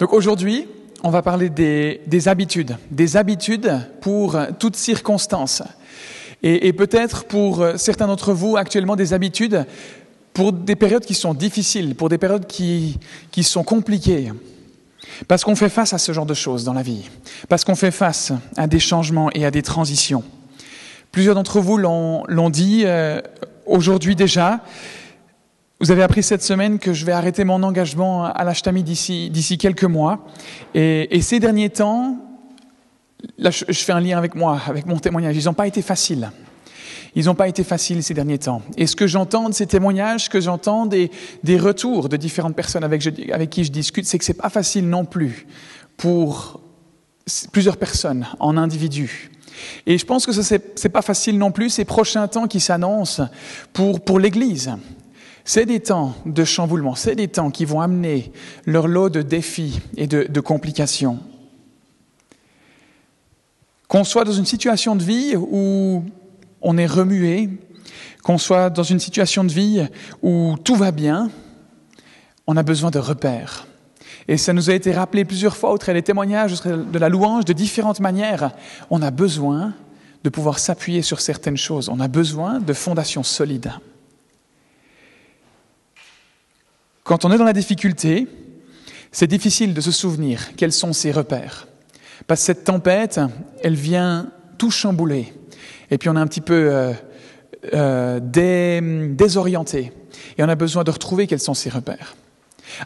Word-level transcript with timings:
Donc 0.00 0.14
aujourd'hui, 0.14 0.66
on 1.02 1.10
va 1.10 1.20
parler 1.20 1.50
des, 1.50 2.00
des, 2.06 2.26
habitudes, 2.26 2.78
des 2.90 3.18
habitudes 3.18 3.78
pour 4.00 4.38
toutes 4.58 4.76
circonstances. 4.76 5.62
Et, 6.42 6.68
et 6.68 6.72
peut-être 6.72 7.24
pour 7.24 7.62
certains 7.76 8.06
d'entre 8.06 8.32
vous 8.32 8.56
actuellement 8.56 8.96
des 8.96 9.12
habitudes 9.12 9.66
pour 10.32 10.54
des 10.54 10.74
périodes 10.74 11.04
qui 11.04 11.12
sont 11.12 11.34
difficiles, 11.34 11.94
pour 11.94 12.08
des 12.08 12.16
périodes 12.16 12.46
qui, 12.46 12.98
qui 13.30 13.42
sont 13.42 13.62
compliquées. 13.62 14.32
Parce 15.28 15.44
qu'on 15.44 15.56
fait 15.56 15.68
face 15.68 15.92
à 15.92 15.98
ce 15.98 16.12
genre 16.12 16.24
de 16.24 16.34
choses 16.34 16.64
dans 16.64 16.72
la 16.72 16.82
vie, 16.82 17.10
parce 17.50 17.64
qu'on 17.64 17.74
fait 17.74 17.90
face 17.90 18.32
à 18.56 18.66
des 18.66 18.78
changements 18.78 19.30
et 19.34 19.44
à 19.44 19.50
des 19.50 19.62
transitions. 19.62 20.24
Plusieurs 21.12 21.34
d'entre 21.34 21.60
vous 21.60 21.76
l'ont 21.76 22.50
dit 22.50 22.84
euh, 22.86 23.20
aujourd'hui 23.66 24.16
déjà. 24.16 24.60
Vous 25.82 25.90
avez 25.90 26.02
appris 26.02 26.22
cette 26.22 26.42
semaine 26.42 26.78
que 26.78 26.92
je 26.92 27.06
vais 27.06 27.12
arrêter 27.12 27.42
mon 27.44 27.62
engagement 27.62 28.26
à 28.26 28.44
l'Ashtami 28.44 28.82
d'ici 28.82 29.56
quelques 29.58 29.84
mois. 29.84 30.26
Et, 30.74 31.22
ces 31.22 31.40
derniers 31.40 31.70
temps, 31.70 32.18
là 33.38 33.50
je, 33.50 33.64
fais 33.72 33.92
un 33.92 34.00
lien 34.00 34.18
avec 34.18 34.34
moi, 34.34 34.60
avec 34.66 34.84
mon 34.84 34.98
témoignage, 34.98 35.34
ils 35.38 35.46
n'ont 35.46 35.54
pas 35.54 35.66
été 35.66 35.80
faciles. 35.80 36.32
Ils 37.14 37.24
n'ont 37.24 37.34
pas 37.34 37.48
été 37.48 37.64
faciles 37.64 38.02
ces 38.02 38.12
derniers 38.12 38.38
temps. 38.38 38.60
Et 38.76 38.86
ce 38.86 38.94
que 38.94 39.06
j'entends 39.06 39.48
de 39.48 39.54
ces 39.54 39.66
témoignages, 39.66 40.24
ce 40.24 40.28
que 40.28 40.42
j'entends 40.42 40.84
des, 40.84 41.10
retours 41.56 42.10
de 42.10 42.18
différentes 42.18 42.54
personnes 42.54 42.84
avec, 42.84 43.00
qui 43.48 43.64
je 43.64 43.72
discute, 43.72 44.04
c'est 44.04 44.18
que 44.18 44.24
c'est 44.26 44.34
pas 44.34 44.50
facile 44.50 44.86
non 44.86 45.06
plus 45.06 45.46
pour 45.96 46.60
plusieurs 47.52 47.78
personnes 47.78 48.26
en 48.38 48.58
individu. 48.58 49.30
Et 49.86 49.96
je 49.96 50.04
pense 50.04 50.26
que 50.26 50.32
ce 50.32 50.54
n'est 50.54 50.90
pas 50.90 51.02
facile 51.02 51.38
non 51.38 51.52
plus 51.52 51.70
ces 51.70 51.86
prochains 51.86 52.28
temps 52.28 52.48
qui 52.48 52.60
s'annoncent 52.60 53.22
pour 53.72 54.18
l'Église. 54.18 54.74
C'est 55.52 55.66
des 55.66 55.80
temps 55.80 56.14
de 56.26 56.44
chamboulement, 56.44 56.94
c'est 56.94 57.16
des 57.16 57.26
temps 57.26 57.50
qui 57.50 57.64
vont 57.64 57.80
amener 57.80 58.30
leur 58.66 58.86
lot 58.86 59.08
de 59.08 59.20
défis 59.20 59.80
et 59.96 60.06
de, 60.06 60.40
complications. 60.40 61.18
Qu'on 63.88 64.04
soit 64.04 64.22
dans 64.22 64.32
une 64.32 64.44
situation 64.46 64.94
de 64.94 65.02
vie 65.02 65.34
où 65.36 66.04
on 66.62 66.78
est 66.78 66.86
remué, 66.86 67.48
qu'on 68.22 68.38
soit 68.38 68.70
dans 68.70 68.84
une 68.84 69.00
situation 69.00 69.42
de 69.42 69.50
vie 69.50 69.84
où 70.22 70.54
tout 70.62 70.76
va 70.76 70.92
bien, 70.92 71.32
on 72.46 72.56
a 72.56 72.62
besoin 72.62 72.92
de 72.92 73.00
repères. 73.00 73.66
Et 74.28 74.36
ça 74.36 74.52
nous 74.52 74.70
a 74.70 74.74
été 74.74 74.92
rappelé 74.92 75.24
plusieurs 75.24 75.56
fois 75.56 75.72
au 75.72 75.78
travers 75.78 76.00
des 76.00 76.04
témoignages, 76.06 76.62
de 76.62 76.98
la 77.00 77.08
louange, 77.08 77.44
de 77.44 77.52
différentes 77.52 77.98
manières. 77.98 78.52
On 78.88 79.02
a 79.02 79.10
besoin 79.10 79.74
de 80.22 80.30
pouvoir 80.30 80.60
s'appuyer 80.60 81.02
sur 81.02 81.20
certaines 81.20 81.56
choses. 81.56 81.88
On 81.88 81.98
a 81.98 82.06
besoin 82.06 82.60
de 82.60 82.72
fondations 82.72 83.24
solides. 83.24 83.72
Quand 87.10 87.24
on 87.24 87.32
est 87.32 87.38
dans 87.38 87.44
la 87.44 87.52
difficulté, 87.52 88.28
c'est 89.10 89.26
difficile 89.26 89.74
de 89.74 89.80
se 89.80 89.90
souvenir 89.90 90.54
quels 90.56 90.70
sont 90.70 90.92
ses 90.92 91.10
repères. 91.10 91.66
Parce 92.28 92.38
que 92.38 92.46
cette 92.46 92.62
tempête, 92.62 93.18
elle 93.64 93.74
vient 93.74 94.30
tout 94.58 94.70
chambouler 94.70 95.34
et 95.90 95.98
puis 95.98 96.08
on 96.08 96.14
est 96.14 96.20
un 96.20 96.26
petit 96.28 96.40
peu 96.40 96.68
euh, 96.70 96.92
euh, 97.74 98.20
dé, 98.22 98.80
désorienté, 99.10 99.92
et 100.38 100.44
on 100.44 100.48
a 100.48 100.54
besoin 100.54 100.84
de 100.84 100.92
retrouver 100.92 101.26
quels 101.26 101.40
sont 101.40 101.52
ses 101.52 101.68
repères. 101.68 102.14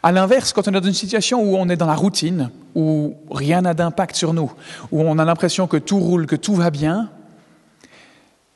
À 0.03 0.11
l'inverse, 0.11 0.55
quand 0.55 0.69
on 0.69 0.71
est 0.71 0.81
dans 0.81 0.89
une 0.89 0.95
situation 0.95 1.43
où 1.43 1.59
on 1.59 1.69
est 1.69 1.77
dans 1.77 1.85
la 1.85 1.95
routine, 1.95 2.49
où 2.75 3.13
rien 3.31 3.61
n'a 3.61 3.75
d'impact 3.75 4.17
sur 4.17 4.33
nous, 4.33 4.51
où 4.91 5.03
on 5.03 5.19
a 5.19 5.27
l'impression 5.27 5.67
que 5.67 5.77
tout 5.77 5.99
roule, 5.99 6.25
que 6.25 6.37
tout 6.37 6.55
va 6.55 6.71
bien, 6.71 7.11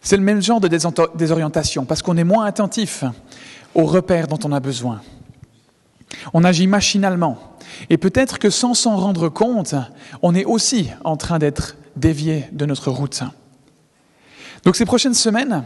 c'est 0.00 0.16
le 0.16 0.22
même 0.22 0.40
genre 0.40 0.60
de 0.60 0.68
désorientation, 1.14 1.84
parce 1.84 2.00
qu'on 2.00 2.16
est 2.16 2.24
moins 2.24 2.46
attentif 2.46 3.04
aux 3.74 3.84
repères 3.84 4.28
dont 4.28 4.38
on 4.44 4.52
a 4.52 4.60
besoin. 4.60 5.02
On 6.32 6.44
agit 6.44 6.66
machinalement. 6.66 7.38
Et 7.90 7.98
peut-être 7.98 8.38
que 8.38 8.50
sans 8.50 8.74
s'en 8.74 8.96
rendre 8.96 9.28
compte, 9.28 9.74
on 10.22 10.34
est 10.34 10.44
aussi 10.44 10.90
en 11.04 11.16
train 11.16 11.38
d'être 11.38 11.76
dévié 11.96 12.46
de 12.52 12.66
notre 12.66 12.90
route. 12.90 13.22
Donc 14.64 14.76
ces 14.76 14.84
prochaines 14.84 15.14
semaines, 15.14 15.64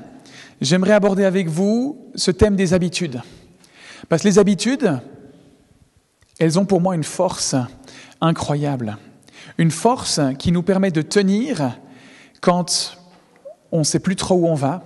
j'aimerais 0.61 0.93
aborder 0.93 1.25
avec 1.25 1.49
vous 1.49 2.11
ce 2.15 2.31
thème 2.31 2.57
des 2.57 2.75
habitudes. 2.75 3.21
Parce 4.09 4.23
que 4.23 4.29
les 4.29 4.39
habitudes, 4.39 5.01
elles 6.39 6.59
ont 6.59 6.65
pour 6.65 6.81
moi 6.81 6.95
une 6.95 7.05
force 7.05 7.55
incroyable. 8.21 8.97
Une 9.59 9.71
force 9.71 10.21
qui 10.39 10.53
nous 10.53 10.63
permet 10.63 10.91
de 10.91 11.03
tenir 11.03 11.77
quand 12.41 12.97
on 13.71 13.81
ne 13.81 13.85
sait 13.85 14.01
plus 14.01 14.17
trop 14.17 14.35
où 14.35 14.47
on 14.47 14.55
va, 14.55 14.83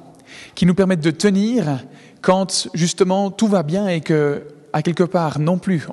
qui 0.55 0.67
nous 0.67 0.75
permet 0.75 0.97
de 0.97 1.11
tenir 1.11 1.85
quand 2.21 2.69
justement 2.75 3.31
tout 3.31 3.47
va 3.47 3.63
bien 3.63 3.89
et 3.89 4.01
que, 4.01 4.47
à 4.77 4.83
quelque 4.83 5.05
part, 5.05 5.39
non 5.39 5.59
plus, 5.59 5.89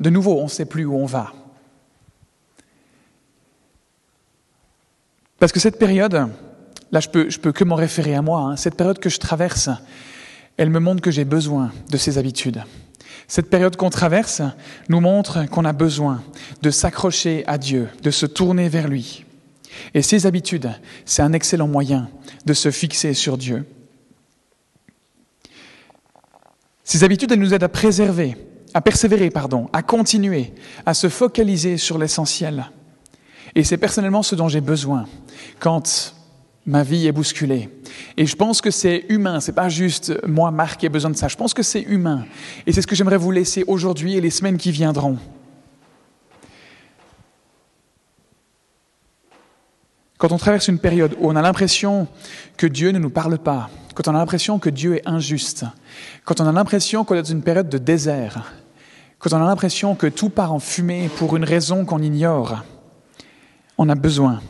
de 0.00 0.10
nouveau, 0.10 0.38
on 0.38 0.44
ne 0.44 0.48
sait 0.48 0.66
plus 0.66 0.84
où 0.84 0.94
on 0.94 1.06
va. 1.06 1.32
Parce 5.38 5.52
que 5.52 5.60
cette 5.60 5.78
période, 5.78 6.28
Là, 6.90 7.00
je 7.00 7.08
peux, 7.08 7.28
peux 7.42 7.52
que 7.52 7.64
m'en 7.64 7.74
référer 7.74 8.14
à 8.14 8.22
moi. 8.22 8.40
Hein. 8.40 8.56
Cette 8.56 8.74
période 8.74 8.98
que 8.98 9.10
je 9.10 9.18
traverse, 9.18 9.68
elle 10.56 10.70
me 10.70 10.80
montre 10.80 11.02
que 11.02 11.10
j'ai 11.10 11.24
besoin 11.24 11.70
de 11.90 11.96
ces 11.96 12.18
habitudes. 12.18 12.62
Cette 13.26 13.50
période 13.50 13.76
qu'on 13.76 13.90
traverse 13.90 14.40
nous 14.88 15.00
montre 15.00 15.44
qu'on 15.46 15.66
a 15.66 15.74
besoin 15.74 16.22
de 16.62 16.70
s'accrocher 16.70 17.44
à 17.46 17.58
Dieu, 17.58 17.88
de 18.02 18.10
se 18.10 18.24
tourner 18.24 18.68
vers 18.70 18.88
lui. 18.88 19.24
Et 19.92 20.00
ces 20.00 20.24
habitudes, 20.24 20.70
c'est 21.04 21.22
un 21.22 21.34
excellent 21.34 21.68
moyen 21.68 22.08
de 22.46 22.54
se 22.54 22.70
fixer 22.70 23.12
sur 23.12 23.36
Dieu. 23.36 23.66
Ces 26.88 27.04
habitudes, 27.04 27.30
elles 27.30 27.38
nous 27.38 27.52
aident 27.52 27.64
à 27.64 27.68
préserver, 27.68 28.34
à 28.72 28.80
persévérer, 28.80 29.28
pardon, 29.28 29.68
à 29.74 29.82
continuer, 29.82 30.54
à 30.86 30.94
se 30.94 31.10
focaliser 31.10 31.76
sur 31.76 31.98
l'essentiel. 31.98 32.70
Et 33.54 33.62
c'est 33.62 33.76
personnellement 33.76 34.22
ce 34.22 34.34
dont 34.34 34.48
j'ai 34.48 34.62
besoin 34.62 35.04
quand 35.60 36.14
ma 36.64 36.82
vie 36.84 37.06
est 37.06 37.12
bousculée. 37.12 37.68
Et 38.16 38.24
je 38.24 38.34
pense 38.34 38.62
que 38.62 38.70
c'est 38.70 39.04
humain, 39.10 39.40
c'est 39.40 39.52
pas 39.52 39.68
juste 39.68 40.18
moi, 40.26 40.50
Marc, 40.50 40.80
qui 40.80 40.86
ai 40.86 40.88
besoin 40.88 41.10
de 41.10 41.16
ça. 41.16 41.28
Je 41.28 41.36
pense 41.36 41.52
que 41.52 41.62
c'est 41.62 41.82
humain. 41.82 42.24
Et 42.66 42.72
c'est 42.72 42.80
ce 42.80 42.86
que 42.86 42.96
j'aimerais 42.96 43.18
vous 43.18 43.32
laisser 43.32 43.64
aujourd'hui 43.66 44.16
et 44.16 44.22
les 44.22 44.30
semaines 44.30 44.56
qui 44.56 44.72
viendront. 44.72 45.18
Quand 50.18 50.32
on 50.32 50.36
traverse 50.36 50.66
une 50.66 50.80
période 50.80 51.14
où 51.20 51.30
on 51.30 51.36
a 51.36 51.42
l'impression 51.42 52.08
que 52.56 52.66
Dieu 52.66 52.90
ne 52.90 52.98
nous 52.98 53.10
parle 53.10 53.38
pas, 53.38 53.70
quand 53.94 54.08
on 54.08 54.14
a 54.16 54.18
l'impression 54.18 54.58
que 54.58 54.68
Dieu 54.68 54.96
est 54.96 55.08
injuste, 55.08 55.64
quand 56.24 56.40
on 56.40 56.46
a 56.46 56.52
l'impression 56.52 57.04
qu'on 57.04 57.14
est 57.14 57.22
dans 57.22 57.30
une 57.30 57.42
période 57.42 57.68
de 57.68 57.78
désert, 57.78 58.52
quand 59.20 59.32
on 59.32 59.36
a 59.36 59.46
l'impression 59.46 59.94
que 59.94 60.08
tout 60.08 60.28
part 60.28 60.52
en 60.52 60.58
fumée 60.58 61.08
pour 61.18 61.36
une 61.36 61.44
raison 61.44 61.84
qu'on 61.84 62.02
ignore, 62.02 62.64
on 63.78 63.88
a 63.88 63.94
besoin 63.94 64.42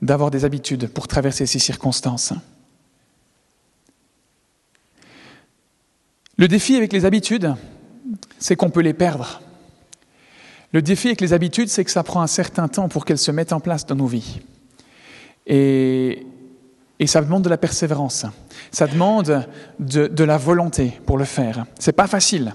d'avoir 0.00 0.30
des 0.30 0.46
habitudes 0.46 0.88
pour 0.88 1.06
traverser 1.06 1.44
ces 1.44 1.58
circonstances. 1.58 2.32
Le 6.38 6.48
défi 6.48 6.76
avec 6.76 6.94
les 6.94 7.04
habitudes, 7.04 7.54
c'est 8.38 8.56
qu'on 8.56 8.70
peut 8.70 8.80
les 8.80 8.94
perdre. 8.94 9.42
Le 10.72 10.80
défi 10.80 11.08
avec 11.08 11.20
les 11.20 11.34
habitudes, 11.34 11.68
c'est 11.68 11.84
que 11.84 11.90
ça 11.90 12.02
prend 12.02 12.22
un 12.22 12.26
certain 12.26 12.68
temps 12.68 12.88
pour 12.88 13.04
qu'elles 13.04 13.18
se 13.18 13.30
mettent 13.30 13.52
en 13.52 13.60
place 13.60 13.84
dans 13.84 13.96
nos 13.96 14.06
vies. 14.06 14.40
Et, 15.46 16.26
ça 17.06 17.22
demande 17.22 17.42
de 17.42 17.48
la 17.48 17.56
persévérance. 17.56 18.26
Ça 18.70 18.86
demande 18.86 19.46
de, 19.78 20.24
la 20.24 20.36
volonté 20.36 21.00
pour 21.06 21.18
le 21.18 21.24
faire. 21.24 21.64
C'est 21.78 21.92
pas 21.92 22.06
facile. 22.06 22.54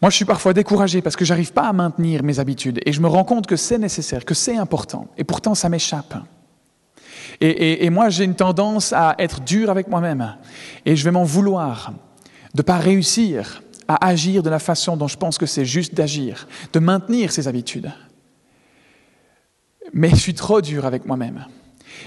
Moi, 0.00 0.10
je 0.10 0.16
suis 0.16 0.24
parfois 0.24 0.52
découragé 0.52 1.02
parce 1.02 1.16
que 1.16 1.24
j'arrive 1.24 1.52
pas 1.52 1.68
à 1.68 1.72
maintenir 1.72 2.22
mes 2.22 2.38
habitudes 2.38 2.80
et 2.84 2.92
je 2.92 3.00
me 3.00 3.08
rends 3.08 3.24
compte 3.24 3.46
que 3.46 3.56
c'est 3.56 3.78
nécessaire, 3.78 4.24
que 4.24 4.34
c'est 4.34 4.56
important. 4.56 5.08
Et 5.16 5.24
pourtant, 5.24 5.54
ça 5.54 5.68
m'échappe. 5.68 6.14
Et, 7.40 7.84
et, 7.84 7.90
moi, 7.90 8.08
j'ai 8.08 8.24
une 8.24 8.34
tendance 8.34 8.92
à 8.92 9.14
être 9.18 9.40
dur 9.40 9.70
avec 9.70 9.88
moi-même. 9.88 10.36
Et 10.86 10.96
je 10.96 11.04
vais 11.04 11.10
m'en 11.10 11.24
vouloir 11.24 11.92
de 12.54 12.60
ne 12.60 12.62
pas 12.62 12.78
réussir 12.78 13.62
à 13.88 14.06
agir 14.06 14.42
de 14.42 14.50
la 14.50 14.58
façon 14.58 14.96
dont 14.96 15.08
je 15.08 15.16
pense 15.16 15.38
que 15.38 15.46
c'est 15.46 15.64
juste 15.64 15.94
d'agir, 15.94 16.46
de 16.72 16.78
maintenir 16.78 17.32
ces 17.32 17.48
habitudes. 17.48 17.92
Mais 19.92 20.10
je 20.10 20.16
suis 20.16 20.34
trop 20.34 20.60
dur 20.60 20.86
avec 20.86 21.06
moi-même. 21.06 21.46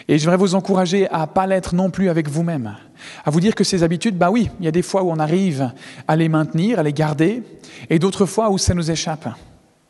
Et 0.08 0.18
j'aimerais 0.18 0.38
vous 0.38 0.56
encourager 0.56 1.10
à 1.10 1.22
ne 1.22 1.26
pas 1.26 1.48
l'être 1.48 1.76
non 1.76 1.90
plus 1.90 2.10
avec 2.10 2.30
vous-même. 2.30 2.76
À 3.24 3.32
vous 3.32 3.40
dire 3.40 3.56
que 3.56 3.64
ces 3.64 3.84
habitudes, 3.84 4.18
bah 4.18 4.32
oui, 4.32 4.50
il 4.60 4.66
y 4.66 4.68
a 4.68 4.72
des 4.72 4.82
fois 4.82 5.04
où 5.04 5.12
on 5.12 5.20
arrive 5.20 5.72
à 6.08 6.16
les 6.16 6.30
maintenir, 6.30 6.80
à 6.80 6.84
les 6.84 6.94
garder, 6.94 7.44
et 7.90 8.00
d'autres 8.00 8.26
fois 8.26 8.50
où 8.50 8.58
ça 8.58 8.74
nous 8.74 8.92
échappe. 8.92 9.28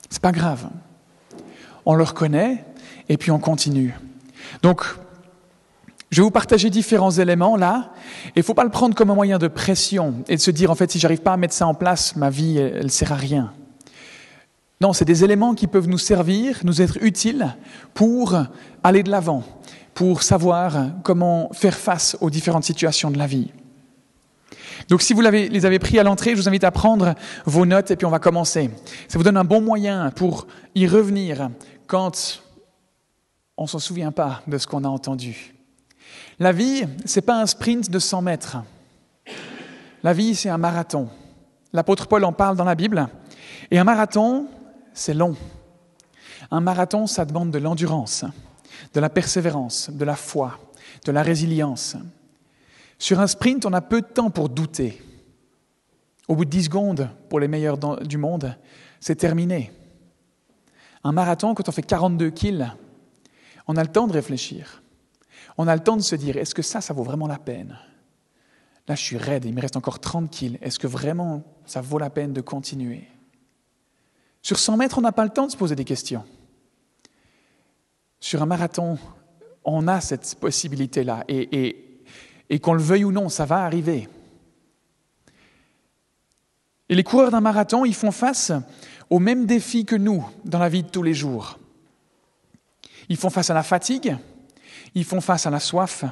C'est 0.10 0.22
pas 0.22 0.32
grave. 0.32 0.68
On 1.86 1.96
le 1.96 2.04
reconnaît, 2.04 2.66
et 3.10 3.18
puis 3.18 3.32
on 3.32 3.40
continue. 3.40 3.94
Donc, 4.62 4.84
je 6.12 6.22
vais 6.22 6.24
vous 6.24 6.32
partager 6.32 6.70
différents 6.70 7.12
éléments 7.12 7.58
là, 7.58 7.92
et 8.28 8.32
il 8.38 8.40
ne 8.40 8.44
faut 8.44 8.54
pas 8.54 8.64
le 8.64 8.70
prendre 8.70 8.96
comme 8.96 9.10
un 9.10 9.16
moyen 9.16 9.38
de 9.38 9.48
pression 9.48 10.24
et 10.30 10.38
de 10.38 10.42
se 10.42 10.52
dire 10.52 10.72
en 10.72 10.76
fait 10.76 10.92
si 10.92 11.00
j'arrive 11.00 11.22
pas 11.22 11.34
à 11.34 11.38
mettre 11.38 11.54
ça 11.54 11.68
en 11.68 11.74
place, 11.74 12.16
ma 12.16 12.30
vie 12.30 12.58
elle, 12.58 12.84
ne 12.84 12.90
sert 12.90 13.12
à 13.12 13.16
rien. 13.16 13.52
Non, 14.82 14.94
c'est 14.94 15.06
des 15.06 15.24
éléments 15.24 15.56
qui 15.56 15.68
peuvent 15.68 15.88
nous 15.88 15.98
servir, 15.98 16.60
nous 16.64 16.82
être 16.82 16.98
utiles 17.02 17.56
pour 17.94 18.38
aller 18.84 19.04
de 19.04 19.10
l'avant, 19.10 19.44
pour 19.96 20.22
savoir 20.22 20.92
comment 21.04 21.50
faire 21.54 21.74
face 21.74 22.16
aux 22.22 22.30
différentes 22.30 22.66
situations 22.66 23.10
de 23.10 23.18
la 23.18 23.26
vie. 23.26 23.52
Donc 24.90 25.02
si 25.02 25.14
vous 25.14 25.22
les 25.22 25.66
avez 25.66 25.80
pris 25.80 25.98
à 25.98 26.04
l'entrée, 26.04 26.32
je 26.32 26.42
vous 26.42 26.50
invite 26.50 26.66
à 26.66 26.72
prendre 26.72 27.16
vos 27.46 27.66
notes 27.66 27.90
et 27.90 27.96
puis 27.96 28.06
on 28.06 28.12
va 28.12 28.20
commencer. 28.20 28.70
Ça 29.08 29.18
vous 29.18 29.24
donne 29.24 29.38
un 29.38 29.46
bon 29.46 29.62
moyen 29.62 30.12
pour 30.12 30.48
y 30.76 30.86
revenir 30.86 31.50
quand 31.88 32.44
on 33.58 33.64
ne 33.64 33.68
s'en 33.68 33.80
souvient 33.80 34.12
pas 34.12 34.44
de 34.46 34.58
ce 34.58 34.68
qu'on 34.68 34.84
a 34.84 34.90
entendu. 34.90 35.56
La 36.40 36.52
vie, 36.52 36.84
ce 37.06 37.20
n'est 37.20 37.26
pas 37.26 37.42
un 37.42 37.46
sprint 37.46 37.90
de 37.90 37.98
100 37.98 38.22
mètres. 38.22 38.58
La 40.04 40.12
vie, 40.12 40.36
c'est 40.36 40.50
un 40.50 40.58
marathon. 40.58 41.08
L'apôtre 41.72 42.08
Paul 42.08 42.26
en 42.26 42.34
parle 42.34 42.58
dans 42.58 42.66
la 42.66 42.76
Bible. 42.76 43.08
Et 43.72 43.80
un 43.80 43.86
marathon, 43.86 44.48
c'est 44.94 45.14
long. 45.14 45.36
Un 46.52 46.60
marathon, 46.60 47.08
ça 47.08 47.24
demande 47.24 47.52
de 47.52 47.60
l'endurance, 47.60 48.26
de 48.94 49.00
la 49.00 49.10
persévérance, 49.10 49.90
de 49.90 50.06
la 50.06 50.16
foi, 50.16 50.60
de 51.06 51.12
la 51.12 51.24
résilience. 51.24 51.96
Sur 52.98 53.20
un 53.20 53.28
sprint, 53.28 53.66
on 53.66 53.74
a 53.74 53.82
peu 53.82 54.02
de 54.02 54.08
temps 54.08 54.30
pour 54.30 54.50
douter. 54.50 55.02
Au 56.28 56.36
bout 56.36 56.46
de 56.46 56.50
10 56.50 56.64
secondes, 56.64 57.10
pour 57.30 57.40
les 57.40 57.48
meilleurs 57.48 57.78
du 57.78 58.18
monde, 58.18 58.58
c'est 59.00 59.16
terminé. 59.16 59.72
Un 61.04 61.12
marathon, 61.12 61.54
quand 61.54 61.70
on 61.70 61.72
fait 61.72 61.84
42 61.84 62.32
kills, 62.32 62.72
on 63.68 63.76
a 63.76 63.84
le 63.84 63.92
temps 63.92 64.08
de 64.08 64.14
réfléchir. 64.14 64.82
On 65.58 65.68
a 65.68 65.76
le 65.76 65.82
temps 65.82 65.98
de 65.98 66.02
se 66.02 66.16
dire, 66.16 66.38
est-ce 66.38 66.56
que 66.56 66.62
ça, 66.62 66.82
ça 66.82 66.94
vaut 66.94 67.04
vraiment 67.04 67.28
la 67.28 67.38
peine? 67.38 67.78
Là, 68.88 68.96
je 68.96 69.02
suis 69.02 69.18
raide, 69.18 69.46
il 69.46 69.54
me 69.54 69.62
reste 69.62 69.78
encore 69.78 70.00
30 70.00 70.30
kills. 70.30 70.58
Est-ce 70.62 70.80
que 70.80 70.88
vraiment 70.88 71.44
ça 71.66 71.82
vaut 71.82 71.98
la 71.98 72.10
peine 72.10 72.34
de 72.34 72.42
continuer? 72.42 73.08
Sur 74.42 74.60
100 74.60 74.78
mètres, 74.78 74.98
on 74.98 75.02
n'a 75.02 75.12
pas 75.12 75.24
le 75.24 75.32
temps 75.32 75.48
de 75.48 75.52
se 75.52 75.58
poser 75.58 75.76
des 75.76 75.86
questions. 75.86 76.24
Sur 78.20 78.42
un 78.42 78.46
marathon, 78.46 78.98
on 79.64 79.88
a 79.88 80.02
cette 80.02 80.36
possibilité-là. 80.40 81.24
Et, 81.28 81.82
qu'on 82.62 82.74
le 82.74 82.82
veuille 82.82 83.04
ou 83.04 83.12
non, 83.12 83.30
ça 83.30 83.46
va 83.46 83.64
arriver. 83.64 84.08
Et 86.88 86.96
les 86.96 87.04
coureurs 87.04 87.32
d'un 87.32 87.42
marathon, 87.42 87.84
ils 87.84 87.96
font 87.96 88.12
face 88.12 88.52
aux 89.10 89.20
mêmes 89.20 89.46
défis 89.46 89.86
que 89.86 89.96
nous 89.96 90.28
dans 90.46 90.60
la 90.60 90.70
vie 90.70 90.84
de 90.84 90.90
tous 90.90 91.04
les 91.04 91.14
jours. 91.14 91.60
Ils 93.10 93.18
font 93.18 93.30
face 93.30 93.50
à 93.50 93.54
la 93.54 93.64
fatigue, 93.64 94.16
ils 94.94 95.04
font 95.04 95.22
face 95.22 95.46
à 95.46 95.50
la 95.50 95.60
soif, 95.60 96.06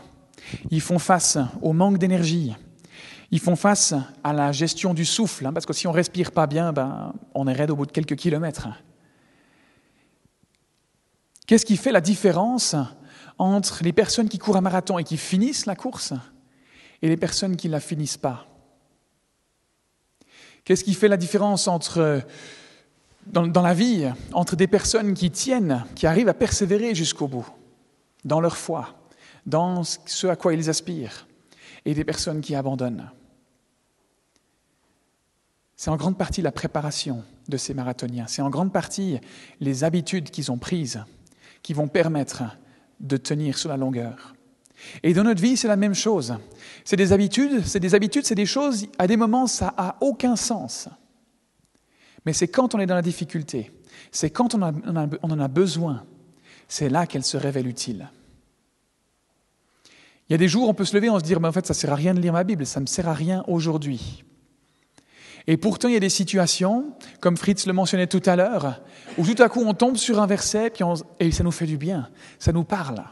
ils 0.69 0.81
font 0.81 0.99
face 0.99 1.37
au 1.61 1.73
manque 1.73 1.97
d'énergie, 1.97 2.55
ils 3.31 3.39
font 3.39 3.55
face 3.55 3.95
à 4.23 4.33
la 4.33 4.51
gestion 4.51 4.93
du 4.93 5.05
souffle, 5.05 5.45
hein, 5.45 5.53
parce 5.53 5.65
que 5.65 5.73
si 5.73 5.87
on 5.87 5.91
ne 5.91 5.95
respire 5.95 6.31
pas 6.31 6.45
bien, 6.45 6.73
ben, 6.73 7.13
on 7.33 7.47
est 7.47 7.53
raide 7.53 7.71
au 7.71 7.75
bout 7.75 7.85
de 7.85 7.91
quelques 7.91 8.15
kilomètres. 8.15 8.67
Qu'est-ce 11.53 11.67
qui 11.67 11.77
fait 11.77 11.91
la 11.91 12.01
différence 12.01 12.75
entre 13.37 13.83
les 13.83 13.93
personnes 13.93 14.27
qui 14.27 14.39
courent 14.39 14.57
un 14.57 14.61
marathon 14.61 14.97
et 14.97 15.03
qui 15.03 15.17
finissent 15.17 15.67
la 15.67 15.75
course 15.75 16.13
et 17.03 17.07
les 17.07 17.15
personnes 17.15 17.57
qui 17.57 17.67
ne 17.67 17.73
la 17.73 17.79
finissent 17.79 18.17
pas? 18.17 18.47
Qu'est-ce 20.63 20.83
qui 20.83 20.95
fait 20.95 21.07
la 21.07 21.15
différence 21.15 21.67
entre, 21.67 22.23
dans, 23.27 23.45
dans, 23.45 23.61
la 23.61 23.75
vie 23.75 24.11
entre 24.31 24.55
des 24.55 24.65
personnes 24.65 25.13
qui 25.13 25.29
tiennent, 25.29 25.85
qui 25.93 26.07
arrivent 26.07 26.27
à 26.27 26.33
persévérer 26.33 26.95
jusqu'au 26.95 27.27
bout, 27.27 27.47
dans 28.25 28.41
leur 28.41 28.57
foi, 28.57 29.05
dans 29.45 29.83
ce 29.83 30.25
à 30.25 30.35
quoi 30.35 30.55
ils 30.55 30.71
aspirent, 30.71 31.27
et 31.85 31.93
des 31.93 32.03
personnes 32.03 32.41
qui 32.41 32.55
abandonnent? 32.55 33.11
C'est 35.75 35.91
en 35.91 35.97
grande 35.97 36.17
partie 36.17 36.41
la 36.41 36.51
préparation 36.51 37.23
de 37.47 37.57
ces 37.57 37.75
marathoniens, 37.75 38.25
c'est 38.25 38.41
en 38.41 38.49
grande 38.49 38.73
partie 38.73 39.19
les 39.59 39.83
habitudes 39.83 40.31
qu'ils 40.31 40.51
ont 40.51 40.57
prises 40.57 41.03
qui 41.63 41.73
vont 41.73 41.87
permettre 41.87 42.43
de 42.99 43.17
tenir 43.17 43.57
sur 43.57 43.69
la 43.69 43.77
longueur. 43.77 44.35
Et 45.01 45.13
dans 45.13 45.23
notre 45.23 45.41
vie, 45.41 45.57
c'est 45.57 45.67
la 45.67 45.77
même 45.77 45.95
chose. 45.95 46.35
C'est 46.83 46.97
des 46.97 47.13
habitudes, 47.13 47.65
c'est 47.65 47.79
des 47.79 47.95
habitudes, 47.95 48.25
c'est 48.25 48.35
des 48.35 48.45
choses, 48.45 48.87
à 48.97 49.07
des 49.07 49.17
moments, 49.17 49.47
ça 49.47 49.73
n'a 49.77 49.95
aucun 50.01 50.35
sens. 50.35 50.89
Mais 52.25 52.33
c'est 52.33 52.47
quand 52.47 52.75
on 52.75 52.79
est 52.79 52.85
dans 52.85 52.95
la 52.95 53.01
difficulté, 53.01 53.71
c'est 54.11 54.29
quand 54.29 54.55
on, 54.55 54.61
en 54.61 55.39
a 55.39 55.47
besoin, 55.47 56.03
c'est 56.67 56.89
là 56.89 57.07
qu'elles 57.07 57.23
se 57.23 57.37
révèlent 57.37 57.67
utiles. 57.67 58.09
Il 60.29 60.33
y 60.33 60.35
a 60.35 60.37
des 60.37 60.47
jours, 60.47 60.69
on 60.69 60.73
peut 60.73 60.85
se 60.85 60.95
lever 60.95 61.09
on 61.09 61.19
se 61.19 61.23
dire, 61.23 61.39
mais 61.39 61.47
en 61.47 61.51
fait, 61.51 61.65
ça 61.65 61.73
ne 61.73 61.77
sert 61.77 61.91
à 61.91 61.95
rien 61.95 62.13
de 62.13 62.19
lire 62.19 62.33
ma 62.33 62.43
Bible, 62.43 62.65
ça 62.65 62.79
ne 62.79 62.83
me 62.83 62.87
sert 62.87 63.07
à 63.07 63.13
rien 63.13 63.43
aujourd'hui. 63.47 64.23
Et 65.47 65.57
pourtant, 65.57 65.89
il 65.89 65.93
y 65.93 65.97
a 65.97 65.99
des 65.99 66.09
situations, 66.09 66.93
comme 67.19 67.35
Fritz 67.35 67.65
le 67.65 67.73
mentionnait 67.73 68.07
tout 68.07 68.21
à 68.25 68.35
l'heure, 68.35 68.81
où 69.17 69.25
tout 69.25 69.41
à 69.41 69.49
coup 69.49 69.61
on 69.61 69.73
tombe 69.73 69.97
sur 69.97 70.21
un 70.21 70.27
verset 70.27 70.71
et 71.19 71.31
ça 71.31 71.43
nous 71.43 71.51
fait 71.51 71.65
du 71.65 71.77
bien, 71.77 72.09
ça 72.39 72.51
nous 72.51 72.63
parle. 72.63 73.03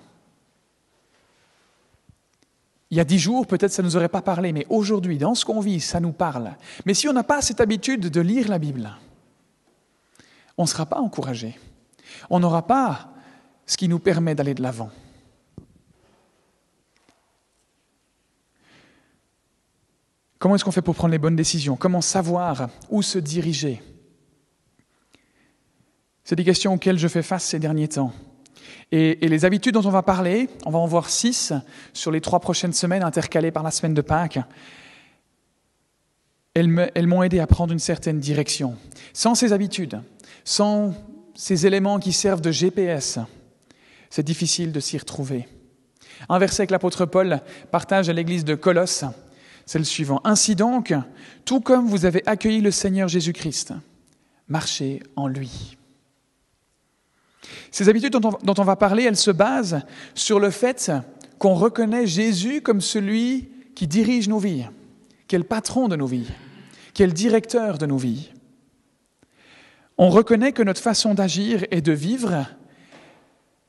Il 2.89 2.97
y 2.97 2.99
a 2.99 3.05
dix 3.05 3.19
jours, 3.19 3.47
peut-être 3.47 3.71
ça 3.71 3.81
ne 3.81 3.87
nous 3.87 3.95
aurait 3.95 4.09
pas 4.09 4.21
parlé, 4.21 4.51
mais 4.51 4.65
aujourd'hui, 4.69 5.17
dans 5.17 5.33
ce 5.33 5.45
qu'on 5.45 5.61
vit, 5.61 5.79
ça 5.79 6.01
nous 6.01 6.11
parle. 6.11 6.51
Mais 6.85 6.93
si 6.93 7.07
on 7.07 7.13
n'a 7.13 7.23
pas 7.23 7.41
cette 7.41 7.61
habitude 7.61 8.09
de 8.09 8.21
lire 8.21 8.49
la 8.49 8.59
Bible, 8.59 8.91
on 10.57 10.63
ne 10.63 10.67
sera 10.67 10.85
pas 10.85 10.99
encouragé. 10.99 11.57
On 12.29 12.39
n'aura 12.39 12.67
pas 12.67 13.09
ce 13.65 13.77
qui 13.77 13.87
nous 13.87 13.99
permet 13.99 14.35
d'aller 14.35 14.53
de 14.53 14.61
l'avant. 14.61 14.89
Comment 20.41 20.55
est-ce 20.55 20.65
qu'on 20.65 20.71
fait 20.71 20.81
pour 20.81 20.95
prendre 20.95 21.11
les 21.11 21.19
bonnes 21.19 21.35
décisions? 21.35 21.75
Comment 21.75 22.01
savoir 22.01 22.67
où 22.89 23.03
se 23.03 23.19
diriger? 23.19 23.79
C'est 26.23 26.35
des 26.35 26.43
questions 26.43 26.73
auxquelles 26.73 26.97
je 26.97 27.07
fais 27.07 27.21
face 27.21 27.43
ces 27.43 27.59
derniers 27.59 27.89
temps. 27.89 28.11
Et, 28.91 29.19
les 29.21 29.45
habitudes 29.45 29.75
dont 29.75 29.85
on 29.85 29.91
va 29.91 30.01
parler, 30.01 30.49
on 30.65 30.71
va 30.71 30.79
en 30.79 30.87
voir 30.87 31.11
six 31.11 31.53
sur 31.93 32.09
les 32.09 32.21
trois 32.21 32.39
prochaines 32.39 32.73
semaines 32.73 33.03
intercalées 33.03 33.51
par 33.51 33.61
la 33.61 33.69
semaine 33.69 33.93
de 33.93 34.01
Pâques. 34.01 34.39
Elles 36.55 37.07
m'ont 37.07 37.21
aidé 37.21 37.39
à 37.39 37.45
prendre 37.45 37.71
une 37.71 37.77
certaine 37.77 38.19
direction. 38.19 38.75
Sans 39.13 39.35
ces 39.35 39.53
habitudes, 39.53 40.01
sans 40.43 40.95
ces 41.35 41.67
éléments 41.67 41.99
qui 41.99 42.13
servent 42.13 42.41
de 42.41 42.51
GPS, 42.51 43.19
c'est 44.09 44.25
difficile 44.25 44.71
de 44.71 44.79
s'y 44.79 44.97
retrouver. 44.97 45.47
Un 46.29 46.39
verset 46.39 46.65
que 46.65 46.71
l'apôtre 46.71 47.05
Paul 47.05 47.41
partage 47.69 48.09
à 48.09 48.13
l'église 48.13 48.43
de 48.43 48.55
Colosse, 48.55 49.05
c'est 49.65 49.79
le 49.79 49.85
suivant. 49.85 50.21
Ainsi 50.23 50.55
donc, 50.55 50.93
tout 51.45 51.61
comme 51.61 51.87
vous 51.87 52.05
avez 52.05 52.23
accueilli 52.25 52.61
le 52.61 52.71
Seigneur 52.71 53.07
Jésus-Christ, 53.07 53.73
marchez 54.47 55.01
en 55.15 55.27
lui. 55.27 55.77
Ces 57.71 57.89
habitudes 57.89 58.13
dont 58.13 58.55
on, 58.57 58.63
va 58.63 58.75
parler, 58.75 59.03
elles 59.03 59.17
se 59.17 59.31
basent 59.31 59.81
sur 60.13 60.39
le 60.39 60.51
fait 60.51 60.91
qu'on 61.39 61.55
reconnaît 61.55 62.05
Jésus 62.05 62.61
comme 62.61 62.81
celui 62.81 63.49
qui 63.75 63.87
dirige 63.87 64.27
nos 64.27 64.39
vies, 64.39 64.65
qui 65.27 65.35
est 65.35 65.39
le 65.39 65.43
patron 65.43 65.87
de 65.87 65.95
nos 65.95 66.05
vies, 66.05 66.27
qui 66.93 67.03
est 67.03 67.07
le 67.07 67.13
directeur 67.13 67.77
de 67.77 67.85
nos 67.85 67.97
vies. 67.97 68.29
On 69.97 70.09
reconnaît 70.09 70.51
que 70.51 70.63
notre 70.63 70.81
façon 70.81 71.13
d'agir 71.13 71.65
et 71.71 71.81
de 71.81 71.91
vivre, 71.91 72.45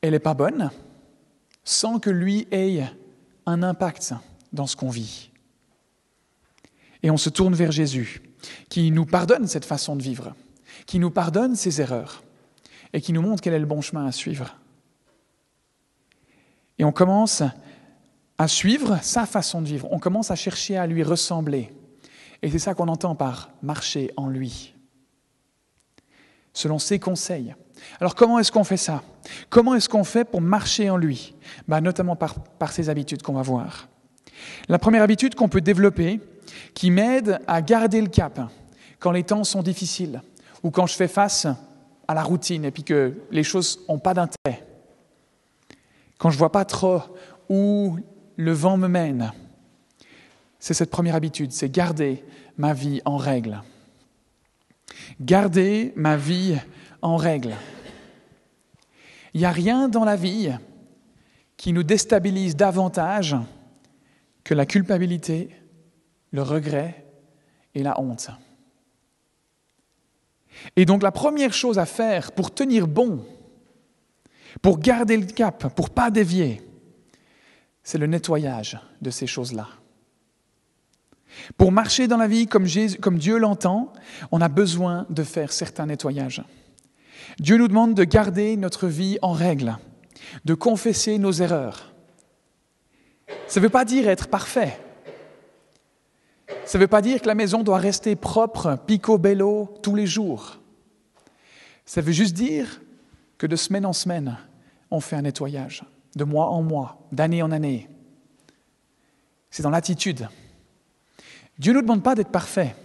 elle 0.01 0.11
n'est 0.11 0.19
pas 0.19 0.33
bonne 0.33 0.69
sans 1.63 1.99
que 1.99 2.09
lui 2.09 2.47
ait 2.51 2.83
un 3.45 3.63
impact 3.63 4.13
dans 4.51 4.67
ce 4.67 4.75
qu'on 4.75 4.89
vit 4.89 5.29
et 7.03 7.11
on 7.11 7.17
se 7.17 7.29
tourne 7.29 7.53
vers 7.53 7.71
Jésus, 7.71 8.21
qui 8.69 8.89
nous 8.89 9.05
pardonne 9.05 9.47
cette 9.47 9.65
façon 9.65 9.95
de 9.95 10.01
vivre, 10.01 10.33
qui 10.85 10.99
nous 10.99 11.11
pardonne 11.11 11.55
ses 11.55 11.81
erreurs 11.81 12.23
et 12.93 13.01
qui 13.01 13.13
nous 13.13 13.21
montre 13.21 13.41
quel 13.41 13.53
est 13.53 13.59
le 13.59 13.65
bon 13.65 13.81
chemin 13.81 14.05
à 14.05 14.11
suivre. 14.11 14.55
Et 16.79 16.85
on 16.85 16.91
commence 16.91 17.43
à 18.37 18.47
suivre 18.47 18.97
sa 19.01 19.25
façon 19.25 19.61
de 19.61 19.67
vivre, 19.67 19.87
on 19.91 19.99
commence 19.99 20.31
à 20.31 20.35
chercher 20.35 20.77
à 20.77 20.87
lui 20.87 21.03
ressembler. 21.03 21.71
Et 22.41 22.49
c'est 22.49 22.59
ça 22.59 22.73
qu'on 22.73 22.87
entend 22.87 23.15
par 23.15 23.51
marcher 23.61 24.11
en 24.17 24.27
lui, 24.27 24.73
selon 26.53 26.79
ses 26.79 26.99
conseils. 26.99 27.53
Alors 27.99 28.15
comment 28.15 28.39
est-ce 28.39 28.51
qu'on 28.51 28.63
fait 28.63 28.77
ça? 28.77 29.03
Comment 29.49 29.75
est-ce 29.75 29.89
qu'on 29.89 30.03
fait 30.03 30.25
pour 30.25 30.41
marcher 30.41 30.89
en 30.89 30.97
lui? 30.97 31.35
Bah, 31.67 31.81
Notamment 31.81 32.15
par, 32.15 32.35
par 32.35 32.71
ces 32.71 32.89
habitudes 32.89 33.21
qu'on 33.21 33.33
va 33.33 33.41
voir. 33.41 33.87
La 34.67 34.79
première 34.79 35.03
habitude 35.03 35.35
qu'on 35.35 35.49
peut 35.49 35.61
développer, 35.61 36.19
qui 36.73 36.91
m'aide 36.91 37.39
à 37.47 37.61
garder 37.61 38.01
le 38.01 38.07
cap 38.07 38.39
quand 38.99 39.11
les 39.11 39.23
temps 39.23 39.43
sont 39.43 39.61
difficiles 39.61 40.21
ou 40.63 40.71
quand 40.71 40.87
je 40.87 40.95
fais 40.95 41.07
face 41.07 41.47
à 42.07 42.13
la 42.13 42.23
routine 42.23 42.65
et 42.65 42.71
puis 42.71 42.83
que 42.83 43.13
les 43.31 43.43
choses 43.43 43.79
n'ont 43.87 43.99
pas 43.99 44.13
d'intérêt. 44.13 44.65
Quand 46.17 46.29
je 46.29 46.35
ne 46.35 46.39
vois 46.39 46.51
pas 46.51 46.65
trop 46.65 47.01
où 47.49 47.97
le 48.37 48.51
vent 48.51 48.77
me 48.77 48.87
mène, 48.87 49.31
c'est 50.59 50.73
cette 50.73 50.89
première 50.89 51.15
habitude, 51.15 51.51
c'est 51.51 51.69
garder 51.69 52.23
ma 52.57 52.73
vie 52.73 53.01
en 53.03 53.17
règle. 53.17 53.61
Garder 55.19 55.91
ma 55.95 56.15
vie 56.15 56.57
en 57.01 57.17
règle. 57.17 57.55
Il 59.33 59.41
n'y 59.41 59.45
a 59.45 59.51
rien 59.51 59.89
dans 59.89 60.05
la 60.05 60.15
vie 60.15 60.51
qui 61.57 61.73
nous 61.73 61.83
déstabilise 61.83 62.55
davantage 62.55 63.35
que 64.43 64.53
la 64.53 64.65
culpabilité, 64.65 65.49
le 66.33 66.41
regret 66.41 67.05
et 67.75 67.83
la 67.83 68.01
honte. 68.01 68.29
Et 70.75 70.85
donc 70.85 71.01
la 71.01 71.11
première 71.11 71.53
chose 71.53 71.79
à 71.79 71.85
faire 71.85 72.33
pour 72.33 72.53
tenir 72.53 72.87
bon, 72.87 73.25
pour 74.61 74.79
garder 74.79 75.15
le 75.15 75.25
cap, 75.25 75.73
pour 75.75 75.89
pas 75.89 76.11
dévier, 76.11 76.61
c'est 77.83 77.97
le 77.97 78.07
nettoyage 78.07 78.79
de 79.01 79.09
ces 79.09 79.27
choses-là. 79.27 79.67
Pour 81.57 81.71
marcher 81.71 82.07
dans 82.07 82.17
la 82.17 82.27
vie 82.27 82.47
comme, 82.47 82.67
comme 83.01 83.17
Dieu 83.17 83.37
l'entend, 83.37 83.91
on 84.31 84.41
a 84.41 84.49
besoin 84.49 85.05
de 85.09 85.23
faire 85.23 85.51
certains 85.51 85.87
nettoyages. 85.87 86.43
Dieu 87.39 87.57
nous 87.57 87.67
demande 87.67 87.95
de 87.95 88.03
garder 88.03 88.55
notre 88.57 88.87
vie 88.87 89.17
en 89.21 89.31
règle, 89.31 89.77
de 90.45 90.53
confesser 90.53 91.17
nos 91.17 91.31
erreurs. 91.31 91.93
Ça 93.47 93.59
ne 93.59 93.65
veut 93.65 93.71
pas 93.71 93.85
dire 93.85 94.07
être 94.07 94.27
parfait. 94.27 94.79
Ça 96.65 96.77
ne 96.77 96.83
veut 96.83 96.87
pas 96.87 97.01
dire 97.01 97.21
que 97.21 97.27
la 97.27 97.35
maison 97.35 97.63
doit 97.63 97.77
rester 97.77 98.15
propre, 98.15 98.77
picobello, 98.87 99.77
tous 99.83 99.95
les 99.95 100.07
jours. 100.07 100.59
Ça 101.85 102.01
veut 102.01 102.13
juste 102.13 102.33
dire 102.33 102.81
que 103.37 103.47
de 103.47 103.55
semaine 103.55 103.85
en 103.85 103.93
semaine, 103.93 104.37
on 104.89 105.01
fait 105.01 105.15
un 105.15 105.23
nettoyage, 105.23 105.83
de 106.15 106.23
mois 106.23 106.47
en 106.47 106.61
mois, 106.61 107.05
d'année 107.11 107.41
en 107.43 107.51
année. 107.51 107.89
C'est 109.49 109.63
dans 109.63 109.69
l'attitude. 109.69 110.29
Dieu 111.59 111.73
ne 111.73 111.77
nous 111.77 111.83
demande 111.83 112.03
pas 112.03 112.15
d'être 112.15 112.31
parfait. 112.31 112.75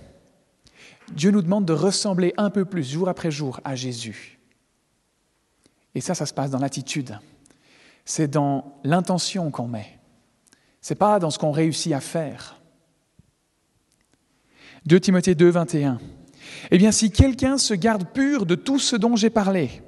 Dieu 1.13 1.31
nous 1.31 1.43
demande 1.43 1.65
de 1.65 1.73
ressembler 1.73 2.35
un 2.37 2.51
peu 2.51 2.65
plus, 2.65 2.91
jour 2.91 3.09
après 3.09 3.31
jour, 3.31 3.61
à 3.65 3.75
Jésus. 3.75 4.39
Et 5.95 6.01
ça, 6.01 6.15
ça 6.15 6.27
se 6.27 6.35
passe 6.35 6.51
dans 6.51 6.59
l'attitude. 6.59 7.19
C'est 8.05 8.29
dans 8.29 8.79
l'intention 8.85 9.51
qu'on 9.51 9.69
met. 9.69 9.99
Ce 10.81 10.93
n'est 10.93 10.99
pas 10.99 11.19
dans 11.19 11.31
ce 11.31 11.39
qu'on 11.39 11.53
réussit 11.53 11.93
à 11.93 12.01
faire. 12.01 12.58
2 14.89 15.01
Timothée 15.01 15.35
2, 15.35 15.51
21. 15.51 15.99
Eh 16.71 16.79
bien, 16.79 16.93
si 16.93 17.11
quelqu'un 17.11 17.59
se 17.59 17.75
garde 17.75 18.11
pur 18.11 18.47
de 18.47 18.55
tout 18.55 18.79
ce 18.79 18.97
dont 18.97 19.17
j'ai 19.17 19.29
parlé, 19.29 19.83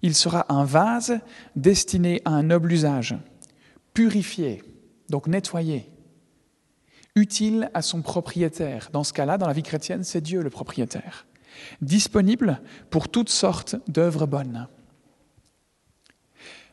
il 0.00 0.14
sera 0.14 0.46
un 0.48 0.64
vase 0.64 1.20
destiné 1.56 2.22
à 2.24 2.30
un 2.30 2.42
noble 2.42 2.72
usage, 2.72 3.14
purifié, 3.92 4.62
donc 5.10 5.26
nettoyé, 5.26 5.90
utile 7.16 7.70
à 7.74 7.82
son 7.82 8.00
propriétaire. 8.00 8.88
Dans 8.94 9.04
ce 9.04 9.12
cas-là, 9.12 9.36
dans 9.36 9.46
la 9.46 9.52
vie 9.52 9.62
chrétienne, 9.62 10.04
c'est 10.04 10.22
Dieu 10.22 10.40
le 10.40 10.48
propriétaire, 10.48 11.26
disponible 11.82 12.62
pour 12.88 13.10
toutes 13.10 13.28
sortes 13.28 13.76
d'œuvres 13.88 14.24
bonnes. 14.24 14.68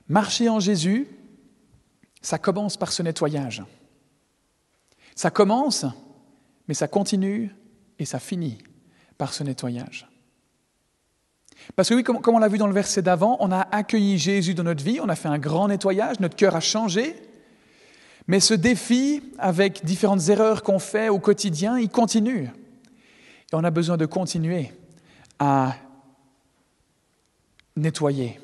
Marcher 0.08 0.48
en 0.48 0.62
Jésus, 0.62 1.06
ça 2.22 2.38
commence 2.38 2.78
par 2.78 2.94
ce 2.94 3.04
nettoyage. 3.04 3.62
Ça 5.16 5.32
commence, 5.32 5.86
mais 6.70 6.76
ça 6.76 6.88
continue 6.88 7.50
et 7.98 8.06
ça 8.06 8.20
finit 8.20 8.60
par 9.18 9.34
ce 9.34 9.44
nettoyage. 9.44 10.08
Parce 11.76 11.90
que 11.90 11.96
oui, 11.96 12.04
comme, 12.04 12.20
on 12.28 12.38
l'a 12.38 12.48
vu 12.48 12.60
dans 12.60 12.68
le 12.68 12.74
verset 12.74 13.02
d'avant, 13.02 13.38
on 13.40 13.52
a 13.52 13.62
accueilli 13.72 14.20
Jésus 14.20 14.54
dans 14.54 14.64
notre 14.64 14.84
vie, 14.84 15.00
on 15.02 15.10
a 15.10 15.16
fait 15.16 15.30
un 15.30 15.40
grand 15.40 15.68
nettoyage, 15.68 16.20
notre 16.20 16.36
cœur 16.36 16.56
a 16.56 16.60
changé, 16.60 17.16
mais 18.28 18.40
ce 18.40 18.54
défi, 18.54 19.24
avec 19.40 19.84
différentes 19.84 20.30
erreurs 20.30 20.62
qu'on 20.62 20.78
fait 20.78 21.10
au 21.10 21.18
quotidien, 21.18 21.80
il 21.80 21.90
continue. 21.90 22.44
Et 23.52 23.56
on 23.56 23.64
a 23.64 23.72
besoin 23.72 23.98
de 23.98 24.06
continuer 24.06 24.72
à 25.40 25.76
nettoyer. 27.76 28.40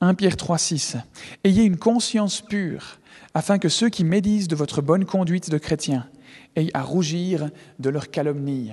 1 0.00 0.14
Pierre 0.14 0.36
3, 0.36 0.56
6. 0.56 0.96
Ayez 1.42 1.64
une 1.64 1.78
conscience 1.78 2.40
pure, 2.42 3.00
afin 3.34 3.58
que 3.58 3.68
ceux 3.68 3.88
qui 3.88 4.04
médisent 4.04 4.48
de 4.48 4.56
votre 4.56 4.82
bonne 4.82 5.04
conduite 5.04 5.50
de 5.50 5.58
chrétien 5.58 6.08
aient 6.56 6.70
à 6.74 6.82
rougir 6.82 7.50
de 7.78 7.90
leur 7.90 8.10
calomnie. 8.10 8.72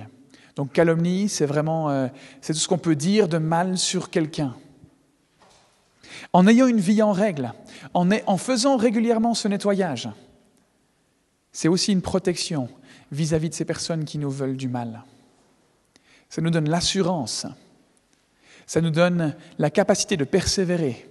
Donc 0.56 0.72
calomnie, 0.72 1.28
c'est 1.28 1.46
vraiment 1.46 1.90
euh, 1.90 2.08
c'est 2.40 2.52
tout 2.52 2.58
ce 2.58 2.68
qu'on 2.68 2.78
peut 2.78 2.96
dire 2.96 3.28
de 3.28 3.38
mal 3.38 3.78
sur 3.78 4.10
quelqu'un. 4.10 4.54
En 6.32 6.46
ayant 6.46 6.66
une 6.66 6.80
vie 6.80 7.02
en 7.02 7.12
règle, 7.12 7.52
en, 7.94 8.08
en 8.26 8.36
faisant 8.36 8.76
régulièrement 8.76 9.34
ce 9.34 9.48
nettoyage, 9.48 10.08
c'est 11.52 11.68
aussi 11.68 11.92
une 11.92 12.02
protection 12.02 12.68
vis-à-vis 13.10 13.50
de 13.50 13.54
ces 13.54 13.64
personnes 13.64 14.04
qui 14.04 14.18
nous 14.18 14.30
veulent 14.30 14.56
du 14.56 14.68
mal. 14.68 15.04
Ça 16.28 16.40
nous 16.40 16.50
donne 16.50 16.68
l'assurance, 16.68 17.46
ça 18.66 18.80
nous 18.80 18.90
donne 18.90 19.34
la 19.58 19.70
capacité 19.70 20.16
de 20.16 20.24
persévérer, 20.24 21.08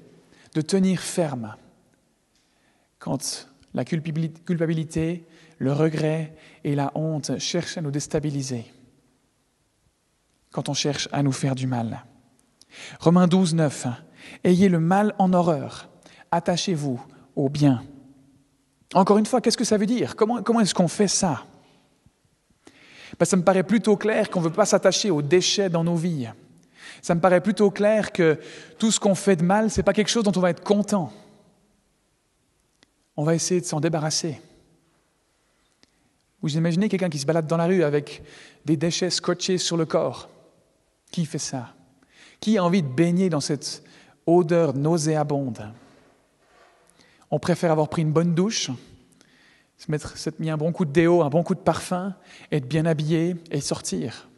de 0.56 0.62
tenir 0.62 1.00
ferme 1.00 1.56
quand 3.02 3.50
la 3.74 3.84
culpabilité, 3.84 5.26
le 5.58 5.74
regret 5.74 6.36
et 6.64 6.76
la 6.76 6.92
honte 6.96 7.40
cherchent 7.40 7.78
à 7.78 7.82
nous 7.82 7.92
déstabiliser 7.92 8.66
quand 10.52 10.70
on 10.70 10.74
cherche 10.74 11.10
à 11.12 11.24
nous 11.24 11.32
faire 11.32 11.56
du 11.56 11.66
mal. 11.66 12.06
Romains 13.00 13.28
12, 13.28 13.56
9. 13.56 13.88
Ayez 14.44 14.70
le 14.70 14.80
mal 14.80 15.16
en 15.18 15.34
horreur, 15.34 15.90
attachez-vous 16.30 17.02
au 17.36 17.50
bien. 17.50 17.84
Encore 18.94 19.18
une 19.18 19.26
fois, 19.26 19.42
qu'est-ce 19.42 19.58
que 19.58 19.64
ça 19.64 19.78
veut 19.78 19.86
dire? 19.86 20.16
Comment, 20.16 20.44
comment 20.44 20.60
est-ce 20.60 20.76
qu'on 20.76 20.90
fait 20.90 21.08
ça? 21.08 21.44
Ben, 23.18 23.26
Ça 23.26 23.38
me 23.38 23.44
paraît 23.44 23.64
plutôt 23.64 23.98
clair 23.98 24.30
qu'on 24.30 24.42
ne 24.42 24.46
veut 24.46 24.54
pas 24.54 24.66
s'attacher 24.66 25.10
aux 25.10 25.22
déchets 25.22 25.70
dans 25.70 25.84
nos 25.84 25.96
vies. 25.96 26.28
Ça 27.02 27.16
me 27.16 27.22
paraît 27.22 27.42
plutôt 27.42 27.72
clair 27.72 28.12
que 28.12 28.38
tout 28.78 28.92
ce 28.92 29.00
qu'on 29.00 29.16
fait 29.16 29.38
de 29.38 29.44
mal, 29.44 29.72
ce 29.72 29.80
n'est 29.80 29.84
pas 29.84 29.94
quelque 29.94 30.10
chose 30.12 30.24
dont 30.24 30.34
on 30.36 30.42
va 30.42 30.52
être 30.52 30.64
content. 30.64 31.12
On 33.22 33.24
va 33.24 33.36
essayer 33.36 33.62
de 33.62 33.66
s'en 33.68 33.80
débarrasser. 33.80 34.42
Vous 36.42 36.58
imaginez 36.58 36.90
quelqu'un 36.90 37.08
qui 37.08 37.20
se 37.20 37.28
balade 37.28 37.46
dans 37.46 37.56
la 37.56 37.68
rue 37.68 37.84
avec 37.84 38.24
des 38.66 38.78
déchets 38.78 39.12
scotchés 39.12 39.60
sur 39.60 39.78
le 39.78 39.86
corps 39.86 40.28
qui 41.12 41.28
fait 41.28 41.38
ça? 41.38 41.76
Qui 42.40 42.58
a 42.58 42.64
envie 42.64 42.82
de 42.82 42.88
baigner 42.88 43.30
dans 43.30 43.40
cette 43.40 43.84
odeur 44.26 44.74
nauséabonde? 44.74 45.72
On 47.30 47.38
préfère 47.38 47.72
avoir 47.72 47.90
pris 47.90 48.02
une 48.02 48.12
bonne 48.12 48.34
douche, 48.34 48.72
se 49.78 49.92
mettre, 49.92 50.18
s'être 50.18 50.40
mis 50.40 50.50
un 50.50 50.58
bon 50.58 50.72
coup 50.72 50.86
de 50.86 50.92
déo, 50.92 51.22
un 51.22 51.30
bon 51.30 51.44
coup 51.44 51.54
de 51.54 51.60
parfum, 51.60 52.16
être 52.52 52.68
bien 52.68 52.88
habillé 52.88 53.36
et 53.52 53.62
sortir. 53.62 54.30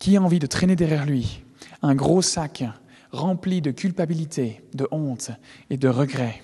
Qui 0.00 0.16
a 0.16 0.20
envie 0.20 0.40
de 0.40 0.48
traîner 0.48 0.74
derrière 0.74 1.06
lui 1.06 1.44
un 1.80 1.94
gros 1.94 2.22
sac 2.22 2.64
rempli 3.12 3.60
de 3.60 3.70
culpabilité, 3.70 4.62
de 4.74 4.86
honte 4.90 5.30
et 5.68 5.76
de 5.76 5.88
regret, 5.88 6.42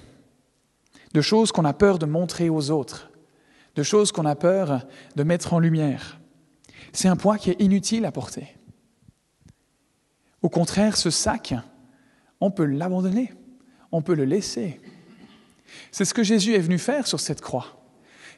de 1.14 1.20
choses 1.20 1.52
qu'on 1.52 1.64
a 1.64 1.72
peur 1.72 1.98
de 1.98 2.06
montrer 2.06 2.50
aux 2.50 2.70
autres, 2.70 3.10
de 3.74 3.82
choses 3.82 4.12
qu'on 4.12 4.26
a 4.26 4.34
peur 4.34 4.86
de 5.14 5.22
mettre 5.22 5.52
en 5.52 5.58
lumière. 5.58 6.18
C'est 6.92 7.08
un 7.08 7.16
poids 7.16 7.38
qui 7.38 7.50
est 7.50 7.60
inutile 7.60 8.04
à 8.04 8.12
porter. 8.12 8.56
Au 10.42 10.48
contraire, 10.48 10.96
ce 10.96 11.10
sac, 11.10 11.54
on 12.40 12.50
peut 12.50 12.64
l'abandonner, 12.64 13.32
on 13.92 14.02
peut 14.02 14.14
le 14.14 14.24
laisser. 14.24 14.80
C'est 15.90 16.04
ce 16.04 16.14
que 16.14 16.22
Jésus 16.22 16.54
est 16.54 16.60
venu 16.60 16.78
faire 16.78 17.06
sur 17.06 17.20
cette 17.20 17.40
croix. 17.40 17.82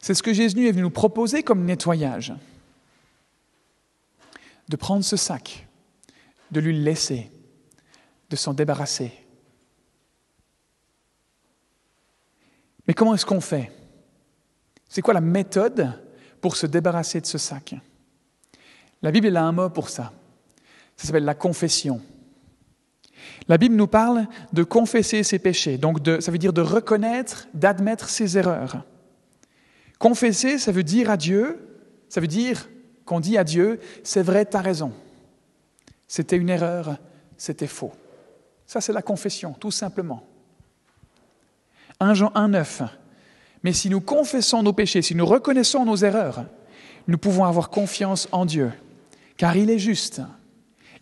C'est 0.00 0.14
ce 0.14 0.22
que 0.22 0.32
Jésus 0.32 0.68
est 0.68 0.72
venu 0.72 0.82
nous 0.82 0.90
proposer 0.90 1.42
comme 1.42 1.64
nettoyage. 1.64 2.32
De 4.68 4.76
prendre 4.76 5.04
ce 5.04 5.16
sac, 5.16 5.66
de 6.50 6.60
lui 6.60 6.78
laisser, 6.78 7.30
de 8.28 8.36
s'en 8.36 8.54
débarrasser. 8.54 9.12
Mais 12.86 12.94
comment 12.94 13.14
est-ce 13.14 13.26
qu'on 13.26 13.40
fait? 13.40 13.70
C'est 14.88 15.02
quoi 15.02 15.14
la 15.14 15.20
méthode 15.20 15.92
pour 16.40 16.56
se 16.56 16.66
débarrasser 16.66 17.20
de 17.20 17.26
ce 17.26 17.38
sac? 17.38 17.74
La 19.02 19.10
Bible 19.10 19.36
a 19.36 19.44
un 19.44 19.52
mot 19.52 19.68
pour 19.70 19.90
ça. 19.90 20.12
Ça 20.96 21.06
s'appelle 21.06 21.24
la 21.24 21.34
confession. 21.34 22.00
La 23.46 23.58
Bible 23.58 23.76
nous 23.76 23.86
parle 23.86 24.26
de 24.52 24.62
confesser 24.62 25.22
ses 25.22 25.38
péchés, 25.38 25.78
donc 25.78 26.00
ça 26.20 26.30
veut 26.30 26.38
dire 26.38 26.52
de 26.52 26.60
reconnaître, 26.60 27.48
d'admettre 27.54 28.08
ses 28.08 28.38
erreurs. 28.38 28.84
Confesser, 29.98 30.58
ça 30.58 30.72
veut 30.72 30.82
dire 30.82 31.10
à 31.10 31.16
Dieu, 31.16 31.58
ça 32.08 32.20
veut 32.20 32.26
dire 32.26 32.68
qu'on 33.04 33.20
dit 33.20 33.38
à 33.38 33.44
Dieu, 33.44 33.80
c'est 34.02 34.22
vrai, 34.22 34.46
tu 34.46 34.56
raison. 34.56 34.92
C'était 36.06 36.36
une 36.36 36.50
erreur, 36.50 36.96
c'était 37.36 37.66
faux. 37.66 37.92
Ça, 38.68 38.82
c'est 38.82 38.92
la 38.92 39.00
confession, 39.00 39.54
tout 39.54 39.70
simplement. 39.70 40.22
1 42.00 42.12
Jean 42.12 42.30
1, 42.34 42.48
9. 42.48 42.82
Mais 43.64 43.72
si 43.72 43.88
nous 43.88 44.02
confessons 44.02 44.62
nos 44.62 44.74
péchés, 44.74 45.00
si 45.00 45.14
nous 45.14 45.24
reconnaissons 45.24 45.86
nos 45.86 45.96
erreurs, 45.96 46.44
nous 47.08 47.16
pouvons 47.16 47.46
avoir 47.46 47.70
confiance 47.70 48.28
en 48.30 48.44
Dieu, 48.44 48.70
car 49.38 49.56
il 49.56 49.70
est 49.70 49.78
juste. 49.78 50.20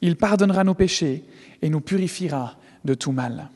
Il 0.00 0.16
pardonnera 0.16 0.62
nos 0.62 0.74
péchés 0.74 1.24
et 1.60 1.68
nous 1.68 1.80
purifiera 1.80 2.54
de 2.84 2.94
tout 2.94 3.10
mal. 3.10 3.50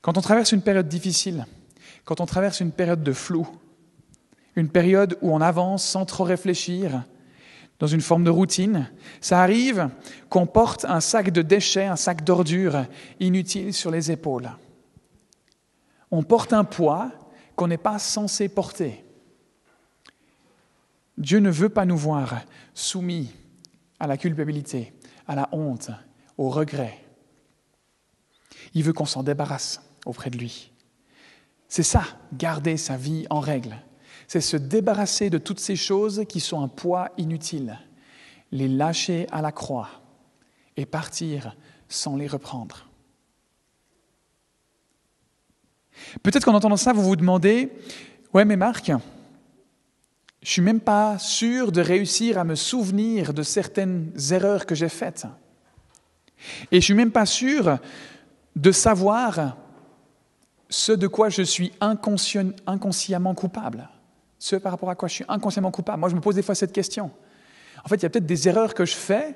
Quand 0.00 0.16
on 0.16 0.20
traverse 0.20 0.52
une 0.52 0.62
période 0.62 0.86
difficile, 0.86 1.44
quand 2.04 2.20
on 2.20 2.26
traverse 2.26 2.60
une 2.60 2.70
période 2.70 3.02
de 3.02 3.12
flou, 3.12 3.48
une 4.54 4.68
période 4.68 5.18
où 5.22 5.34
on 5.34 5.40
avance 5.40 5.84
sans 5.84 6.04
trop 6.04 6.22
réfléchir, 6.22 7.02
dans 7.84 7.88
une 7.88 8.00
forme 8.00 8.24
de 8.24 8.30
routine, 8.30 8.90
ça 9.20 9.42
arrive 9.42 9.90
qu'on 10.30 10.46
porte 10.46 10.84
un 10.86 11.00
sac 11.00 11.30
de 11.30 11.42
déchets, 11.42 11.84
un 11.84 11.96
sac 11.96 12.24
d'ordures 12.24 12.86
inutiles 13.20 13.74
sur 13.74 13.90
les 13.90 14.10
épaules 14.10 14.50
on 16.14 16.22
porte 16.22 16.52
un 16.52 16.62
poids 16.62 17.10
qu'on 17.56 17.66
n'est 17.66 17.76
pas 17.76 17.98
censé 17.98 18.48
porter. 18.48 19.04
Dieu 21.18 21.40
ne 21.40 21.50
veut 21.50 21.68
pas 21.68 21.84
nous 21.84 21.96
voir 21.96 22.42
soumis 22.72 23.32
à 23.98 24.06
la 24.06 24.16
culpabilité, 24.16 24.92
à 25.26 25.34
la 25.34 25.48
honte, 25.50 25.90
au 26.38 26.50
regret. 26.50 27.04
Il 28.74 28.84
veut 28.84 28.92
qu'on 28.92 29.06
s'en 29.06 29.24
débarrasse 29.24 29.82
auprès 30.06 30.30
de 30.30 30.38
lui. 30.38 30.70
C'est 31.66 31.82
ça, 31.82 32.04
garder 32.32 32.76
sa 32.76 32.96
vie 32.96 33.26
en 33.28 33.40
règle. 33.40 33.76
C'est 34.26 34.40
se 34.40 34.56
débarrasser 34.56 35.30
de 35.30 35.38
toutes 35.38 35.60
ces 35.60 35.76
choses 35.76 36.24
qui 36.28 36.40
sont 36.40 36.62
un 36.62 36.68
poids 36.68 37.10
inutile, 37.18 37.78
les 38.52 38.68
lâcher 38.68 39.26
à 39.30 39.42
la 39.42 39.52
croix 39.52 39.88
et 40.76 40.86
partir 40.86 41.56
sans 41.88 42.16
les 42.16 42.26
reprendre. 42.26 42.86
Peut-être 46.22 46.44
qu'en 46.44 46.54
entendant 46.54 46.76
ça, 46.76 46.92
vous 46.92 47.02
vous 47.02 47.16
demandez, 47.16 47.70
ouais 48.32 48.44
mais 48.44 48.56
Marc, 48.56 48.90
je 50.42 50.50
suis 50.50 50.62
même 50.62 50.80
pas 50.80 51.18
sûr 51.18 51.72
de 51.72 51.80
réussir 51.80 52.38
à 52.38 52.44
me 52.44 52.54
souvenir 52.54 53.32
de 53.32 53.42
certaines 53.42 54.12
erreurs 54.30 54.66
que 54.66 54.74
j'ai 54.74 54.90
faites. 54.90 55.26
Et 56.70 56.80
je 56.80 56.84
suis 56.84 56.94
même 56.94 57.12
pas 57.12 57.26
sûr 57.26 57.78
de 58.54 58.70
savoir 58.70 59.56
ce 60.68 60.92
de 60.92 61.06
quoi 61.06 61.28
je 61.28 61.42
suis 61.42 61.72
inconsciemment 61.80 63.34
coupable. 63.34 63.88
Ce 64.44 64.56
par 64.56 64.72
rapport 64.72 64.90
à 64.90 64.94
quoi 64.94 65.08
je 65.08 65.14
suis 65.14 65.24
inconsciemment 65.26 65.70
coupable. 65.70 66.00
Moi, 66.00 66.10
je 66.10 66.14
me 66.14 66.20
pose 66.20 66.34
des 66.34 66.42
fois 66.42 66.54
cette 66.54 66.70
question. 66.70 67.10
En 67.82 67.88
fait, 67.88 67.96
il 67.96 68.02
y 68.02 68.04
a 68.04 68.10
peut-être 68.10 68.26
des 68.26 68.46
erreurs 68.46 68.74
que 68.74 68.84
je 68.84 68.94
fais, 68.94 69.28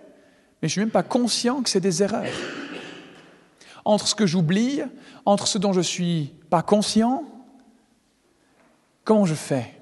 mais 0.61 0.65
je 0.65 0.67
ne 0.67 0.69
suis 0.69 0.81
même 0.83 0.91
pas 0.91 1.03
conscient 1.03 1.63
que 1.63 1.71
c'est 1.71 1.81
des 1.81 2.03
erreurs. 2.03 2.27
Entre 3.87 4.07
ce 4.07 4.15
que 4.15 4.27
j'oublie, 4.27 4.83
entre 5.25 5.47
ce 5.47 5.57
dont 5.57 5.73
je 5.73 5.79
ne 5.79 5.83
suis 5.83 6.35
pas 6.51 6.61
conscient, 6.61 7.25
comment 9.03 9.25
je 9.25 9.33
fais 9.33 9.81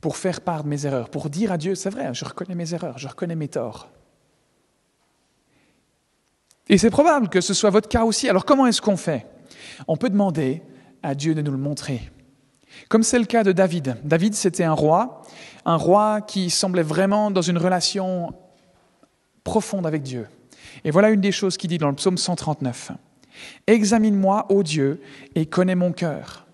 pour 0.00 0.16
faire 0.16 0.40
part 0.40 0.62
de 0.62 0.68
mes 0.68 0.86
erreurs, 0.86 1.08
pour 1.08 1.30
dire 1.30 1.50
à 1.50 1.58
Dieu, 1.58 1.74
c'est 1.74 1.90
vrai, 1.90 2.14
je 2.14 2.24
reconnais 2.24 2.54
mes 2.54 2.74
erreurs, 2.74 2.96
je 2.96 3.08
reconnais 3.08 3.34
mes 3.34 3.48
torts. 3.48 3.88
Et 6.68 6.78
c'est 6.78 6.90
probable 6.90 7.28
que 7.28 7.40
ce 7.40 7.54
soit 7.54 7.70
votre 7.70 7.88
cas 7.88 8.04
aussi. 8.04 8.28
Alors 8.28 8.44
comment 8.44 8.68
est-ce 8.68 8.80
qu'on 8.80 8.96
fait? 8.96 9.26
On 9.88 9.96
peut 9.96 10.10
demander 10.10 10.62
à 11.02 11.16
Dieu 11.16 11.34
de 11.34 11.42
nous 11.42 11.50
le 11.50 11.58
montrer. 11.58 12.08
Comme 12.88 13.02
c'est 13.02 13.18
le 13.18 13.24
cas 13.24 13.44
de 13.44 13.52
David. 13.52 13.96
David, 14.04 14.34
c'était 14.34 14.64
un 14.64 14.72
roi, 14.72 15.22
un 15.64 15.76
roi 15.76 16.20
qui 16.20 16.50
semblait 16.50 16.82
vraiment 16.82 17.30
dans 17.30 17.42
une 17.42 17.58
relation 17.58 18.34
profonde 19.42 19.86
avec 19.86 20.02
Dieu. 20.02 20.26
Et 20.84 20.90
voilà 20.90 21.10
une 21.10 21.20
des 21.20 21.32
choses 21.32 21.56
qu'il 21.56 21.70
dit 21.70 21.78
dans 21.78 21.88
le 21.88 21.94
psaume 21.94 22.18
139. 22.18 22.92
Examine-moi, 23.66 24.46
ô 24.50 24.62
Dieu, 24.62 25.00
et 25.34 25.46
connais 25.46 25.74
mon 25.74 25.92
cœur. 25.92 26.46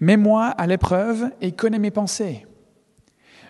Mets-moi 0.00 0.46
à 0.46 0.66
l'épreuve 0.66 1.30
et 1.40 1.52
connais 1.52 1.78
mes 1.78 1.90
pensées. 1.90 2.46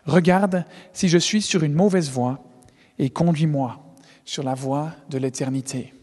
Regarde 0.07 0.65
si 0.93 1.09
je 1.09 1.19
suis 1.19 1.43
sur 1.43 1.63
une 1.63 1.75
mauvaise 1.75 2.11
voie 2.11 2.45
et 2.99 3.11
conduis-moi 3.11 3.83
sur 4.25 4.43
la 4.43 4.55
voie 4.55 4.91
de 5.09 5.19
l'éternité. 5.19 5.95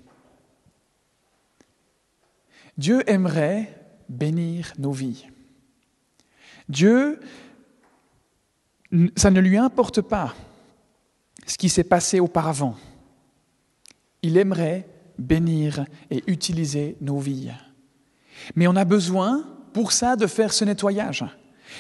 Dieu 2.78 3.04
aimerait 3.10 3.74
bénir 4.08 4.74
nos 4.78 4.92
vies. 4.92 5.28
Dieu, 6.70 7.20
ça 9.16 9.32
ne 9.32 9.40
lui 9.40 9.58
importe 9.58 10.02
pas 10.02 10.36
ce 11.46 11.58
qui 11.58 11.68
s'est 11.68 11.84
passé 11.84 12.20
auparavant. 12.20 12.76
Il 14.22 14.38
aimerait 14.38 14.88
bénir 15.18 15.86
et 16.12 16.24
utiliser 16.28 16.96
nos 17.02 17.20
vies. 17.20 17.52
Mais 18.56 18.68
on 18.68 18.76
a 18.76 18.86
besoin, 18.86 19.46
pour 19.74 19.92
ça, 19.92 20.16
de 20.16 20.28
faire 20.28 20.54
ce 20.54 20.64
nettoyage. 20.64 21.26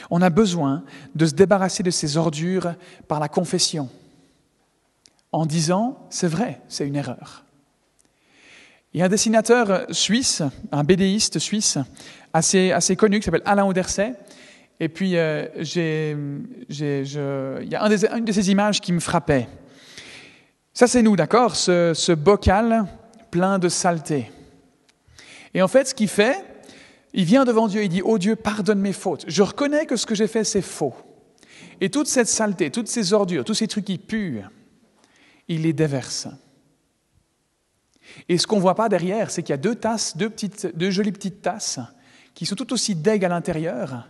On 0.10 0.22
a 0.22 0.29
besoin 0.29 0.84
de 1.15 1.25
se 1.25 1.34
débarrasser 1.34 1.84
de 1.84 1.91
ces 1.91 2.17
ordures 2.17 2.74
par 3.08 3.19
la 3.19 3.29
confession, 3.29 3.89
en 5.31 5.46
disant, 5.46 6.08
c'est 6.10 6.27
vrai, 6.27 6.62
c'est 6.67 6.88
une 6.88 6.96
erreur. 6.96 7.46
Il 8.93 9.00
y 9.00 9.03
a 9.03 9.05
un 9.05 9.10
dessinateur 9.10 9.86
suisse, 9.93 10.41
un 10.72 10.84
bédéiste 10.84 11.38
suisse, 11.38 11.77
assez, 12.34 12.72
assez 12.72 12.96
connu, 12.96 13.19
qui 13.19 13.25
s'appelle 13.25 13.43
Alain 13.46 13.65
Auderset. 13.65 14.15
Et 14.79 14.89
puis, 14.89 15.17
euh, 15.17 15.48
il 15.59 17.69
y 17.69 17.75
a 17.75 18.15
une 18.15 18.25
de 18.25 18.32
ces 18.32 18.51
images 18.51 18.80
qui 18.80 18.93
me 18.93 18.99
frappait. 18.99 19.47
Ça, 20.73 20.88
c'est 20.88 21.01
nous, 21.01 21.15
d'accord? 21.15 21.56
Ce, 21.56 21.93
ce 21.93 22.13
bocal 22.13 22.86
plein 23.32 23.60
de 23.60 23.67
saleté. 23.67 24.32
Et 25.54 25.62
en 25.62 25.67
fait, 25.67 25.89
ce 25.89 25.93
qu'il 25.93 26.08
fait, 26.08 26.43
il 27.13 27.25
vient 27.25 27.43
devant 27.43 27.67
Dieu, 27.67 27.84
il 27.84 27.89
dit, 27.89 28.01
oh 28.04 28.17
Dieu, 28.17 28.36
pardonne 28.36 28.80
mes 28.80 28.93
fautes. 28.93 29.25
Je 29.27 29.43
reconnais 29.43 29.86
que 29.86 29.95
ce 29.95 30.06
que 30.06 30.15
j'ai 30.15 30.27
fait, 30.27 30.43
c'est 30.43 30.62
faux. 30.62 30.93
Et 31.82 31.89
toute 31.89 32.08
cette 32.08 32.27
saleté, 32.27 32.71
toutes 32.71 32.88
ces 32.88 33.13
ordures, 33.13 33.43
tous 33.43 33.54
ces 33.54 33.67
trucs 33.67 33.86
qui 33.86 33.97
puent, 33.97 34.43
il 35.47 35.63
les 35.63 35.73
déverse. 35.73 36.27
Et 38.27 38.38
ce 38.38 38.47
qu'on 38.47 38.58
ne 38.58 38.62
voit 38.62 38.75
pas 38.75 38.89
derrière, 38.89 39.32
c'est 39.32 39.43
qu'il 39.43 39.54
y 39.54 39.56
a 39.56 39.58
deux 39.58 39.75
tasses, 39.75 40.15
deux, 40.15 40.30
petites, 40.30 40.75
deux 40.75 40.91
jolies 40.91 41.12
petites 41.12 41.41
tasses, 41.41 41.80
qui 42.34 42.45
sont 42.45 42.56
tout 42.56 42.71
aussi 42.73 42.95
dègues 42.95 43.25
à 43.25 43.30
l'intérieur, 43.30 44.08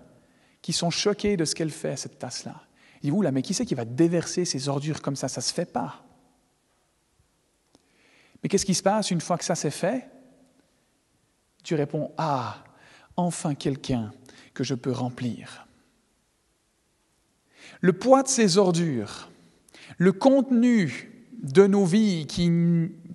qui 0.62 0.74
sont 0.74 0.90
choquées 0.90 1.38
de 1.38 1.46
ce 1.46 1.56
qu'elle 1.56 1.72
fait, 1.72 1.96
cette 1.96 2.20
tasse-là. 2.20 2.62
Il 3.02 3.08
dit, 3.08 3.12
oula, 3.12 3.32
mais 3.32 3.42
qui 3.42 3.54
c'est 3.54 3.66
qui 3.66 3.76
va 3.76 3.86
déverser 3.86 4.46
ces 4.46 4.68
ordures 4.68 5.02
comme 5.02 5.16
ça? 5.16 5.28
Ça 5.28 5.42
ne 5.42 5.44
se 5.44 5.54
fait 5.54 5.72
pas. 5.72 6.04
Mais 8.42 8.50
qu'est-ce 8.50 8.66
qui 8.66 8.76
se 8.76 8.84
passe 8.84 9.12
une 9.12 9.22
fois 9.22 9.38
que 9.38 9.46
ça 9.46 9.56
s'est 9.56 9.72
fait? 9.72 10.10
Tu 11.64 11.76
réponds, 11.76 12.12
ah, 12.18 12.64
enfin 13.16 13.56
quelqu'un 13.56 14.14
que 14.54 14.64
je 14.64 14.76
peux 14.76 14.92
remplir. 14.92 15.68
Le 17.82 17.94
poids 17.94 18.24
de 18.24 18.28
ces 18.28 18.58
ordures, 18.58 19.30
le 19.98 20.12
contenu 20.12 21.12
de 21.42 21.68
nos 21.68 21.86
vies 21.86 22.28
qui, 22.28 22.52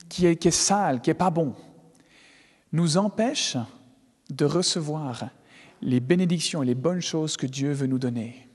qui, 0.09 0.27
est, 0.27 0.37
qui 0.37 0.49
est 0.49 0.51
sale, 0.51 1.01
qui 1.01 1.11
n'est 1.11 1.15
pas 1.15 1.31
bon, 1.31 1.55
nous 2.73 2.97
empêche 2.97 3.57
de 4.31 4.45
recevoir 4.45 5.29
les 5.85 6.01
bénédictions 6.01 6.63
et 6.63 6.67
les 6.67 6.75
bonnes 6.75 7.03
choses 7.03 7.37
que 7.37 7.47
Dieu 7.47 7.73
veut 7.73 7.87
nous 7.87 7.99
donner. 7.99 8.49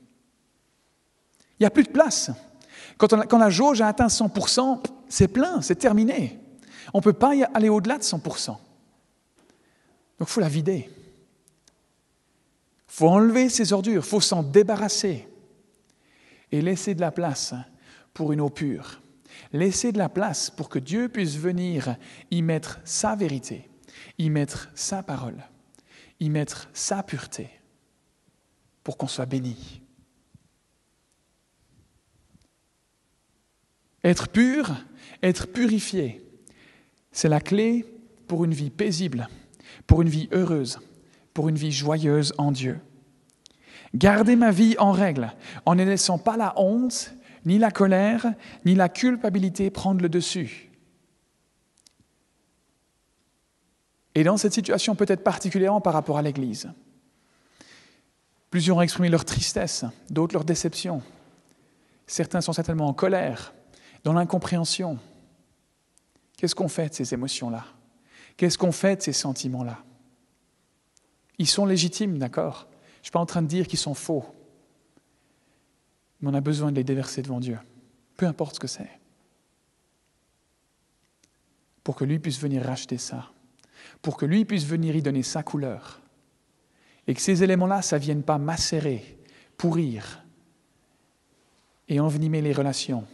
Il 1.58 1.62
n'y 1.62 1.66
a 1.66 1.70
plus 1.70 1.84
de 1.84 1.90
place. 1.90 2.30
Quand, 2.98 3.38
la 3.38 3.50
jauge 3.50 3.80
a 3.80 3.86
atteint 3.86 4.08
100%, 4.08 4.82
c'est 5.08 5.28
plein, 5.28 5.62
c'est 5.62 5.76
terminé. 5.76 6.38
On 6.92 6.98
ne 6.98 7.02
peut 7.02 7.12
pas 7.12 7.32
aller 7.54 7.68
au-delà 7.68 7.98
de 7.98 8.02
100%. 8.02 8.48
Donc 8.48 8.58
il 10.20 10.26
faut 10.26 10.40
la 10.40 10.48
vider. 10.48 10.88
Il 10.88 12.92
faut 12.92 13.08
enlever 13.08 13.48
ces 13.48 13.72
ordures, 13.72 14.02
il 14.02 14.08
faut 14.08 14.20
s'en 14.20 14.42
débarrasser 14.42 15.28
et 16.50 16.60
laisser 16.60 16.94
de 16.94 17.00
la 17.00 17.12
place 17.12 17.54
pour 18.12 18.32
une 18.32 18.40
eau 18.40 18.50
pure. 18.50 19.00
Laisser 19.52 19.92
de 19.92 19.98
la 19.98 20.08
place 20.08 20.50
pour 20.50 20.68
que 20.68 20.80
Dieu 20.80 21.08
puisse 21.08 21.36
venir 21.36 21.96
y 22.30 22.42
mettre 22.42 22.80
sa 22.84 23.14
vérité, 23.14 23.70
y 24.18 24.30
mettre 24.30 24.68
sa 24.74 25.02
parole, 25.02 25.42
y 26.20 26.30
mettre 26.30 26.68
sa 26.72 27.02
pureté, 27.02 27.50
pour 28.84 28.96
qu'on 28.96 29.08
soit 29.08 29.26
béni. 29.26 29.82
Être 34.04 34.28
pur, 34.28 34.76
être 35.22 35.46
purifié, 35.46 36.24
c'est 37.12 37.28
la 37.28 37.40
clé 37.40 37.84
pour 38.28 38.44
une 38.44 38.54
vie 38.54 38.70
paisible, 38.70 39.28
pour 39.86 40.02
une 40.02 40.08
vie 40.08 40.28
heureuse, 40.32 40.78
pour 41.34 41.48
une 41.48 41.56
vie 41.56 41.72
joyeuse 41.72 42.32
en 42.38 42.52
Dieu. 42.52 42.78
Garder 43.94 44.36
ma 44.36 44.52
vie 44.52 44.76
en 44.78 44.92
règle 44.92 45.32
en 45.66 45.74
ne 45.74 45.84
laissant 45.84 46.18
pas 46.18 46.36
la 46.36 46.54
honte, 46.56 47.14
ni 47.44 47.58
la 47.58 47.70
colère, 47.70 48.32
ni 48.64 48.74
la 48.74 48.88
culpabilité 48.88 49.70
prendre 49.70 50.00
le 50.00 50.08
dessus. 50.08 50.69
Et 54.20 54.22
dans 54.22 54.36
cette 54.36 54.52
situation 54.52 54.94
peut-être 54.94 55.24
particulièrement 55.24 55.80
par 55.80 55.94
rapport 55.94 56.18
à 56.18 56.22
l'Église, 56.22 56.70
plusieurs 58.50 58.76
ont 58.76 58.82
exprimé 58.82 59.08
leur 59.08 59.24
tristesse, 59.24 59.86
d'autres 60.10 60.34
leur 60.34 60.44
déception. 60.44 61.00
Certains 62.06 62.42
sont 62.42 62.52
certainement 62.52 62.86
en 62.86 62.92
colère, 62.92 63.54
dans 64.04 64.12
l'incompréhension, 64.12 64.98
Qu'est-ce 66.36 66.54
qu'on 66.54 66.68
fait 66.68 66.90
de 66.90 66.94
ces 66.94 67.14
émotions-là? 67.14 67.64
Qu'est-ce 68.36 68.58
qu'on 68.58 68.72
fait 68.72 68.96
de 68.96 69.02
ces 69.02 69.14
sentiments-là? 69.14 69.78
Ils 71.38 71.48
sont 71.48 71.64
légitimes, 71.64 72.18
d'accord? 72.18 72.66
Je 72.96 72.98
ne 72.98 73.04
suis 73.04 73.12
pas 73.12 73.20
en 73.20 73.26
train 73.26 73.40
de 73.40 73.46
dire 73.46 73.66
qu'ils 73.66 73.78
sont 73.78 73.94
faux. 73.94 74.26
Mais 76.20 76.28
on 76.28 76.34
a 76.34 76.42
besoin 76.42 76.72
de 76.72 76.76
les 76.76 76.84
déverser 76.84 77.22
devant 77.22 77.40
Dieu, 77.40 77.58
peu 78.18 78.26
importe 78.26 78.56
ce 78.56 78.60
que 78.60 78.68
c'est. 78.68 79.00
Pour 81.82 81.94
que 81.96 82.04
lui 82.04 82.18
puisse 82.18 82.38
venir 82.38 82.64
racheter 82.64 82.98
ça. 82.98 83.30
Pour 84.02 84.16
que 84.16 84.26
lui 84.26 84.44
puisse 84.44 84.64
venir 84.64 84.96
y 84.96 85.02
donner 85.02 85.22
sa 85.22 85.42
couleur. 85.42 86.00
Et 87.06 87.14
que 87.14 87.20
ces 87.20 87.42
éléments-là, 87.42 87.82
ça 87.82 87.98
ne 87.98 88.02
vienne 88.02 88.22
pas 88.22 88.38
macérer, 88.38 89.18
pourrir 89.56 90.24
et 91.88 92.00
envenimer 92.00 92.40
les 92.40 92.52
relations 92.52 93.04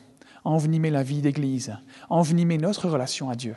envenimer 0.47 0.91
la 0.91 1.03
vie 1.03 1.21
d'Église, 1.21 1.77
envenimer 2.09 2.57
notre 2.57 2.89
relation 2.89 3.29
à 3.29 3.35
Dieu. 3.35 3.57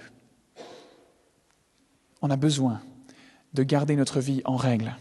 On 2.22 2.32
a 2.32 2.36
besoin 2.36 2.82
de 3.54 3.64
garder 3.64 3.96
notre 3.96 4.20
vie 4.20 4.42
en 4.44 4.56
règle. 4.56 4.96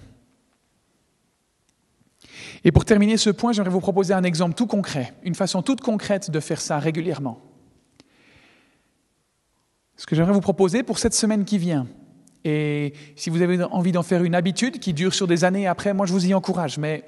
Et 2.63 2.73
pour 2.73 2.85
terminer 2.85 3.17
ce 3.17 3.31
point, 3.31 3.53
j'aimerais 3.53 3.71
vous 3.71 3.81
proposer 3.81 4.13
un 4.13 4.23
exemple 4.23 4.55
tout 4.55 4.67
concret, 4.67 5.15
une 5.23 5.35
façon 5.35 5.63
toute 5.63 5.81
concrète 5.81 6.31
de 6.31 6.41
faire 6.41 6.61
ça 6.61 6.79
régulièrement. 6.79 7.41
Ce 9.97 10.07
que 10.07 10.15
j'aimerais 10.15 10.33
vous 10.33 10.41
proposer 10.41 10.83
pour 10.83 10.99
cette 10.99 11.15
semaine 11.15 11.45
qui 11.47 11.57
vient 11.57 11.87
Et 12.51 12.95
si 13.15 13.29
vous 13.29 13.43
avez 13.43 13.63
envie 13.63 13.93
d'en 13.93 14.03
faire 14.03 14.25
une 14.25 14.35
habitude 14.35 14.79
qui 14.79 14.95
dure 14.95 15.13
sur 15.13 15.27
des 15.27 15.45
années 15.45 15.67
après, 15.67 15.93
moi 15.93 16.07
je 16.07 16.15
vous 16.15 16.27
y 16.27 16.33
encourage, 16.33 16.79
mais 16.79 17.05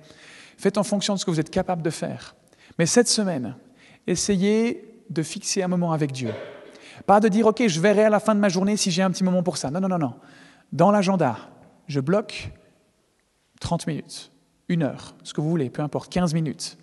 faites 0.59 0.77
en 0.77 0.83
fonction 0.83 1.15
de 1.15 1.19
ce 1.19 1.25
que 1.25 1.31
vous 1.31 1.41
êtes 1.41 1.49
capable 1.49 1.81
de 1.81 1.89
faire. 1.89 2.35
Mais 2.79 2.85
cette 2.85 3.09
semaine, 3.09 3.57
essayez 4.07 4.85
de 5.09 5.23
fixer 5.23 5.63
un 5.63 5.69
moment 5.69 5.93
avec 5.93 6.13
Dieu. 6.13 6.31
Pas 7.07 7.21
de 7.21 7.29
dire, 7.29 7.47
OK, 7.47 7.67
je 7.67 7.81
verrai 7.81 8.05
à 8.05 8.11
la 8.11 8.21
fin 8.21 8.35
de 8.35 8.41
ma 8.41 8.51
journée 8.51 8.77
si 8.77 8.91
j'ai 8.91 9.01
un 9.01 9.11
petit 9.11 9.25
moment 9.25 9.43
pour 9.43 9.57
ça. 9.57 9.71
Non, 9.71 9.81
non, 9.81 9.89
non, 9.89 9.99
non. 9.99 10.15
Dans 10.73 10.91
l'agenda, 10.91 11.39
je 11.87 12.01
bloque 12.01 12.51
30 13.63 13.87
minutes, 13.87 14.31
une 14.69 14.83
heure, 14.83 15.15
ce 15.23 15.33
que 15.33 15.41
vous 15.41 15.49
voulez, 15.49 15.71
peu 15.71 15.81
importe, 15.81 16.13
15 16.13 16.35
minutes. 16.35 16.77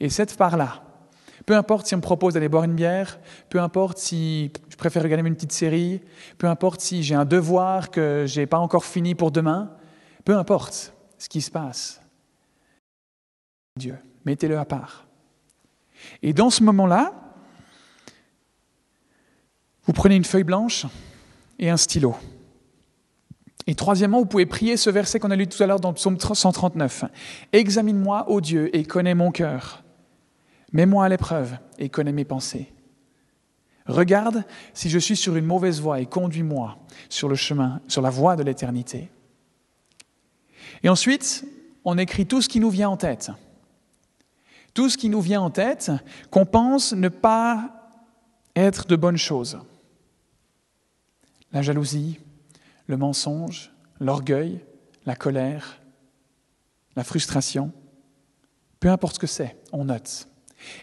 Et 0.00 0.10
cette 0.10 0.36
part-là, 0.36 0.82
peu 1.46 1.56
importe 1.56 1.86
si 1.86 1.94
on 1.94 1.98
me 1.98 2.02
propose 2.02 2.34
d'aller 2.34 2.48
boire 2.48 2.64
une 2.64 2.74
bière, 2.74 3.20
peu 3.48 3.60
importe 3.60 3.98
si 3.98 4.50
je 4.68 4.76
préfère 4.76 5.04
regarder 5.04 5.26
une 5.26 5.36
petite 5.36 5.52
série, 5.52 6.02
peu 6.38 6.48
importe 6.48 6.80
si 6.80 7.04
j'ai 7.04 7.14
un 7.14 7.24
devoir 7.24 7.92
que 7.92 8.24
je 8.26 8.40
n'ai 8.40 8.46
pas 8.46 8.58
encore 8.58 8.84
fini 8.84 9.14
pour 9.14 9.30
demain, 9.30 9.70
peu 10.24 10.36
importe 10.36 10.92
ce 11.18 11.28
qui 11.28 11.40
se 11.40 11.50
passe. 11.52 12.02
Dieu, 13.78 13.96
mettez-le 14.24 14.58
à 14.58 14.64
part. 14.64 15.06
Et 16.22 16.32
dans 16.32 16.50
ce 16.50 16.64
moment-là, 16.64 17.12
vous 19.84 19.92
prenez 19.92 20.16
une 20.16 20.24
feuille 20.24 20.44
blanche 20.44 20.86
et 21.60 21.70
un 21.70 21.76
stylo. 21.76 22.16
Et 23.68 23.76
troisièmement, 23.76 24.18
vous 24.18 24.26
pouvez 24.26 24.46
prier 24.46 24.76
ce 24.76 24.90
verset 24.90 25.20
qu'on 25.20 25.30
a 25.30 25.36
lu 25.36 25.46
tout 25.46 25.62
à 25.62 25.66
l'heure 25.66 25.80
dans 25.80 25.90
le 25.90 25.94
psaume 25.94 26.18
139. 26.18 27.04
Examine-moi, 27.52 28.28
ô 28.28 28.40
Dieu, 28.40 28.74
et 28.76 28.84
connais 28.84 29.14
mon 29.14 29.30
cœur. 29.30 29.84
Mets-moi 30.76 31.06
à 31.06 31.08
l'épreuve 31.08 31.56
et 31.78 31.88
connais 31.88 32.12
mes 32.12 32.26
pensées. 32.26 32.70
Regarde 33.86 34.44
si 34.74 34.90
je 34.90 34.98
suis 34.98 35.16
sur 35.16 35.34
une 35.34 35.46
mauvaise 35.46 35.80
voie 35.80 36.00
et 36.00 36.06
conduis-moi 36.06 36.76
sur 37.08 37.30
le 37.30 37.34
chemin, 37.34 37.80
sur 37.88 38.02
la 38.02 38.10
voie 38.10 38.36
de 38.36 38.42
l'éternité. 38.42 39.10
Et 40.82 40.90
ensuite, 40.90 41.46
on 41.86 41.96
écrit 41.96 42.26
tout 42.26 42.42
ce 42.42 42.50
qui 42.50 42.60
nous 42.60 42.68
vient 42.68 42.90
en 42.90 42.98
tête. 42.98 43.30
Tout 44.74 44.90
ce 44.90 44.98
qui 44.98 45.08
nous 45.08 45.22
vient 45.22 45.40
en 45.40 45.48
tête, 45.48 45.90
qu'on 46.30 46.44
pense 46.44 46.92
ne 46.92 47.08
pas 47.08 47.88
être 48.54 48.86
de 48.86 48.96
bonnes 48.96 49.16
choses. 49.16 49.58
La 51.52 51.62
jalousie, 51.62 52.20
le 52.86 52.98
mensonge, 52.98 53.72
l'orgueil, 53.98 54.60
la 55.06 55.16
colère, 55.16 55.80
la 56.96 57.02
frustration, 57.02 57.72
peu 58.78 58.90
importe 58.90 59.14
ce 59.14 59.20
que 59.20 59.26
c'est, 59.26 59.56
on 59.72 59.86
note. 59.86 60.28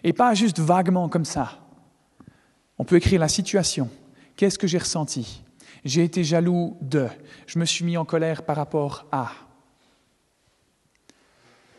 Et 0.02 0.12
pas 0.12 0.34
juste 0.34 0.58
vaguement 0.58 1.08
comme 1.08 1.24
ça. 1.24 1.58
On 2.78 2.84
peut 2.84 2.96
écrire 2.96 3.20
la 3.20 3.28
situation. 3.28 3.90
Qu'est-ce 4.36 4.58
que 4.58 4.66
j'ai 4.66 4.78
ressenti? 4.78 5.42
J'ai 5.84 6.02
été 6.02 6.24
jaloux 6.24 6.76
de. 6.80 7.08
Je 7.46 7.58
me 7.58 7.64
suis 7.64 7.84
mis 7.84 7.96
en 7.96 8.04
colère 8.04 8.44
par 8.44 8.56
rapport 8.56 9.06
à. 9.12 9.30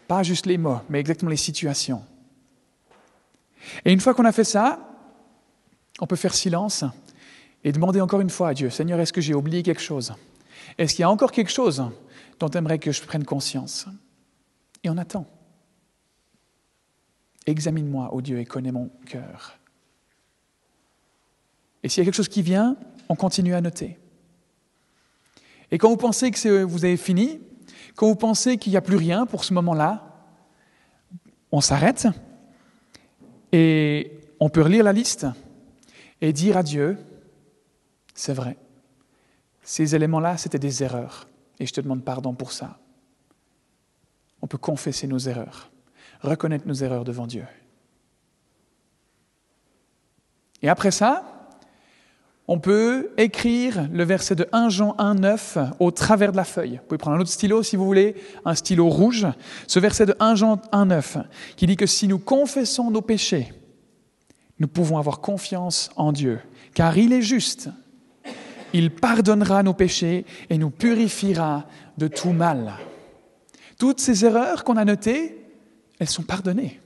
Pas 0.08 0.24
juste 0.24 0.46
les 0.46 0.58
mots, 0.58 0.82
mais 0.90 1.00
exactement 1.00 1.32
les 1.32 1.38
situations. 1.38 2.04
Et 3.84 3.92
une 3.92 4.00
fois 4.00 4.14
qu'on 4.14 4.26
a 4.26 4.32
fait 4.32 4.44
ça, 4.44 4.80
on 6.00 6.08
peut 6.08 6.16
faire 6.16 6.36
silence 6.36 6.84
et 7.64 7.72
demander 7.72 8.00
encore 8.00 8.22
une 8.22 8.30
fois 8.30 8.50
à 8.50 8.54
Dieu, 8.54 8.70
Seigneur, 8.70 9.00
est-ce 9.00 9.12
que 9.14 9.22
j'ai 9.22 9.34
oublié 9.34 9.64
quelque 9.64 9.82
chose? 9.82 10.14
Est-ce 10.78 10.94
qu'il 10.94 11.02
y 11.02 11.06
a 11.06 11.10
encore 11.10 11.32
quelque 11.32 11.52
chose 11.52 11.84
dont 12.40 12.50
tu 12.50 12.58
aimerais 12.58 12.78
que 12.78 12.92
je 12.92 13.02
prenne 13.02 13.26
conscience? 13.26 13.88
Et 14.84 14.90
on 14.90 14.98
attend. 14.98 15.26
Examine-moi, 17.46 18.14
ô 18.14 18.22
Dieu, 18.22 18.40
et 18.40 18.46
connais 18.46 18.72
mon 18.72 18.90
cœur. 19.06 19.60
Et 21.84 21.90
s'il 21.90 22.02
y 22.02 22.02
a 22.02 22.06
quelque 22.06 22.16
chose 22.16 22.30
qui 22.30 22.42
vient, 22.42 22.76
on 23.10 23.16
continue 23.16 23.54
à 23.54 23.62
noter. 23.62 24.00
Et 25.72 25.78
quand 25.78 25.90
vous 25.90 25.98
pensez 25.98 26.32
que 26.32 26.64
vous 26.64 26.86
avez 26.86 26.98
fini, 26.98 27.40
quand 27.96 28.08
vous 28.08 28.16
pensez 28.16 28.58
qu'il 28.58 28.72
n'y 28.72 28.78
a 28.78 28.82
plus 28.82 28.96
rien 28.96 29.26
pour 29.26 29.44
ce 29.44 29.54
moment-là, 29.54 30.16
on 31.52 31.62
s'arrête 31.62 32.08
et 33.52 34.20
on 34.40 34.50
peut 34.50 34.62
relire 34.62 34.84
la 34.84 34.94
liste 34.94 35.28
et 36.22 36.34
dire 36.34 36.58
à 36.58 36.64
Dieu, 36.64 36.98
c'est 38.14 38.34
vrai, 38.34 38.58
ces 39.62 39.96
éléments-là, 39.96 40.38
c'était 40.38 40.60
des 40.60 40.84
erreurs 40.84 41.28
et 41.60 41.66
je 41.66 41.74
te 41.74 41.82
demande 41.82 42.04
pardon 42.04 42.34
pour 42.34 42.52
ça. 42.52 42.80
On 44.42 44.48
peut 44.48 44.58
confesser 44.58 45.08
nos 45.08 45.20
erreurs 45.20 45.72
reconnaître 46.22 46.68
nos 46.68 46.74
erreurs 46.74 47.04
devant 47.04 47.28
Dieu. 47.28 47.46
Et 50.62 50.70
après 50.70 50.92
ça, 50.92 51.36
on 52.48 52.60
peut 52.60 53.10
écrire 53.18 53.88
le 53.92 54.04
verset 54.04 54.36
de 54.36 54.48
1 54.52 54.70
Jean 54.70 54.96
1, 55.00 55.16
9 55.16 55.58
au 55.80 55.90
travers 55.92 56.32
de 56.32 56.38
la 56.38 56.44
feuille. 56.44 56.78
Vous 56.78 56.88
pouvez 56.88 56.98
prendre 56.98 57.18
un 57.18 57.20
autre 57.20 57.32
stylo 57.32 57.64
si 57.64 57.76
vous 57.76 57.86
voulez, 57.86 58.16
un 58.46 58.54
stylo 58.54 58.88
rouge. 58.88 59.28
Ce 59.68 59.80
verset 59.80 60.06
de 60.06 60.16
1 60.20 60.36
Jean 60.36 60.62
1, 60.72 60.86
9 60.86 61.18
qui 61.56 61.66
dit 61.66 61.76
que 61.76 61.88
si 61.88 62.08
nous 62.08 62.20
confessons 62.20 62.92
nos 62.92 63.02
péchés, 63.02 63.52
nous 64.60 64.68
pouvons 64.68 64.98
avoir 64.98 65.22
confiance 65.22 65.90
en 65.96 66.12
Dieu, 66.12 66.40
car 66.74 66.98
il 66.98 67.14
est 67.14 67.22
juste. 67.22 67.70
Il 68.74 68.92
pardonnera 68.92 69.64
nos 69.64 69.74
péchés 69.74 70.26
et 70.50 70.58
nous 70.58 70.70
purifiera 70.70 71.66
de 71.98 72.08
tout 72.08 72.32
mal. 72.32 72.74
Toutes 73.80 74.00
ces 74.00 74.24
erreurs 74.24 74.64
qu'on 74.64 74.78
a 74.78 74.86
notées, 74.86 75.45
elles 76.00 76.10
sont 76.10 76.24
pardonnées. 76.24 76.80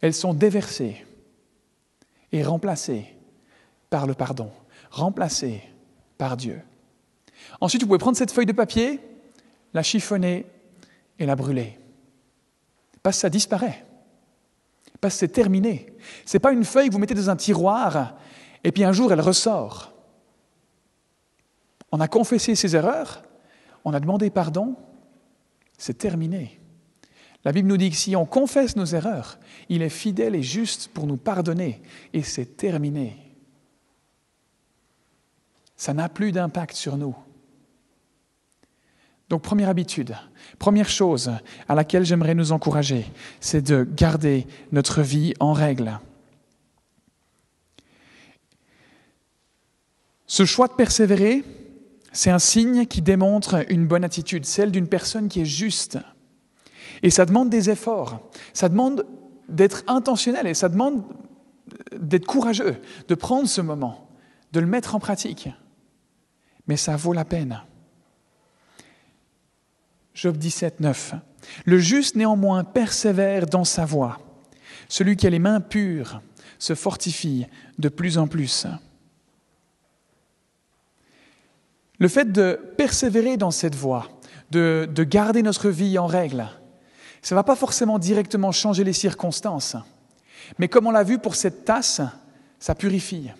Elles 0.00 0.14
sont 0.14 0.34
déversées 0.34 1.04
et 2.32 2.42
remplacées 2.42 3.14
par 3.90 4.06
le 4.06 4.14
pardon, 4.14 4.50
remplacées 4.90 5.62
par 6.18 6.36
Dieu. 6.36 6.60
Ensuite, 7.60 7.82
vous 7.82 7.88
pouvez 7.88 7.98
prendre 7.98 8.16
cette 8.16 8.32
feuille 8.32 8.46
de 8.46 8.52
papier, 8.52 9.00
la 9.72 9.82
chiffonner 9.82 10.46
et 11.18 11.26
la 11.26 11.36
brûler. 11.36 11.78
Parce 13.02 13.16
que 13.16 13.20
ça 13.22 13.30
disparaît. 13.30 13.84
Parce 15.00 15.14
que 15.14 15.20
c'est 15.20 15.28
terminé. 15.28 15.92
Ce 16.24 16.36
n'est 16.36 16.40
pas 16.40 16.52
une 16.52 16.64
feuille 16.64 16.88
que 16.88 16.92
vous 16.92 16.98
mettez 16.98 17.14
dans 17.14 17.30
un 17.30 17.36
tiroir 17.36 18.16
et 18.62 18.72
puis 18.72 18.84
un 18.84 18.92
jour 18.92 19.12
elle 19.12 19.20
ressort. 19.20 19.92
On 21.92 22.00
a 22.00 22.08
confessé 22.08 22.54
ses 22.54 22.74
erreurs, 22.74 23.22
on 23.84 23.94
a 23.94 24.00
demandé 24.00 24.30
pardon, 24.30 24.74
c'est 25.78 25.98
terminé. 25.98 26.58
La 27.44 27.52
Bible 27.52 27.68
nous 27.68 27.76
dit 27.76 27.90
que 27.90 27.96
si 27.96 28.16
on 28.16 28.24
confesse 28.24 28.74
nos 28.76 28.86
erreurs, 28.86 29.38
il 29.68 29.82
est 29.82 29.90
fidèle 29.90 30.34
et 30.34 30.42
juste 30.42 30.88
pour 30.88 31.06
nous 31.06 31.18
pardonner. 31.18 31.82
Et 32.12 32.22
c'est 32.22 32.56
terminé. 32.56 33.18
Ça 35.76 35.92
n'a 35.92 36.08
plus 36.08 36.32
d'impact 36.32 36.74
sur 36.74 36.96
nous. 36.96 37.14
Donc 39.28 39.42
première 39.42 39.68
habitude, 39.68 40.16
première 40.58 40.88
chose 40.88 41.32
à 41.68 41.74
laquelle 41.74 42.04
j'aimerais 42.04 42.34
nous 42.34 42.52
encourager, 42.52 43.06
c'est 43.40 43.62
de 43.62 43.84
garder 43.84 44.46
notre 44.70 45.02
vie 45.02 45.34
en 45.40 45.52
règle. 45.52 45.98
Ce 50.26 50.44
choix 50.44 50.68
de 50.68 50.74
persévérer, 50.74 51.42
c'est 52.12 52.30
un 52.30 52.38
signe 52.38 52.86
qui 52.86 53.02
démontre 53.02 53.64
une 53.70 53.86
bonne 53.86 54.04
attitude, 54.04 54.44
celle 54.46 54.70
d'une 54.70 54.88
personne 54.88 55.28
qui 55.28 55.40
est 55.40 55.46
juste. 55.46 55.98
Et 57.02 57.10
ça 57.10 57.26
demande 57.26 57.50
des 57.50 57.70
efforts, 57.70 58.20
ça 58.52 58.68
demande 58.68 59.06
d'être 59.48 59.82
intentionnel 59.86 60.46
et 60.46 60.54
ça 60.54 60.68
demande 60.68 61.02
d'être 61.92 62.26
courageux, 62.26 62.76
de 63.08 63.14
prendre 63.14 63.48
ce 63.48 63.60
moment, 63.60 64.08
de 64.52 64.60
le 64.60 64.66
mettre 64.66 64.94
en 64.94 65.00
pratique. 65.00 65.48
Mais 66.66 66.76
ça 66.76 66.96
vaut 66.96 67.12
la 67.12 67.24
peine. 67.24 67.62
Job 70.14 70.36
17, 70.36 70.80
9. 70.80 71.14
Le 71.66 71.78
juste 71.78 72.16
néanmoins 72.16 72.64
persévère 72.64 73.46
dans 73.46 73.64
sa 73.64 73.84
voie. 73.84 74.20
Celui 74.88 75.16
qui 75.16 75.26
a 75.26 75.30
les 75.30 75.38
mains 75.38 75.60
pures 75.60 76.22
se 76.58 76.74
fortifie 76.74 77.46
de 77.78 77.88
plus 77.88 78.16
en 78.16 78.26
plus. 78.26 78.66
Le 81.98 82.08
fait 82.08 82.30
de 82.30 82.58
persévérer 82.76 83.36
dans 83.36 83.50
cette 83.50 83.74
voie, 83.74 84.08
de, 84.50 84.88
de 84.92 85.04
garder 85.04 85.42
notre 85.42 85.68
vie 85.68 85.98
en 85.98 86.06
règle, 86.06 86.46
ça 87.24 87.34
ne 87.34 87.38
va 87.38 87.42
pas 87.42 87.56
forcément 87.56 87.98
directement 87.98 88.52
changer 88.52 88.84
les 88.84 88.92
circonstances. 88.92 89.76
Mais 90.58 90.68
comme 90.68 90.86
on 90.86 90.90
l'a 90.90 91.02
vu 91.02 91.18
pour 91.18 91.36
cette 91.36 91.64
tasse, 91.64 92.02
ça 92.58 92.74
purifie. 92.74 93.30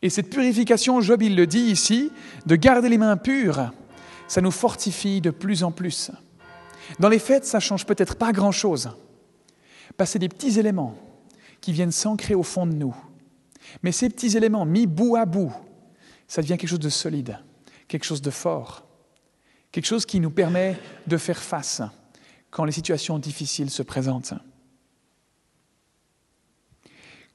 Et 0.00 0.08
cette 0.10 0.30
purification, 0.30 1.00
Job, 1.00 1.22
il 1.22 1.34
le 1.34 1.48
dit 1.48 1.58
ici, 1.58 2.12
de 2.46 2.54
garder 2.54 2.88
les 2.88 2.96
mains 2.96 3.16
pures, 3.16 3.72
ça 4.28 4.40
nous 4.40 4.52
fortifie 4.52 5.20
de 5.20 5.30
plus 5.30 5.64
en 5.64 5.72
plus. 5.72 6.12
Dans 7.00 7.08
les 7.08 7.18
fêtes, 7.18 7.44
ça 7.44 7.58
change 7.58 7.84
peut-être 7.84 8.14
pas 8.14 8.30
grand-chose. 8.30 8.90
Passer 9.96 10.20
des 10.20 10.28
petits 10.28 10.60
éléments 10.60 10.96
qui 11.60 11.72
viennent 11.72 11.90
s'ancrer 11.90 12.36
au 12.36 12.44
fond 12.44 12.64
de 12.64 12.74
nous. 12.74 12.94
Mais 13.82 13.90
ces 13.90 14.08
petits 14.08 14.36
éléments 14.36 14.64
mis 14.64 14.86
bout 14.86 15.16
à 15.16 15.26
bout, 15.26 15.52
ça 16.28 16.42
devient 16.42 16.56
quelque 16.56 16.70
chose 16.70 16.78
de 16.78 16.88
solide, 16.88 17.40
quelque 17.88 18.04
chose 18.04 18.22
de 18.22 18.30
fort, 18.30 18.86
quelque 19.72 19.86
chose 19.86 20.06
qui 20.06 20.20
nous 20.20 20.30
permet 20.30 20.78
de 21.08 21.16
faire 21.16 21.42
face 21.42 21.82
quand 22.50 22.64
les 22.64 22.72
situations 22.72 23.18
difficiles 23.18 23.70
se 23.70 23.82
présentent. 23.82 24.34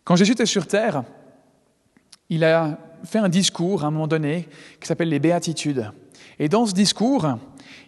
Quand 0.03 0.15
Jésus 0.15 0.33
était 0.33 0.45
sur 0.45 0.67
terre, 0.67 1.03
il 2.29 2.43
a 2.43 2.77
fait 3.05 3.19
un 3.19 3.29
discours 3.29 3.83
à 3.83 3.87
un 3.87 3.91
moment 3.91 4.07
donné 4.07 4.47
qui 4.79 4.87
s'appelle 4.87 5.09
les 5.09 5.19
Béatitudes. 5.19 5.91
Et 6.39 6.49
dans 6.49 6.65
ce 6.65 6.73
discours, 6.73 7.37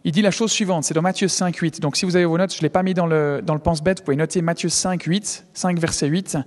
il 0.03 0.11
dit 0.11 0.21
la 0.21 0.31
chose 0.31 0.51
suivante, 0.51 0.83
c'est 0.83 0.93
dans 0.93 1.01
Matthieu 1.01 1.27
5, 1.27 1.55
8. 1.55 1.79
Donc 1.81 1.97
si 1.97 2.05
vous 2.05 2.15
avez 2.15 2.25
vos 2.25 2.37
notes, 2.37 2.53
je 2.53 2.59
ne 2.59 2.61
l'ai 2.61 2.69
pas 2.69 2.83
mis 2.83 2.93
dans 2.93 3.07
le, 3.07 3.41
dans 3.43 3.53
le 3.53 3.59
pense-bête, 3.59 3.99
vous 3.99 4.05
pouvez 4.05 4.17
noter 4.17 4.41
Matthieu 4.41 4.69
5, 4.69 5.01
8, 5.01 5.47
5 5.53 5.79
verset 5.79 6.07
8. 6.07 6.37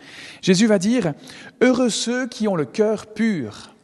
Jésus 0.42 0.66
va 0.66 0.78
dire, 0.78 1.12
Heureux 1.60 1.90
ceux 1.90 2.28
qui 2.28 2.46
ont 2.46 2.56
le 2.56 2.64
cœur 2.64 3.06
pur, 3.06 3.74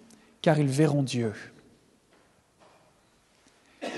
car 0.42 0.58
ils 0.58 0.68
verront 0.68 1.02
Dieu. 1.02 1.32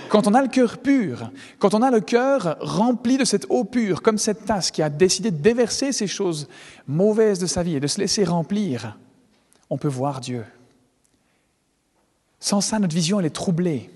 Quand 0.08 0.26
on 0.26 0.34
a 0.34 0.42
le 0.42 0.48
cœur 0.48 0.78
pur, 0.78 1.30
quand 1.58 1.74
on 1.74 1.82
a 1.82 1.90
le 1.90 2.00
cœur 2.00 2.56
rempli 2.60 3.18
de 3.18 3.24
cette 3.24 3.46
eau 3.48 3.64
pure, 3.64 4.02
comme 4.02 4.18
cette 4.18 4.44
tasse 4.44 4.70
qui 4.70 4.82
a 4.82 4.90
décidé 4.90 5.30
de 5.30 5.36
déverser 5.36 5.92
ces 5.92 6.06
choses 6.06 6.48
mauvaises 6.86 7.38
de 7.38 7.46
sa 7.46 7.62
vie 7.62 7.76
et 7.76 7.80
de 7.80 7.86
se 7.86 8.00
laisser 8.00 8.24
remplir, 8.24 8.98
on 9.70 9.78
peut 9.78 9.88
voir 9.88 10.20
Dieu. 10.20 10.44
Sans 12.40 12.60
ça, 12.60 12.78
notre 12.78 12.94
vision, 12.94 13.18
elle 13.18 13.26
est 13.26 13.30
troublée. 13.30 13.90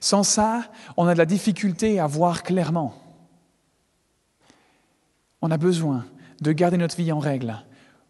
Sans 0.00 0.22
ça, 0.22 0.70
on 0.96 1.06
a 1.06 1.14
de 1.14 1.18
la 1.18 1.26
difficulté 1.26 1.98
à 1.98 2.06
voir 2.06 2.42
clairement. 2.42 2.94
On 5.42 5.50
a 5.50 5.56
besoin 5.56 6.04
de 6.40 6.52
garder 6.52 6.76
notre 6.76 6.96
vie 6.96 7.12
en 7.12 7.18
règle 7.18 7.64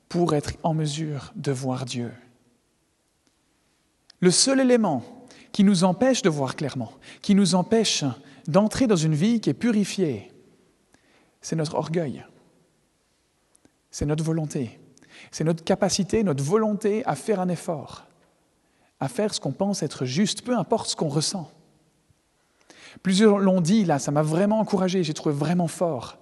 pour 0.09 0.35
être 0.35 0.53
en 0.63 0.75
mesure 0.75 1.33
de 1.37 1.53
voir 1.53 1.85
Dieu. 1.85 2.13
Le 4.21 4.31
seul 4.31 4.61
élément 4.61 5.03
qui 5.57 5.65
nous 5.65 5.85
empêche 5.85 6.21
de 6.21 6.29
voir 6.29 6.55
clairement, 6.55 6.93
qui 7.23 7.35
nous 7.35 7.55
empêche 7.55 8.05
d'entrer 8.47 8.87
dans 8.87 8.95
une 8.95 9.15
vie 9.15 9.41
qui 9.41 9.49
est 9.49 9.55
purifiée, 9.55 10.31
c'est 11.41 11.57
notre 11.57 11.77
orgueil, 11.77 12.27
c'est 13.91 14.05
notre 14.05 14.23
volonté, 14.23 14.79
c'est 15.31 15.45
notre 15.45 15.65
capacité, 15.65 16.23
notre 16.25 16.45
volonté 16.45 17.03
à 17.07 17.15
faire 17.15 17.41
un 17.41 17.49
effort, 17.49 18.05
à 19.01 19.09
faire 19.09 19.33
ce 19.33 19.41
qu'on 19.41 19.53
pense 19.53 19.83
être 19.83 20.05
juste, 20.05 20.43
peu 20.43 20.55
importe 20.55 20.91
ce 20.91 20.97
qu'on 20.97 21.09
ressent. 21.09 21.51
Plusieurs 23.03 23.39
l'ont 23.39 23.63
dit, 23.63 23.87
là, 23.87 23.99
ça 23.99 24.11
m'a 24.11 24.21
vraiment 24.21 24.61
encouragé, 24.61 25.05
j'ai 25.05 25.15
trouvé 25.15 25.35
vraiment 25.35 25.69
fort, 25.69 26.19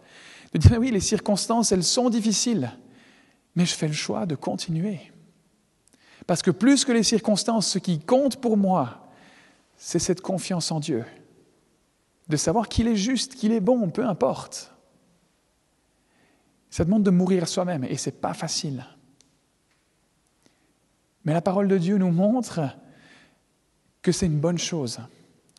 de 0.53 0.59
dire 0.59 0.79
oui, 0.79 0.93
les 0.93 1.01
circonstances, 1.01 1.73
elles 1.73 1.83
sont 1.83 2.09
difficiles, 2.09 2.71
mais 3.57 3.67
je 3.67 3.75
fais 3.75 3.89
le 3.89 3.95
choix 3.95 4.27
de 4.27 4.37
continuer. 4.37 5.01
Parce 6.25 6.41
que 6.41 6.53
plus 6.53 6.85
que 6.85 6.93
les 6.93 7.03
circonstances, 7.03 7.67
ce 7.67 7.81
qui 7.81 7.99
compte 7.99 8.41
pour 8.41 8.57
moi, 8.57 9.01
c'est 9.87 9.99
cette 9.99 10.23
confiance 10.23 10.73
en 10.73 10.81
Dieu, 10.81 11.05
de 12.29 12.39
savoir 12.39 12.71
qu'il 12.71 12.89
est 12.89 12.97
juste, 12.97 13.35
qu'il 13.35 13.53
est 13.53 13.61
bon, 13.61 13.91
peu 13.91 14.07
importe. 14.07 14.73
Ça 16.71 16.87
demande 16.87 17.03
de 17.03 17.11
mourir 17.11 17.47
soi-même 17.47 17.85
et 17.85 17.99
ce 17.99 18.09
n'est 18.09 18.17
pas 18.17 18.33
facile. 18.33 18.87
Mais 21.27 21.35
la 21.35 21.43
parole 21.43 21.69
de 21.69 21.77
Dieu 21.77 21.99
nous 21.99 22.11
montre 22.11 22.63
que 24.01 24.11
c'est 24.11 24.25
une 24.25 24.41
bonne 24.41 24.57
chose, 24.57 25.01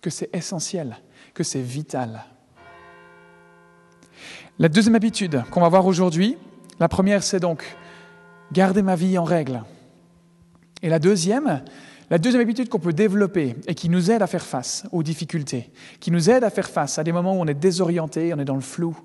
que 0.02 0.10
c'est 0.10 0.36
essentiel, 0.36 0.98
que 1.36 1.44
c'est 1.44 1.62
vital. 1.62 2.26
La 4.58 4.70
deuxième 4.70 4.96
habitude 4.96 5.44
qu'on 5.52 5.62
va 5.62 5.70
voir 5.70 5.86
aujourd'hui, 5.86 6.36
la 6.80 6.90
première 6.90 7.22
c'est 7.22 7.40
donc 7.40 7.64
garder 8.52 8.82
ma 8.82 8.96
vie 8.96 9.20
en 9.20 9.24
règle. 9.24 9.62
Et 10.82 10.90
la 10.90 10.98
deuxième, 10.98 11.64
la 12.10 12.18
deuxième 12.18 12.42
habitude 12.42 12.70
qu'on 12.70 12.80
peut 12.80 12.94
développer 12.94 13.56
et 13.68 13.74
qui 13.74 13.90
nous 13.90 14.12
aide 14.12 14.22
à 14.22 14.28
faire 14.28 14.46
face 14.46 14.86
aux 14.92 15.04
difficultés, 15.04 15.72
qui 16.00 16.12
nous 16.12 16.30
aide 16.30 16.44
à 16.44 16.50
faire 16.50 16.70
face 16.70 17.00
à 17.00 17.04
des 17.04 17.12
moments 17.12 17.34
où 17.34 17.42
on 17.42 17.48
est 17.48 17.54
désorienté, 17.54 18.34
on 18.34 18.40
est 18.40 18.46
dans 18.46 18.56
le 18.56 18.62
flou, 18.62 18.96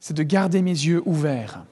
c'est 0.00 0.14
de 0.14 0.22
garder 0.22 0.62
mes 0.62 0.70
yeux 0.70 1.02
ouverts. 1.04 1.64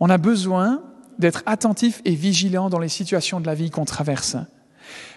On 0.00 0.10
a 0.10 0.18
besoin 0.18 0.82
d'être 1.18 1.42
attentif 1.46 2.00
et 2.04 2.14
vigilant 2.14 2.70
dans 2.70 2.78
les 2.78 2.88
situations 2.88 3.40
de 3.40 3.46
la 3.46 3.54
vie 3.54 3.70
qu'on 3.70 3.84
traverse. 3.84 4.36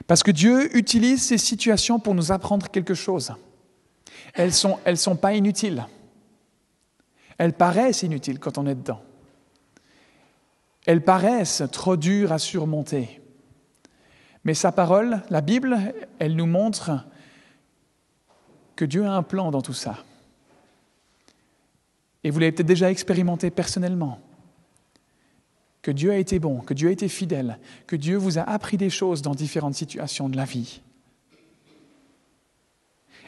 Parce 0.06 0.24
que 0.24 0.32
Dieu 0.32 0.76
utilise 0.76 1.24
ces 1.24 1.38
situations 1.38 2.00
pour 2.00 2.16
nous 2.16 2.32
apprendre 2.32 2.70
quelque 2.70 2.94
chose. 2.94 3.34
Elles 4.34 4.48
ne 4.48 4.52
sont, 4.52 4.78
sont 4.96 5.16
pas 5.16 5.34
inutiles. 5.34 5.86
Elles 7.38 7.54
paraissent 7.54 8.04
inutiles 8.04 8.40
quand 8.40 8.58
on 8.58 8.68
est 8.68 8.76
dedans. 8.76 9.02
Elles 10.88 11.04
paraissent 11.04 11.64
trop 11.72 11.98
dures 11.98 12.32
à 12.32 12.40
surmonter. 12.40 13.22
Mais 14.46 14.54
sa 14.54 14.72
parole, 14.72 15.22
la 15.30 15.42
Bible, 15.42 15.78
elle 16.18 16.38
nous 16.38 16.46
montre 16.46 17.06
que 18.78 18.86
Dieu 18.86 19.06
a 19.06 19.12
un 19.12 19.22
plan 19.22 19.52
dans 19.52 19.62
tout 19.62 19.74
ça. 19.74 19.98
Et 22.24 22.30
vous 22.30 22.40
l'avez 22.40 22.54
peut-être 22.54 22.68
déjà 22.68 22.90
expérimenté 22.90 23.52
personnellement. 23.52 24.22
Que 25.82 25.92
Dieu 25.92 26.12
a 26.12 26.18
été 26.18 26.40
bon, 26.40 26.60
que 26.60 26.74
Dieu 26.74 26.88
a 26.88 26.92
été 26.94 27.10
fidèle, 27.10 27.60
que 27.86 27.98
Dieu 27.98 28.16
vous 28.16 28.38
a 28.40 28.44
appris 28.44 28.78
des 28.78 28.90
choses 28.90 29.22
dans 29.22 29.36
différentes 29.36 29.76
situations 29.76 30.30
de 30.30 30.38
la 30.38 30.46
vie. 30.46 30.82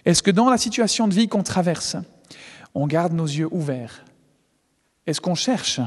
Est-ce 0.05 0.23
que 0.23 0.31
dans 0.31 0.49
la 0.49 0.57
situation 0.57 1.09
de 1.09 1.13
vie 1.13 1.27
qu'on 1.27 1.43
traverse, 1.43 1.97
on 2.73 2.87
garde 2.87 3.11
nos 3.11 3.25
yeux 3.25 3.49
ouverts? 3.51 4.05
Est-ce 5.05 5.19
qu'on 5.19 5.35
cherche 5.35 5.81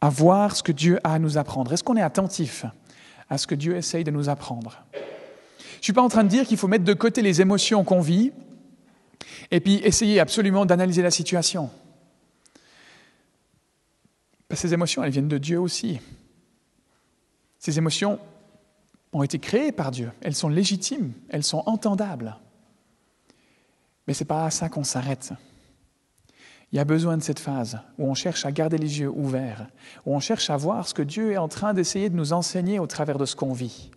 à 0.00 0.08
voir 0.08 0.56
ce 0.56 0.62
que 0.62 0.72
Dieu 0.72 0.98
a 1.04 1.14
à 1.14 1.18
nous 1.18 1.38
apprendre 1.38 1.72
Est-ce 1.72 1.84
qu'on 1.84 1.96
est 1.96 2.02
attentif 2.02 2.64
à 3.28 3.38
ce 3.38 3.46
que 3.46 3.54
Dieu 3.54 3.76
essaye 3.76 4.04
de 4.04 4.10
nous 4.10 4.28
apprendre? 4.28 4.82
Je 4.92 4.98
ne 5.78 5.82
suis 5.84 5.92
pas 5.92 6.02
en 6.02 6.08
train 6.08 6.24
de 6.24 6.28
dire 6.28 6.46
qu'il 6.46 6.56
faut 6.56 6.68
mettre 6.68 6.84
de 6.84 6.94
côté 6.94 7.22
les 7.22 7.40
émotions 7.40 7.84
qu'on 7.84 8.00
vit 8.00 8.32
et 9.50 9.60
puis 9.60 9.76
essayer 9.76 10.20
absolument 10.20 10.66
d'analyser 10.66 11.02
la 11.02 11.10
situation. 11.10 11.70
ces 14.52 14.74
émotions, 14.74 15.02
elles 15.02 15.10
viennent 15.10 15.28
de 15.28 15.38
Dieu 15.38 15.58
aussi. 15.58 16.00
Ces 17.58 17.78
émotions 17.78 18.18
ont 19.12 19.22
été 19.22 19.38
créées 19.38 19.72
par 19.72 19.90
Dieu. 19.90 20.10
Elles 20.22 20.34
sont 20.34 20.48
légitimes, 20.48 21.12
elles 21.28 21.44
sont 21.44 21.62
entendables. 21.66 22.36
Mais 24.06 24.14
ce 24.14 24.24
n'est 24.24 24.28
pas 24.28 24.46
à 24.46 24.50
ça 24.50 24.68
qu'on 24.68 24.84
s'arrête. 24.84 25.32
Il 26.72 26.76
y 26.76 26.78
a 26.78 26.84
besoin 26.84 27.16
de 27.16 27.22
cette 27.22 27.40
phase 27.40 27.80
où 27.98 28.08
on 28.08 28.14
cherche 28.14 28.46
à 28.46 28.52
garder 28.52 28.78
les 28.78 29.00
yeux 29.00 29.08
ouverts, 29.08 29.66
où 30.06 30.14
on 30.14 30.20
cherche 30.20 30.50
à 30.50 30.56
voir 30.56 30.86
ce 30.86 30.94
que 30.94 31.02
Dieu 31.02 31.32
est 31.32 31.36
en 31.36 31.48
train 31.48 31.74
d'essayer 31.74 32.10
de 32.10 32.16
nous 32.16 32.32
enseigner 32.32 32.78
au 32.78 32.86
travers 32.86 33.18
de 33.18 33.24
ce 33.24 33.34
qu'on 33.34 33.52
vit. 33.52 33.90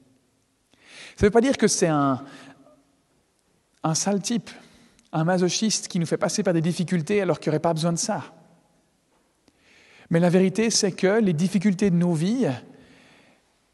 Ça 1.15 1.25
ne 1.25 1.27
veut 1.27 1.31
pas 1.31 1.41
dire 1.41 1.57
que 1.57 1.67
c'est 1.67 1.87
un, 1.87 2.23
un 3.83 3.93
sale 3.93 4.21
type, 4.21 4.49
un 5.11 5.23
masochiste 5.23 5.87
qui 5.87 5.99
nous 5.99 6.07
fait 6.07 6.17
passer 6.17 6.41
par 6.41 6.53
des 6.53 6.61
difficultés 6.61 7.21
alors 7.21 7.39
qu'il 7.39 7.51
n'y 7.51 7.53
aurait 7.53 7.61
pas 7.61 7.73
besoin 7.73 7.93
de 7.93 7.97
ça. 7.97 8.23
Mais 10.09 10.19
la 10.19 10.29
vérité, 10.29 10.71
c'est 10.71 10.91
que 10.91 11.19
les 11.19 11.33
difficultés 11.33 11.91
de 11.91 11.95
nos 11.95 12.13
vies, 12.13 12.47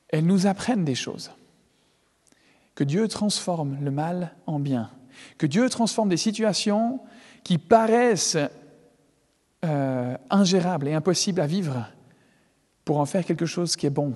elles 0.10 0.26
nous 0.26 0.48
apprennent 0.48 0.84
des 0.84 0.96
choses. 0.96 1.32
Que 2.76 2.84
Dieu 2.84 3.08
transforme 3.08 3.78
le 3.82 3.92
mal 3.92 4.36
en 4.46 4.60
bien. 4.60 4.90
Que 5.38 5.46
Dieu 5.46 5.70
transforme 5.70 6.10
des 6.10 6.18
situations 6.18 7.00
qui 7.44 7.58
paraissent 7.58 8.38
euh, 9.66 10.18
ingérable 10.30 10.88
et 10.88 10.94
impossible 10.94 11.42
à 11.42 11.48
vivre 11.48 11.88
pour 12.86 13.00
en 13.00 13.06
faire 13.06 13.26
quelque 13.26 13.46
chose 13.46 13.76
qui 13.76 13.86
est 13.86 13.92
bon. 13.92 14.14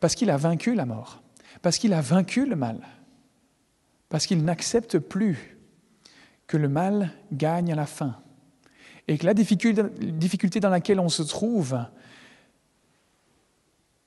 Parce 0.00 0.14
qu'il 0.14 0.30
a 0.30 0.36
vaincu 0.36 0.74
la 0.74 0.84
mort, 0.84 1.22
parce 1.62 1.78
qu'il 1.78 1.92
a 1.92 2.00
vaincu 2.00 2.46
le 2.46 2.56
mal, 2.56 2.78
parce 4.08 4.26
qu'il 4.26 4.44
n'accepte 4.44 4.98
plus 4.98 5.56
que 6.46 6.56
le 6.56 6.68
mal 6.68 7.10
gagne 7.32 7.72
à 7.72 7.76
la 7.76 7.86
fin 7.86 8.16
et 9.08 9.18
que 9.18 9.26
la 9.26 9.34
difficulté, 9.34 10.60
dans 10.60 10.70
laquelle 10.70 11.00
on 11.00 11.08
se 11.08 11.22
trouve 11.22 11.78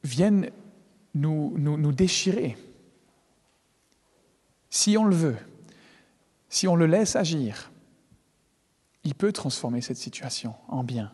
vienne 0.04 0.50
nous, 1.14 1.54
nous, 1.58 1.78
nous 1.78 1.92
déchirer. 1.92 2.58
Si 4.70 4.98
on 4.98 5.06
le 5.06 5.16
veut, 5.16 5.38
si 6.50 6.68
on 6.68 6.76
le 6.76 6.86
laisse 6.86 7.16
agir, 7.16 7.72
il 9.08 9.16
peut 9.16 9.32
transformer 9.32 9.80
cette 9.80 9.96
situation 9.96 10.54
en 10.68 10.84
bien. 10.84 11.14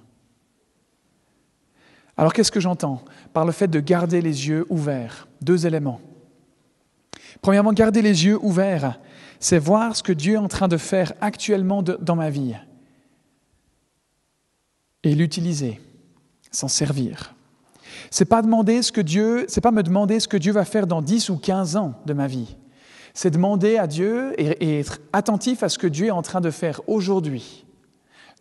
Alors 2.18 2.34
qu'est-ce 2.34 2.52
que 2.52 2.60
j'entends 2.60 3.04
par 3.34 3.46
le 3.46 3.52
fait 3.52 3.68
de 3.68 3.80
garder 3.80 4.20
les 4.20 4.48
yeux 4.48 4.66
ouverts? 4.70 5.28
Deux 5.42 5.68
éléments. 5.68 6.02
Premièrement, 7.44 7.72
garder 7.72 8.02
les 8.02 8.26
yeux 8.26 8.40
ouverts, 8.44 9.00
c'est 9.40 9.60
voir 9.60 9.96
ce 9.96 10.02
que 10.02 10.12
Dieu 10.12 10.34
est 10.34 10.38
en 10.38 10.48
train 10.48 10.68
de 10.68 10.78
faire 10.78 11.14
actuellement 11.22 11.84
dans 11.84 12.16
ma 12.16 12.32
vie 12.32 12.56
et 15.04 15.14
l'utiliser, 15.14 15.80
s'en 16.50 16.70
servir. 16.70 17.36
C'est 18.10 18.26
pas 18.26 18.42
demander 18.42 18.82
ce 18.82 18.92
que 18.92 19.02
Dieu, 19.02 19.46
c'est 19.48 19.62
pas 19.62 19.72
me 19.72 19.84
demander 19.84 20.20
ce 20.20 20.28
que 20.28 20.38
Dieu 20.38 20.52
va 20.52 20.66
faire 20.66 20.88
dans 20.88 21.04
10 21.04 21.30
ou 21.30 21.38
15 21.38 21.76
ans 21.76 21.94
de 22.08 22.14
ma 22.14 22.26
vie. 22.26 22.56
C'est 23.14 23.30
demander 23.30 23.78
à 23.78 23.86
Dieu 23.86 24.34
et 24.42 24.80
être 24.80 25.00
attentif 25.12 25.62
à 25.62 25.70
ce 25.70 25.78
que 25.78 25.86
Dieu 25.86 26.08
est 26.08 26.12
en 26.12 26.24
train 26.24 26.42
de 26.42 26.50
faire 26.50 26.82
aujourd'hui 26.88 27.64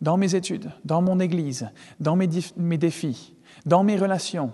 dans 0.03 0.17
mes 0.17 0.35
études, 0.35 0.69
dans 0.83 1.01
mon 1.01 1.17
Église, 1.21 1.69
dans 2.01 2.17
mes, 2.17 2.27
défis, 2.27 3.33
dans 3.65 3.85
mes 3.85 3.95
relations, 3.95 4.51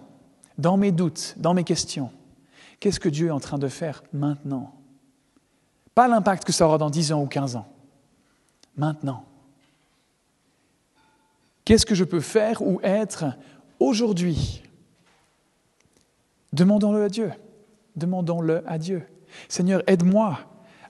dans 0.59 0.77
mes 0.77 0.91
doutes, 0.91 1.33
dans 1.37 1.55
mes 1.55 1.63
questions. 1.63 2.11
Qu'est-ce 2.79 2.99
que 2.99 3.09
Dieu 3.09 3.27
est 3.27 3.31
en 3.31 3.39
train 3.39 3.57
de 3.57 3.67
faire 3.67 4.03
maintenant? 4.13 4.75
Pas 5.95 6.07
l'impact 6.07 6.45
que 6.45 6.51
ça 6.51 6.67
aura 6.67 6.77
dans 6.77 6.91
10 6.91 7.13
ans 7.13 7.23
ou 7.23 7.25
15 7.25 7.55
ans. 7.55 7.67
Maintenant. 8.77 9.25
Qu'est-ce 11.65 11.85
que 11.85 11.95
je 11.95 12.03
peux 12.03 12.21
faire 12.21 12.61
ou 12.61 12.79
être 12.83 13.25
aujourd'hui? 13.79 14.61
Demandons-le 16.53 17.03
à 17.03 17.09
Dieu. 17.09 17.31
Demandons-le 17.95 18.61
à 18.67 18.77
Dieu. 18.77 19.03
Seigneur, 19.47 19.81
aide-moi 19.87 20.37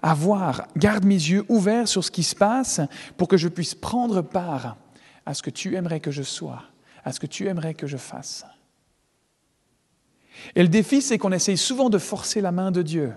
à 0.02 0.14
voir, 0.14 0.68
garde 0.78 1.06
mes 1.06 1.16
yeux 1.16 1.46
ouverts 1.50 1.88
sur 1.88 2.04
ce 2.04 2.12
qui 2.12 2.24
se 2.24 2.36
passe 2.36 2.82
pour 3.18 3.28
que 3.28 3.38
je 3.38 3.48
puisse 3.48 3.76
prendre 3.76 4.22
part 4.22 4.78
à 5.26 5.34
ce 5.34 5.44
que 5.44 5.50
tu 5.50 5.76
aimerais 5.76 6.00
que 6.00 6.12
je 6.12 6.24
sois, 6.24 6.64
à 7.04 7.12
ce 7.12 7.20
que 7.20 7.28
tu 7.28 7.48
aimerais 7.48 7.74
que 7.74 7.88
je 7.88 7.98
fasse. 7.98 8.46
Et 10.56 10.62
le 10.62 10.70
défi, 10.70 11.02
c'est 11.02 11.18
qu'on 11.18 11.32
essaye 11.32 11.58
souvent 11.58 11.90
de 11.90 11.98
forcer 11.98 12.42
la 12.42 12.52
main 12.52 12.72
de 12.72 12.82
Dieu. 12.82 13.14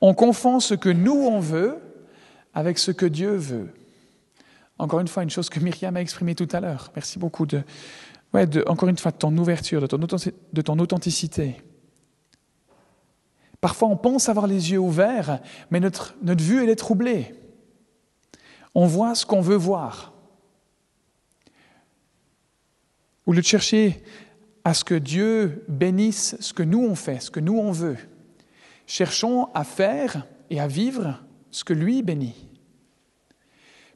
On 0.00 0.14
confond 0.14 0.60
ce 0.60 0.74
que 0.74 0.88
nous, 0.88 1.12
on 1.12 1.40
veut 1.40 1.78
avec 2.54 2.78
ce 2.78 2.90
que 2.90 3.06
Dieu 3.06 3.34
veut. 3.34 3.72
Encore 4.78 5.00
une 5.00 5.08
fois, 5.08 5.24
une 5.24 5.30
chose 5.30 5.50
que 5.50 5.60
Myriam 5.60 5.96
a 5.96 6.00
exprimée 6.00 6.36
tout 6.36 6.48
à 6.52 6.60
l'heure. 6.60 6.92
Merci 6.94 7.18
beaucoup 7.18 7.46
de, 7.46 7.62
ouais, 8.32 8.46
de, 8.46 8.62
encore 8.68 8.88
une 8.88 8.96
fois, 8.96 9.10
de 9.10 9.16
ton 9.16 9.36
ouverture, 9.36 9.80
de 9.80 9.86
ton, 9.86 9.98
de 9.98 10.62
ton 10.62 10.78
authenticité. 10.78 11.56
Parfois, 13.60 13.88
on 13.88 13.96
pense 13.96 14.28
avoir 14.28 14.46
les 14.46 14.72
yeux 14.72 14.78
ouverts, 14.78 15.40
mais 15.70 15.80
notre, 15.80 16.14
vue, 16.22 16.62
elle 16.62 16.70
est 16.70 16.76
troublée. 16.76 17.34
On 18.74 18.86
voit 18.86 19.14
ce 19.14 19.26
qu'on 19.26 19.40
veut 19.40 19.56
voir. 19.56 20.12
Au 23.26 23.32
lieu 23.32 23.40
de 23.40 23.46
chercher 23.46 24.02
à 24.64 24.74
ce 24.74 24.84
que 24.84 24.94
Dieu 24.94 25.64
bénisse 25.68 26.36
ce 26.40 26.52
que 26.52 26.62
nous 26.62 26.84
on 26.84 26.94
fait, 26.94 27.20
ce 27.20 27.30
que 27.30 27.40
nous 27.40 27.58
on 27.58 27.72
veut, 27.72 27.96
cherchons 28.86 29.48
à 29.54 29.64
faire 29.64 30.26
et 30.50 30.60
à 30.60 30.68
vivre 30.68 31.22
ce 31.50 31.64
que 31.64 31.72
lui 31.72 32.02
bénit. 32.02 32.48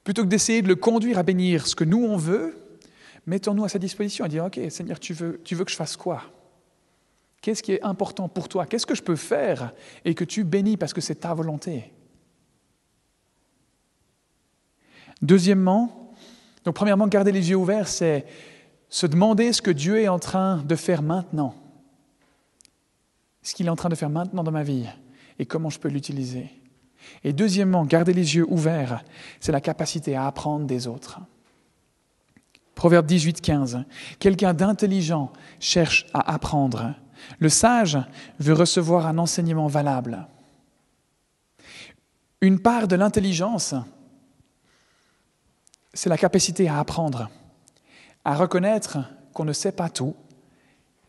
Plutôt 0.04 0.22
que 0.22 0.28
d'essayer 0.28 0.60
de 0.62 0.68
le 0.68 0.74
conduire 0.74 1.18
à 1.18 1.22
bénir 1.22 1.66
ce 1.66 1.76
que 1.76 1.84
nous 1.84 2.04
on 2.04 2.16
veut, 2.16 2.58
mettons-nous 3.26 3.64
à 3.64 3.68
sa 3.68 3.78
disposition 3.78 4.26
et 4.26 4.28
dire, 4.28 4.44
OK, 4.44 4.58
Seigneur, 4.70 4.98
tu 4.98 5.14
veux 5.14 5.38
que 5.38 5.70
je 5.70 5.76
fasse 5.76 5.96
quoi? 5.96 6.24
Qu'est-ce 7.42 7.62
qui 7.62 7.72
est 7.72 7.82
important 7.82 8.28
pour 8.28 8.48
toi? 8.48 8.66
Qu'est-ce 8.66 8.86
que 8.86 8.94
je 8.94 9.02
peux 9.02 9.16
faire 9.16 9.74
et 10.04 10.14
que 10.14 10.24
tu 10.24 10.44
bénis 10.44 10.76
parce 10.76 10.94
que 10.94 11.00
c'est 11.00 11.16
ta 11.16 11.34
volonté? 11.34 11.92
Deuxièmement, 15.20 16.14
donc 16.64 16.76
premièrement, 16.76 17.08
garder 17.08 17.32
les 17.32 17.50
yeux 17.50 17.56
ouverts, 17.56 17.88
c'est 17.88 18.26
se 18.88 19.06
demander 19.06 19.52
ce 19.52 19.60
que 19.60 19.72
Dieu 19.72 20.00
est 20.00 20.08
en 20.08 20.20
train 20.20 20.58
de 20.58 20.76
faire 20.76 21.02
maintenant. 21.02 21.54
Ce 23.42 23.54
qu'il 23.54 23.66
est 23.66 23.70
en 23.70 23.76
train 23.76 23.88
de 23.88 23.96
faire 23.96 24.10
maintenant 24.10 24.44
dans 24.44 24.52
ma 24.52 24.62
vie 24.62 24.86
et 25.40 25.46
comment 25.46 25.68
je 25.70 25.80
peux 25.80 25.88
l'utiliser. 25.88 26.48
Et 27.24 27.32
deuxièmement, 27.32 27.84
garder 27.84 28.12
les 28.12 28.36
yeux 28.36 28.46
ouverts, 28.48 29.02
c'est 29.40 29.50
la 29.50 29.60
capacité 29.60 30.14
à 30.14 30.26
apprendre 30.26 30.66
des 30.66 30.86
autres. 30.86 31.20
Proverbe 32.76 33.06
18, 33.06 33.40
15. 33.40 33.84
Quelqu'un 34.20 34.54
d'intelligent 34.54 35.32
cherche 35.58 36.06
à 36.14 36.32
apprendre 36.32 36.94
le 37.38 37.48
sage 37.48 37.98
veut 38.38 38.54
recevoir 38.54 39.06
un 39.06 39.18
enseignement 39.18 39.66
valable. 39.66 40.26
Une 42.40 42.60
part 42.60 42.88
de 42.88 42.96
l'intelligence, 42.96 43.74
c'est 45.94 46.08
la 46.08 46.18
capacité 46.18 46.68
à 46.68 46.78
apprendre, 46.78 47.30
à 48.24 48.34
reconnaître 48.34 48.98
qu'on 49.32 49.44
ne 49.44 49.52
sait 49.52 49.72
pas 49.72 49.88
tout 49.88 50.14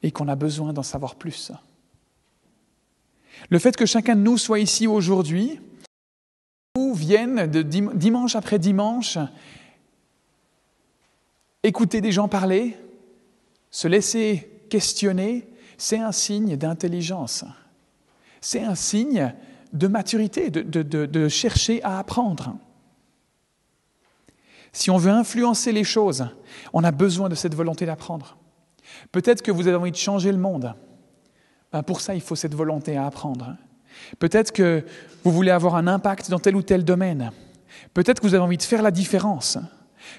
et 0.02 0.12
qu'on 0.12 0.28
a 0.28 0.36
besoin 0.36 0.74
d'en 0.74 0.84
savoir 0.84 1.16
plus. 1.16 1.52
Le 3.50 3.60
fait 3.60 3.76
que 3.76 3.86
chacun 3.86 4.16
de 4.16 4.22
nous 4.22 4.38
soit 4.38 4.60
ici 4.60 4.88
aujourd'hui, 4.88 5.60
ou 6.78 6.94
vienne 6.94 7.48
de 7.48 7.62
dimanche 7.62 8.36
après 8.36 8.60
dimanche 8.60 9.18
écouter 11.64 12.02
des 12.02 12.12
gens 12.12 12.28
parler, 12.28 12.78
se 13.72 13.88
laisser 13.88 14.50
questionner, 14.70 15.48
c'est 15.78 16.00
un 16.00 16.12
signe 16.12 16.56
d'intelligence. 16.58 17.46
C'est 18.42 18.64
un 18.64 18.76
signe 18.76 19.34
de 19.72 19.88
maturité, 19.88 20.50
de, 20.52 21.28
chercher 21.28 21.82
à 21.84 21.98
apprendre. 22.00 22.56
Si 24.72 24.90
on 24.90 24.98
veut 24.98 25.12
influencer 25.12 25.72
les 25.72 25.84
choses, 25.84 26.28
on 26.74 26.84
a 26.84 26.92
besoin 26.92 27.30
de 27.30 27.36
cette 27.36 27.56
volonté 27.56 27.86
d'apprendre. 27.86 28.38
Peut-être 29.12 29.42
que 29.42 29.52
vous 29.52 29.68
avez 29.68 29.78
envie 29.78 29.92
de 29.92 29.98
changer 29.98 30.32
le 30.32 30.38
monde. 30.38 30.74
Ben, 31.72 31.84
pour 31.84 32.02
ça, 32.02 32.16
il 32.16 32.22
faut 32.22 32.36
cette 32.36 32.54
volonté 32.54 32.98
à 32.98 33.06
apprendre. 33.06 33.56
Peut-être 34.20 34.52
que 34.52 34.86
vous 35.24 35.32
voulez 35.32 35.52
avoir 35.52 35.76
un 35.76 35.88
impact 35.88 36.30
dans 36.30 36.40
tel 36.40 36.56
ou 36.56 36.62
tel 36.62 36.84
domaine. 36.84 37.32
Peut-être 37.94 38.20
que 38.20 38.28
vous 38.28 38.34
avez 38.34 38.44
envie 38.44 38.58
de 38.58 38.64
faire 38.64 38.82
la 38.82 38.92
différence. 38.92 39.58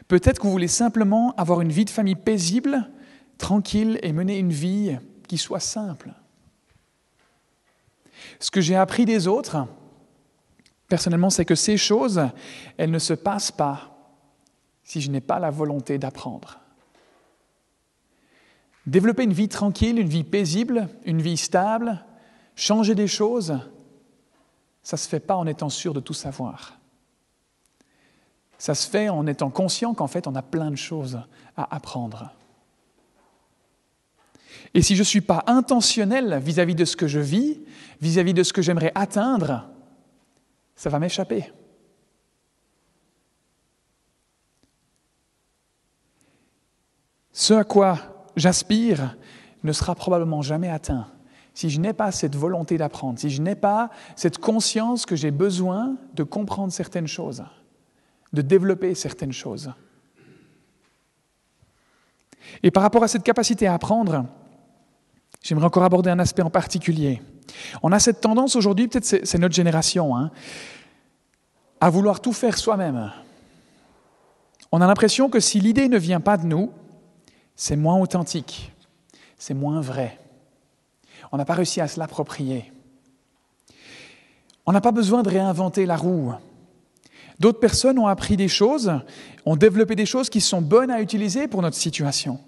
Peut-être 0.08 0.38
que 0.38 0.44
vous 0.44 0.52
voulez 0.52 0.68
simplement 0.68 1.34
avoir 1.36 1.60
une 1.60 1.72
vie 1.72 1.84
de 1.84 1.90
famille 1.90 2.14
paisible, 2.14 2.88
tranquille 3.38 3.98
et 4.02 4.12
mener 4.12 4.38
une 4.38 4.52
vie 4.52 4.96
qui 5.26 5.38
soit 5.38 5.60
simple. 5.60 6.10
Ce 8.38 8.50
que 8.50 8.60
j'ai 8.60 8.76
appris 8.76 9.04
des 9.04 9.26
autres, 9.26 9.66
personnellement, 10.88 11.30
c'est 11.30 11.44
que 11.44 11.54
ces 11.54 11.76
choses, 11.76 12.22
elles 12.76 12.90
ne 12.90 12.98
se 12.98 13.14
passent 13.14 13.52
pas 13.52 13.90
si 14.82 15.00
je 15.00 15.10
n'ai 15.10 15.20
pas 15.20 15.38
la 15.38 15.50
volonté 15.50 15.98
d'apprendre. 15.98 16.60
Développer 18.86 19.24
une 19.24 19.32
vie 19.32 19.48
tranquille, 19.48 19.98
une 19.98 20.08
vie 20.08 20.24
paisible, 20.24 20.88
une 21.04 21.22
vie 21.22 21.38
stable, 21.38 22.04
changer 22.54 22.94
des 22.94 23.08
choses, 23.08 23.58
ça 24.82 24.96
ne 24.96 24.98
se 24.98 25.08
fait 25.08 25.20
pas 25.20 25.36
en 25.36 25.46
étant 25.46 25.70
sûr 25.70 25.94
de 25.94 26.00
tout 26.00 26.12
savoir. 26.12 26.78
Ça 28.58 28.74
se 28.74 28.88
fait 28.88 29.08
en 29.08 29.26
étant 29.26 29.50
conscient 29.50 29.94
qu'en 29.94 30.06
fait 30.06 30.26
on 30.26 30.34
a 30.34 30.42
plein 30.42 30.70
de 30.70 30.76
choses 30.76 31.18
à 31.56 31.74
apprendre. 31.74 32.30
Et 34.74 34.82
si 34.82 34.96
je 34.96 35.00
ne 35.00 35.04
suis 35.04 35.20
pas 35.20 35.44
intentionnel 35.46 36.40
vis-à-vis 36.42 36.74
de 36.74 36.84
ce 36.84 36.96
que 36.96 37.06
je 37.06 37.20
vis, 37.20 37.60
vis-à-vis 38.00 38.34
de 38.34 38.42
ce 38.42 38.52
que 38.52 38.60
j'aimerais 38.60 38.92
atteindre, 38.96 39.70
ça 40.74 40.90
va 40.90 40.98
m'échapper. 40.98 41.52
Ce 47.32 47.54
à 47.54 47.64
quoi 47.64 47.98
j'aspire 48.36 49.16
ne 49.62 49.72
sera 49.72 49.94
probablement 49.94 50.42
jamais 50.42 50.70
atteint 50.70 51.08
si 51.56 51.70
je 51.70 51.80
n'ai 51.80 51.92
pas 51.92 52.10
cette 52.10 52.34
volonté 52.34 52.76
d'apprendre, 52.78 53.18
si 53.18 53.30
je 53.30 53.40
n'ai 53.40 53.54
pas 53.54 53.90
cette 54.16 54.38
conscience 54.38 55.06
que 55.06 55.14
j'ai 55.14 55.30
besoin 55.30 55.96
de 56.14 56.24
comprendre 56.24 56.72
certaines 56.72 57.06
choses, 57.06 57.44
de 58.32 58.42
développer 58.42 58.96
certaines 58.96 59.32
choses. 59.32 59.72
Et 62.64 62.72
par 62.72 62.82
rapport 62.82 63.04
à 63.04 63.08
cette 63.08 63.22
capacité 63.22 63.68
à 63.68 63.74
apprendre, 63.74 64.26
J'aimerais 65.44 65.66
encore 65.66 65.84
aborder 65.84 66.08
un 66.08 66.18
aspect 66.18 66.40
en 66.40 66.48
particulier. 66.48 67.20
On 67.82 67.92
a 67.92 67.98
cette 67.98 68.22
tendance 68.22 68.56
aujourd'hui, 68.56 68.88
peut-être 68.88 69.04
c'est 69.04 69.38
notre 69.38 69.54
génération, 69.54 70.16
hein, 70.16 70.30
à 71.80 71.90
vouloir 71.90 72.20
tout 72.22 72.32
faire 72.32 72.56
soi-même. 72.56 73.12
On 74.72 74.80
a 74.80 74.86
l'impression 74.86 75.28
que 75.28 75.40
si 75.40 75.60
l'idée 75.60 75.88
ne 75.88 75.98
vient 75.98 76.20
pas 76.20 76.38
de 76.38 76.46
nous, 76.46 76.72
c'est 77.56 77.76
moins 77.76 77.98
authentique, 77.98 78.72
c'est 79.36 79.52
moins 79.52 79.82
vrai. 79.82 80.18
On 81.30 81.36
n'a 81.36 81.44
pas 81.44 81.54
réussi 81.54 81.82
à 81.82 81.88
se 81.88 82.00
l'approprier. 82.00 82.72
On 84.64 84.72
n'a 84.72 84.80
pas 84.80 84.92
besoin 84.92 85.22
de 85.22 85.28
réinventer 85.28 85.84
la 85.84 85.98
roue. 85.98 86.32
D'autres 87.38 87.60
personnes 87.60 87.98
ont 87.98 88.06
appris 88.06 88.38
des 88.38 88.48
choses, 88.48 88.94
ont 89.44 89.56
développé 89.56 89.94
des 89.94 90.06
choses 90.06 90.30
qui 90.30 90.40
sont 90.40 90.62
bonnes 90.62 90.90
à 90.90 91.02
utiliser 91.02 91.48
pour 91.48 91.60
notre 91.60 91.76
situation. 91.76 92.40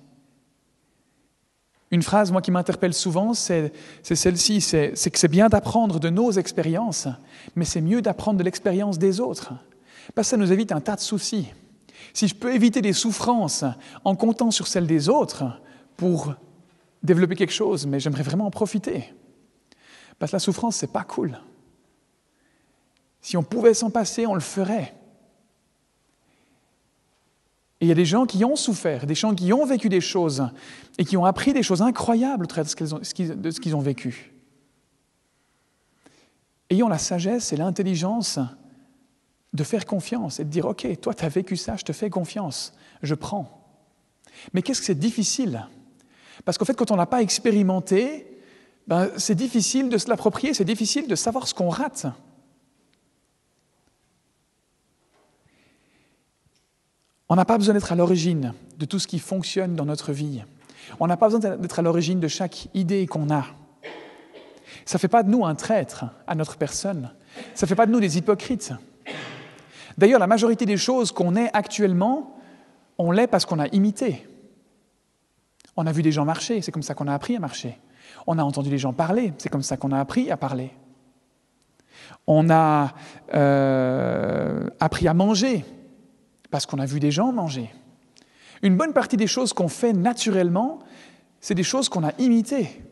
Une 1.92 2.02
phrase, 2.02 2.32
moi, 2.32 2.42
qui 2.42 2.50
m'interpelle 2.50 2.94
souvent, 2.94 3.32
c'est 3.32 3.72
celle-ci, 4.02 4.60
c'est 4.60 5.10
que 5.10 5.18
c'est 5.18 5.28
bien 5.28 5.48
d'apprendre 5.48 6.00
de 6.00 6.10
nos 6.10 6.32
expériences, 6.32 7.08
mais 7.54 7.64
c'est 7.64 7.80
mieux 7.80 8.02
d'apprendre 8.02 8.38
de 8.38 8.44
l'expérience 8.44 8.98
des 8.98 9.20
autres. 9.20 9.52
Parce 10.14 10.28
que 10.28 10.30
ça 10.30 10.36
nous 10.36 10.52
évite 10.52 10.72
un 10.72 10.80
tas 10.80 10.96
de 10.96 11.00
soucis. 11.00 11.48
Si 12.12 12.28
je 12.28 12.34
peux 12.34 12.54
éviter 12.54 12.82
des 12.82 12.92
souffrances 12.92 13.64
en 14.04 14.16
comptant 14.16 14.50
sur 14.50 14.66
celles 14.66 14.86
des 14.86 15.08
autres 15.08 15.44
pour 15.96 16.34
développer 17.02 17.36
quelque 17.36 17.52
chose, 17.52 17.86
mais 17.86 18.00
j'aimerais 18.00 18.22
vraiment 18.22 18.46
en 18.46 18.50
profiter. 18.50 19.12
Parce 20.18 20.32
que 20.32 20.36
la 20.36 20.40
souffrance, 20.40 20.76
c'est 20.76 20.92
pas 20.92 21.04
cool. 21.04 21.38
Si 23.20 23.36
on 23.36 23.42
pouvait 23.42 23.74
s'en 23.74 23.90
passer, 23.90 24.26
on 24.26 24.34
le 24.34 24.40
ferait. 24.40 24.94
Il 27.86 27.88
y 27.88 27.92
a 27.92 27.94
des 27.94 28.04
gens 28.04 28.26
qui 28.26 28.44
ont 28.44 28.56
souffert, 28.56 29.06
des 29.06 29.14
gens 29.14 29.32
qui 29.32 29.52
ont 29.52 29.64
vécu 29.64 29.88
des 29.88 30.00
choses 30.00 30.48
et 30.98 31.04
qui 31.04 31.16
ont 31.16 31.24
appris 31.24 31.52
des 31.52 31.62
choses 31.62 31.82
incroyables 31.82 32.48
de 32.48 33.50
ce 33.52 33.60
qu'ils 33.60 33.76
ont 33.76 33.80
vécu. 33.80 34.32
Ayons 36.68 36.88
la 36.88 36.98
sagesse 36.98 37.52
et 37.52 37.56
l'intelligence 37.56 38.40
de 39.52 39.62
faire 39.62 39.86
confiance 39.86 40.40
et 40.40 40.44
de 40.44 40.50
dire, 40.50 40.66
OK, 40.66 40.84
toi, 41.00 41.14
tu 41.14 41.24
as 41.24 41.28
vécu 41.28 41.56
ça, 41.56 41.76
je 41.76 41.84
te 41.84 41.92
fais 41.92 42.10
confiance, 42.10 42.72
je 43.04 43.14
prends. 43.14 43.70
Mais 44.52 44.62
qu'est-ce 44.62 44.80
que 44.80 44.86
c'est 44.86 44.98
difficile? 44.98 45.68
Parce 46.44 46.58
qu'en 46.58 46.64
fait, 46.64 46.74
quand 46.74 46.90
on 46.90 46.96
n'a 46.96 47.06
pas 47.06 47.22
expérimenté, 47.22 48.26
ben, 48.88 49.10
c'est 49.16 49.36
difficile 49.36 49.90
de 49.90 49.98
se 49.98 50.08
l'approprier, 50.10 50.54
c'est 50.54 50.64
difficile 50.64 51.06
de 51.06 51.14
savoir 51.14 51.46
ce 51.46 51.54
qu'on 51.54 51.68
rate. 51.68 52.06
On 57.28 57.36
n'a 57.36 57.44
pas 57.44 57.58
besoin 57.58 57.74
d'être 57.74 57.92
à 57.92 57.96
l'origine 57.96 58.54
de 58.78 58.84
tout 58.84 58.98
ce 58.98 59.06
qui 59.06 59.18
fonctionne 59.18 59.74
dans 59.74 59.84
notre 59.84 60.12
vie. 60.12 60.42
On 61.00 61.06
n'a 61.06 61.16
pas 61.16 61.28
besoin 61.28 61.56
d'être 61.56 61.78
à 61.78 61.82
l'origine 61.82 62.20
de 62.20 62.28
chaque 62.28 62.68
idée 62.74 63.06
qu'on 63.06 63.30
a. 63.30 63.46
Ça 64.84 64.98
ne 64.98 65.00
fait 65.00 65.08
pas 65.08 65.24
de 65.24 65.30
nous 65.30 65.44
un 65.44 65.56
traître 65.56 66.04
à 66.26 66.34
notre 66.36 66.56
personne. 66.56 67.10
Ça 67.54 67.66
ne 67.66 67.68
fait 67.68 67.74
pas 67.74 67.86
de 67.86 67.92
nous 67.92 68.00
des 68.00 68.18
hypocrites. 68.18 68.72
D'ailleurs, 69.98 70.20
la 70.20 70.28
majorité 70.28 70.66
des 70.66 70.76
choses 70.76 71.10
qu'on 71.10 71.34
est 71.34 71.50
actuellement, 71.52 72.38
on 72.98 73.10
l'est 73.10 73.26
parce 73.26 73.44
qu'on 73.44 73.58
a 73.58 73.66
imité. 73.68 74.26
On 75.76 75.86
a 75.86 75.92
vu 75.92 76.02
des 76.02 76.12
gens 76.12 76.24
marcher, 76.24 76.62
c'est 76.62 76.72
comme 76.72 76.82
ça 76.82 76.94
qu'on 76.94 77.08
a 77.08 77.14
appris 77.14 77.36
à 77.36 77.40
marcher. 77.40 77.78
On 78.26 78.38
a 78.38 78.42
entendu 78.42 78.70
les 78.70 78.78
gens 78.78 78.92
parler, 78.92 79.32
c'est 79.38 79.48
comme 79.48 79.62
ça 79.62 79.76
qu'on 79.76 79.90
a 79.90 79.98
appris 79.98 80.30
à 80.30 80.36
parler. 80.36 80.70
On 82.26 82.50
a 82.50 82.94
euh, 83.34 84.68
appris 84.80 85.08
à 85.08 85.14
manger, 85.14 85.64
parce 86.50 86.66
qu'on 86.66 86.78
a 86.78 86.86
vu 86.86 87.00
des 87.00 87.10
gens 87.10 87.32
manger. 87.32 87.70
Une 88.62 88.76
bonne 88.76 88.92
partie 88.92 89.16
des 89.16 89.26
choses 89.26 89.52
qu'on 89.52 89.68
fait 89.68 89.92
naturellement, 89.92 90.80
c'est 91.40 91.54
des 91.54 91.62
choses 91.62 91.88
qu'on 91.88 92.04
a 92.04 92.12
imitées. 92.18 92.82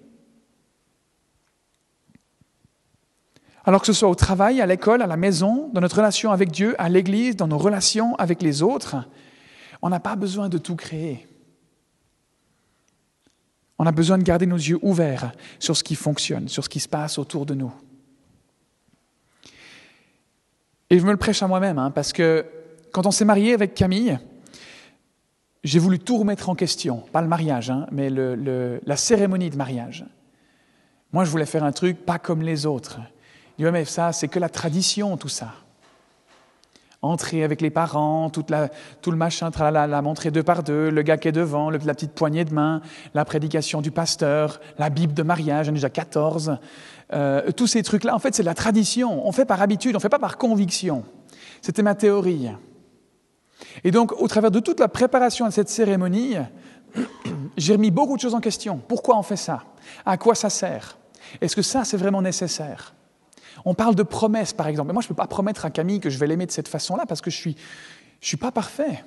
Alors 3.64 3.80
que 3.80 3.86
ce 3.86 3.92
soit 3.94 4.08
au 4.08 4.14
travail, 4.14 4.60
à 4.60 4.66
l'école, 4.66 5.00
à 5.00 5.06
la 5.06 5.16
maison, 5.16 5.70
dans 5.72 5.80
notre 5.80 5.96
relation 5.96 6.32
avec 6.32 6.50
Dieu, 6.50 6.74
à 6.78 6.88
l'Église, 6.88 7.34
dans 7.36 7.48
nos 7.48 7.56
relations 7.56 8.14
avec 8.16 8.42
les 8.42 8.62
autres, 8.62 8.96
on 9.80 9.88
n'a 9.88 10.00
pas 10.00 10.16
besoin 10.16 10.48
de 10.48 10.58
tout 10.58 10.76
créer. 10.76 11.26
On 13.78 13.86
a 13.86 13.92
besoin 13.92 14.18
de 14.18 14.22
garder 14.22 14.46
nos 14.46 14.56
yeux 14.56 14.78
ouverts 14.82 15.32
sur 15.58 15.76
ce 15.76 15.82
qui 15.82 15.94
fonctionne, 15.94 16.48
sur 16.48 16.62
ce 16.62 16.68
qui 16.68 16.80
se 16.80 16.88
passe 16.88 17.18
autour 17.18 17.46
de 17.46 17.54
nous. 17.54 17.72
Et 20.90 20.98
je 20.98 21.04
me 21.04 21.10
le 21.10 21.16
prêche 21.16 21.42
à 21.42 21.48
moi-même, 21.48 21.78
hein, 21.78 21.90
parce 21.90 22.12
que 22.12 22.46
quand 22.94 23.06
on 23.06 23.10
s'est 23.10 23.24
marié 23.24 23.54
avec 23.54 23.74
Camille, 23.74 24.20
j'ai 25.64 25.80
voulu 25.80 25.98
tout 25.98 26.16
remettre 26.16 26.48
en 26.48 26.54
question. 26.54 27.02
Pas 27.10 27.22
le 27.22 27.26
mariage, 27.26 27.68
hein, 27.68 27.86
mais 27.90 28.08
la 28.08 28.96
cérémonie 28.96 29.50
de 29.50 29.56
mariage. 29.56 30.04
Moi, 31.12 31.24
je 31.24 31.30
voulais 31.30 31.44
faire 31.44 31.64
un 31.64 31.72
truc 31.72 32.06
pas 32.06 32.20
comme 32.20 32.42
les 32.42 32.66
autres. 32.66 33.00
Je 33.58 33.66
mais 33.66 33.84
ça, 33.84 34.12
c'est 34.12 34.28
que 34.28 34.38
la 34.38 34.48
tradition, 34.48 35.16
tout 35.16 35.28
ça. 35.28 35.54
Entrer 37.02 37.42
avec 37.42 37.60
les 37.60 37.70
parents, 37.70 38.30
tout 38.30 38.44
le 38.48 39.16
machin, 39.16 39.50
la, 39.58 39.88
la 39.88 40.02
montrer 40.02 40.30
deux 40.30 40.44
par 40.44 40.62
deux, 40.62 40.88
le 40.88 41.02
gars 41.02 41.16
qui 41.16 41.26
est 41.26 41.32
devant, 41.32 41.70
la 41.70 41.78
petite 41.80 42.12
poignée 42.12 42.44
de 42.44 42.54
main, 42.54 42.80
la 43.12 43.24
prédication 43.24 43.82
du 43.82 43.90
pasteur, 43.90 44.60
la 44.78 44.88
Bible 44.88 45.14
de 45.14 45.24
mariage, 45.24 45.66
j'en 45.66 45.72
ai 45.72 45.74
déjà 45.74 45.90
14. 45.90 46.58
Euh, 47.12 47.50
tous 47.50 47.66
ces 47.66 47.82
trucs-là, 47.82 48.14
en 48.14 48.20
fait, 48.20 48.36
c'est 48.36 48.44
de 48.44 48.48
la 48.48 48.54
tradition. 48.54 49.26
On 49.26 49.32
fait 49.32 49.46
par 49.46 49.60
habitude, 49.60 49.96
on 49.96 49.98
ne 49.98 50.02
fait 50.02 50.08
pas 50.08 50.20
par 50.20 50.38
conviction. 50.38 51.02
C'était 51.60 51.82
ma 51.82 51.96
théorie. 51.96 52.50
Et 53.82 53.90
donc, 53.90 54.12
au 54.12 54.28
travers 54.28 54.50
de 54.50 54.60
toute 54.60 54.78
la 54.78 54.88
préparation 54.88 55.46
à 55.46 55.50
cette 55.50 55.68
cérémonie, 55.68 56.36
j'ai 57.56 57.72
remis 57.72 57.90
beaucoup 57.90 58.16
de 58.16 58.20
choses 58.20 58.34
en 58.34 58.40
question. 58.40 58.78
Pourquoi 58.78 59.18
on 59.18 59.22
fait 59.22 59.36
ça? 59.36 59.64
À 60.06 60.16
quoi 60.16 60.34
ça 60.34 60.50
sert? 60.50 60.96
Est-ce 61.40 61.56
que 61.56 61.62
ça, 61.62 61.84
c'est 61.84 61.96
vraiment 61.96 62.22
nécessaire? 62.22 62.94
On 63.64 63.74
parle 63.74 63.94
de 63.94 64.02
promesses, 64.02 64.52
par 64.52 64.68
exemple. 64.68 64.88
Mais 64.88 64.92
moi, 64.92 65.02
je 65.02 65.06
ne 65.06 65.08
peux 65.08 65.14
pas 65.14 65.26
promettre 65.26 65.64
à 65.64 65.70
Camille 65.70 66.00
que 66.00 66.10
je 66.10 66.18
vais 66.18 66.26
l'aimer 66.26 66.46
de 66.46 66.52
cette 66.52 66.68
façon-là 66.68 67.06
parce 67.06 67.20
que 67.20 67.30
je 67.30 67.36
ne 67.36 67.40
suis, 67.40 67.56
je 68.20 68.28
suis 68.28 68.36
pas 68.36 68.52
parfait. 68.52 69.04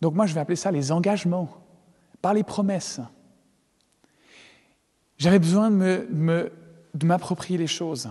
Donc 0.00 0.14
moi, 0.14 0.26
je 0.26 0.34
vais 0.34 0.40
appeler 0.40 0.56
ça 0.56 0.70
les 0.70 0.92
engagements, 0.92 1.48
pas 2.20 2.34
les 2.34 2.42
promesses. 2.42 3.00
J'avais 5.16 5.38
besoin 5.38 5.70
de 5.70 6.50
m'approprier 7.04 7.56
les 7.58 7.68
choses. 7.68 8.10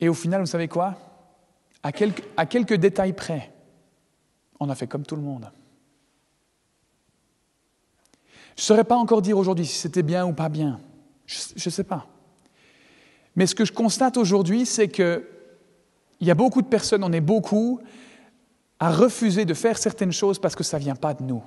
Et 0.00 0.08
au 0.08 0.14
final, 0.14 0.40
vous 0.40 0.46
savez 0.46 0.68
quoi? 0.68 0.96
À 1.82 1.92
quelques, 1.92 2.74
détails 2.74 3.12
près, 3.12 3.52
on 4.60 4.68
a 4.68 4.74
fait 4.74 4.86
comme 4.86 5.04
tout 5.04 5.16
le 5.16 5.22
monde. 5.22 5.50
Je 8.56 8.62
ne 8.62 8.64
saurais 8.64 8.84
pas 8.84 8.96
encore 8.96 9.22
dire 9.22 9.38
aujourd'hui 9.38 9.66
si 9.66 9.78
c'était 9.78 10.02
bien 10.02 10.26
ou 10.26 10.32
pas 10.32 10.48
bien. 10.48 10.80
Je 11.26 11.52
ne 11.64 11.70
sais 11.70 11.84
pas. 11.84 12.06
Mais 13.36 13.46
ce 13.46 13.54
que 13.54 13.64
je 13.64 13.72
constate 13.72 14.16
aujourd'hui, 14.16 14.66
c'est 14.66 14.88
qu'il 14.88 15.22
y 16.20 16.30
a 16.30 16.34
beaucoup 16.34 16.60
de 16.60 16.66
personnes, 16.66 17.04
on 17.04 17.12
est 17.12 17.20
beaucoup, 17.20 17.80
à 18.80 18.90
refuser 18.90 19.44
de 19.44 19.54
faire 19.54 19.78
certaines 19.78 20.12
choses 20.12 20.38
parce 20.38 20.56
que 20.56 20.64
ça 20.64 20.78
ne 20.78 20.82
vient 20.82 20.96
pas 20.96 21.14
de 21.14 21.22
nous. 21.22 21.42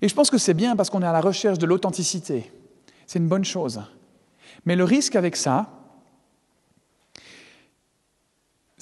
Et 0.00 0.08
je 0.08 0.14
pense 0.14 0.30
que 0.30 0.38
c'est 0.38 0.54
bien 0.54 0.74
parce 0.74 0.88
qu'on 0.88 1.02
est 1.02 1.06
à 1.06 1.12
la 1.12 1.20
recherche 1.20 1.58
de 1.58 1.66
l'authenticité. 1.66 2.50
C'est 3.06 3.18
une 3.18 3.28
bonne 3.28 3.44
chose. 3.44 3.82
Mais 4.64 4.76
le 4.76 4.84
risque 4.84 5.16
avec 5.16 5.36
ça, 5.36 5.81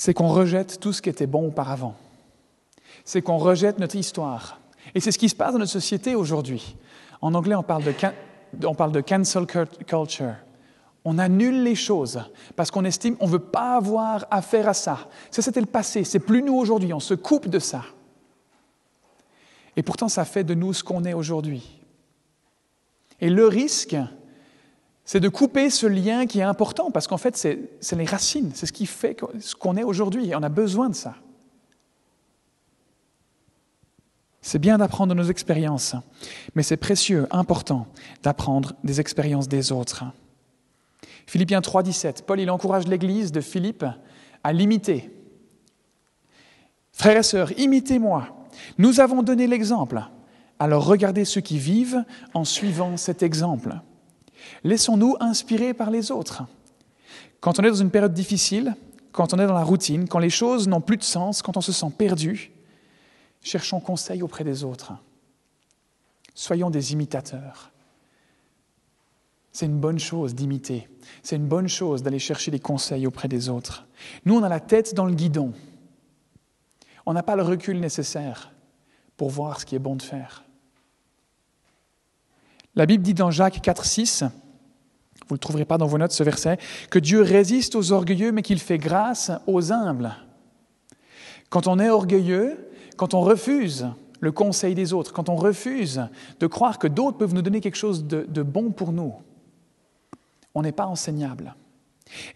c'est 0.00 0.14
qu'on 0.14 0.28
rejette 0.28 0.80
tout 0.80 0.94
ce 0.94 1.02
qui 1.02 1.10
était 1.10 1.26
bon 1.26 1.48
auparavant. 1.48 1.94
C'est 3.04 3.20
qu'on 3.20 3.36
rejette 3.36 3.78
notre 3.78 3.96
histoire. 3.96 4.58
Et 4.94 5.00
c'est 5.00 5.12
ce 5.12 5.18
qui 5.18 5.28
se 5.28 5.34
passe 5.34 5.52
dans 5.52 5.58
notre 5.58 5.70
société 5.70 6.14
aujourd'hui. 6.14 6.74
En 7.20 7.34
anglais, 7.34 7.54
on 7.54 7.62
parle, 7.62 7.84
de, 7.84 8.66
on 8.66 8.74
cancel 9.02 9.44
culture. 9.44 10.36
On 11.04 11.18
annule 11.18 11.62
les 11.62 11.74
choses 11.74 12.18
parce 12.56 12.70
qu'on 12.70 12.86
estime 12.86 13.14
qu'on 13.14 13.26
ne 13.26 13.32
veut 13.32 13.38
pas 13.40 13.76
avoir 13.76 14.24
affaire 14.30 14.70
à 14.70 14.72
ça. 14.72 15.06
Ça, 15.30 15.42
c'était 15.42 15.60
le 15.60 15.66
passé. 15.66 16.02
C'est 16.04 16.18
plus 16.18 16.42
nous 16.42 16.56
aujourd'hui. 16.56 16.94
On 16.94 17.00
se 17.00 17.12
coupe 17.12 17.48
de 17.48 17.58
ça. 17.58 17.84
Et 19.76 19.82
pourtant, 19.82 20.08
ça 20.08 20.24
fait 20.24 20.44
de 20.44 20.54
nous 20.54 20.72
ce 20.72 20.82
qu'on 20.82 21.04
est 21.04 21.12
aujourd'hui. 21.12 21.78
Et 23.20 23.28
le 23.28 23.46
risque, 23.46 23.96
c'est 25.10 25.18
de 25.18 25.28
couper 25.28 25.70
ce 25.70 25.88
lien 25.88 26.24
qui 26.24 26.38
est 26.38 26.44
important, 26.44 26.92
parce 26.92 27.08
qu'en 27.08 27.16
fait, 27.16 27.36
c'est 27.36 27.96
les 27.96 28.04
racines, 28.04 28.52
c'est 28.54 28.66
ce 28.66 28.72
qui 28.72 28.86
fait 28.86 29.16
ce 29.40 29.56
qu'on 29.56 29.76
est 29.76 29.82
aujourd'hui, 29.82 30.28
et 30.28 30.36
on 30.36 30.42
a 30.44 30.48
besoin 30.48 30.88
de 30.88 30.94
ça. 30.94 31.16
C'est 34.40 34.60
bien 34.60 34.78
d'apprendre 34.78 35.12
nos 35.16 35.24
expériences, 35.24 35.96
mais 36.54 36.62
c'est 36.62 36.76
précieux, 36.76 37.26
important 37.32 37.88
d'apprendre 38.22 38.74
des 38.84 39.00
expériences 39.00 39.48
des 39.48 39.72
autres. 39.72 40.04
Philippiens 41.26 41.60
3, 41.60 41.82
17, 41.82 42.24
Paul 42.24 42.38
il 42.38 42.48
encourage 42.48 42.86
l'Église 42.86 43.32
de 43.32 43.40
Philippe 43.40 43.84
à 44.44 44.52
l'imiter. 44.52 45.10
Frères 46.92 47.16
et 47.16 47.24
sœurs, 47.24 47.50
imitez-moi. 47.58 48.28
Nous 48.78 49.00
avons 49.00 49.24
donné 49.24 49.48
l'exemple. 49.48 50.04
Alors 50.60 50.86
regardez 50.86 51.24
ceux 51.24 51.40
qui 51.40 51.58
vivent 51.58 52.04
en 52.32 52.44
suivant 52.44 52.96
cet 52.96 53.24
exemple. 53.24 53.80
Laissons-nous 54.64 55.16
inspirer 55.20 55.74
par 55.74 55.90
les 55.90 56.10
autres. 56.10 56.44
Quand 57.40 57.58
on 57.58 57.64
est 57.64 57.70
dans 57.70 57.74
une 57.74 57.90
période 57.90 58.12
difficile, 58.12 58.74
quand 59.12 59.34
on 59.34 59.38
est 59.38 59.46
dans 59.46 59.54
la 59.54 59.64
routine, 59.64 60.08
quand 60.08 60.18
les 60.18 60.30
choses 60.30 60.68
n'ont 60.68 60.80
plus 60.80 60.96
de 60.96 61.02
sens, 61.02 61.42
quand 61.42 61.56
on 61.56 61.60
se 61.60 61.72
sent 61.72 61.90
perdu, 61.96 62.52
cherchons 63.42 63.80
conseil 63.80 64.22
auprès 64.22 64.44
des 64.44 64.64
autres. 64.64 64.92
Soyons 66.34 66.70
des 66.70 66.92
imitateurs. 66.92 67.70
C'est 69.52 69.66
une 69.66 69.80
bonne 69.80 69.98
chose 69.98 70.34
d'imiter. 70.34 70.88
C'est 71.22 71.36
une 71.36 71.48
bonne 71.48 71.68
chose 71.68 72.02
d'aller 72.02 72.18
chercher 72.18 72.50
des 72.50 72.60
conseils 72.60 73.06
auprès 73.06 73.28
des 73.28 73.48
autres. 73.48 73.86
Nous, 74.24 74.36
on 74.36 74.42
a 74.42 74.48
la 74.48 74.60
tête 74.60 74.94
dans 74.94 75.06
le 75.06 75.14
guidon. 75.14 75.52
On 77.04 77.12
n'a 77.12 77.22
pas 77.22 77.36
le 77.36 77.42
recul 77.42 77.80
nécessaire 77.80 78.52
pour 79.16 79.30
voir 79.30 79.60
ce 79.60 79.66
qui 79.66 79.74
est 79.74 79.80
bon 79.80 79.96
de 79.96 80.02
faire. 80.02 80.44
La 82.76 82.86
Bible 82.86 83.02
dit 83.02 83.14
dans 83.14 83.30
Jacques 83.30 83.60
4, 83.60 83.84
6, 83.84 84.22
vous 84.22 85.34
ne 85.34 85.36
le 85.36 85.38
trouverez 85.38 85.64
pas 85.64 85.78
dans 85.78 85.86
vos 85.86 85.98
notes 85.98 86.12
ce 86.12 86.22
verset, 86.22 86.58
que 86.90 86.98
Dieu 86.98 87.22
résiste 87.22 87.74
aux 87.74 87.92
orgueilleux 87.92 88.32
mais 88.32 88.42
qu'il 88.42 88.58
fait 88.58 88.78
grâce 88.78 89.30
aux 89.46 89.72
humbles. 89.72 90.14
Quand 91.48 91.66
on 91.66 91.78
est 91.78 91.90
orgueilleux, 91.90 92.70
quand 92.96 93.14
on 93.14 93.20
refuse 93.20 93.88
le 94.20 94.32
conseil 94.32 94.74
des 94.74 94.92
autres, 94.92 95.12
quand 95.12 95.28
on 95.28 95.36
refuse 95.36 96.08
de 96.38 96.46
croire 96.46 96.78
que 96.78 96.86
d'autres 96.86 97.18
peuvent 97.18 97.34
nous 97.34 97.42
donner 97.42 97.60
quelque 97.60 97.76
chose 97.76 98.04
de, 98.04 98.26
de 98.28 98.42
bon 98.42 98.70
pour 98.70 98.92
nous, 98.92 99.14
on 100.54 100.62
n'est 100.62 100.72
pas 100.72 100.86
enseignable. 100.86 101.54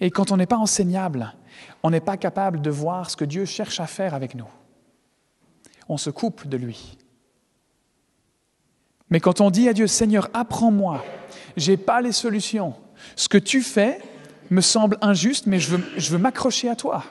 Et 0.01 0.11
quand 0.11 0.33
on 0.33 0.37
n'est 0.37 0.47
pas 0.47 0.57
enseignable, 0.57 1.35
on 1.83 1.91
n'est 1.91 2.01
pas 2.01 2.17
capable 2.17 2.61
de 2.61 2.71
voir 2.71 3.11
ce 3.11 3.17
que 3.17 3.25
Dieu 3.25 3.45
cherche 3.45 3.81
à 3.81 3.87
faire 3.87 4.15
avec 4.15 4.35
nous. 4.35 4.49
On 5.89 5.97
se 5.97 6.11
coupe 6.11 6.47
de 6.47 6.57
lui. 6.57 6.97
Mais 9.11 9.21
quand 9.21 9.41
on 9.41 9.51
dit 9.51 9.69
à 9.69 9.73
Dieu, 9.73 9.87
Seigneur, 9.87 10.29
apprends-moi, 10.33 11.05
je 11.57 11.71
n'ai 11.71 11.77
pas 11.77 12.01
les 12.01 12.13
solutions, 12.13 12.75
ce 13.17 13.29
que 13.29 13.39
tu 13.39 13.63
fais 13.63 14.01
me 14.51 14.61
semble 14.61 14.99
injuste, 15.01 15.47
mais 15.47 15.59
je 15.59 15.77
veux, 15.77 16.19
m'accrocher 16.19 16.69
à 16.69 16.77
toi 16.77 17.05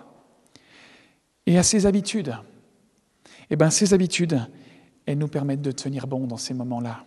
et 1.45 1.57
à 1.57 1.63
ces 1.63 1.85
habitudes. 1.85 2.35
Eh 3.49 3.55
bien, 3.55 3.69
ces 3.69 3.93
habitudes, 3.93 4.41
elles 5.05 5.17
nous 5.17 5.27
permettent 5.27 5.61
de 5.61 5.71
tenir 5.71 6.07
bon 6.07 6.25
dans 6.27 6.37
ces 6.37 6.53
moments-là. 6.53 7.03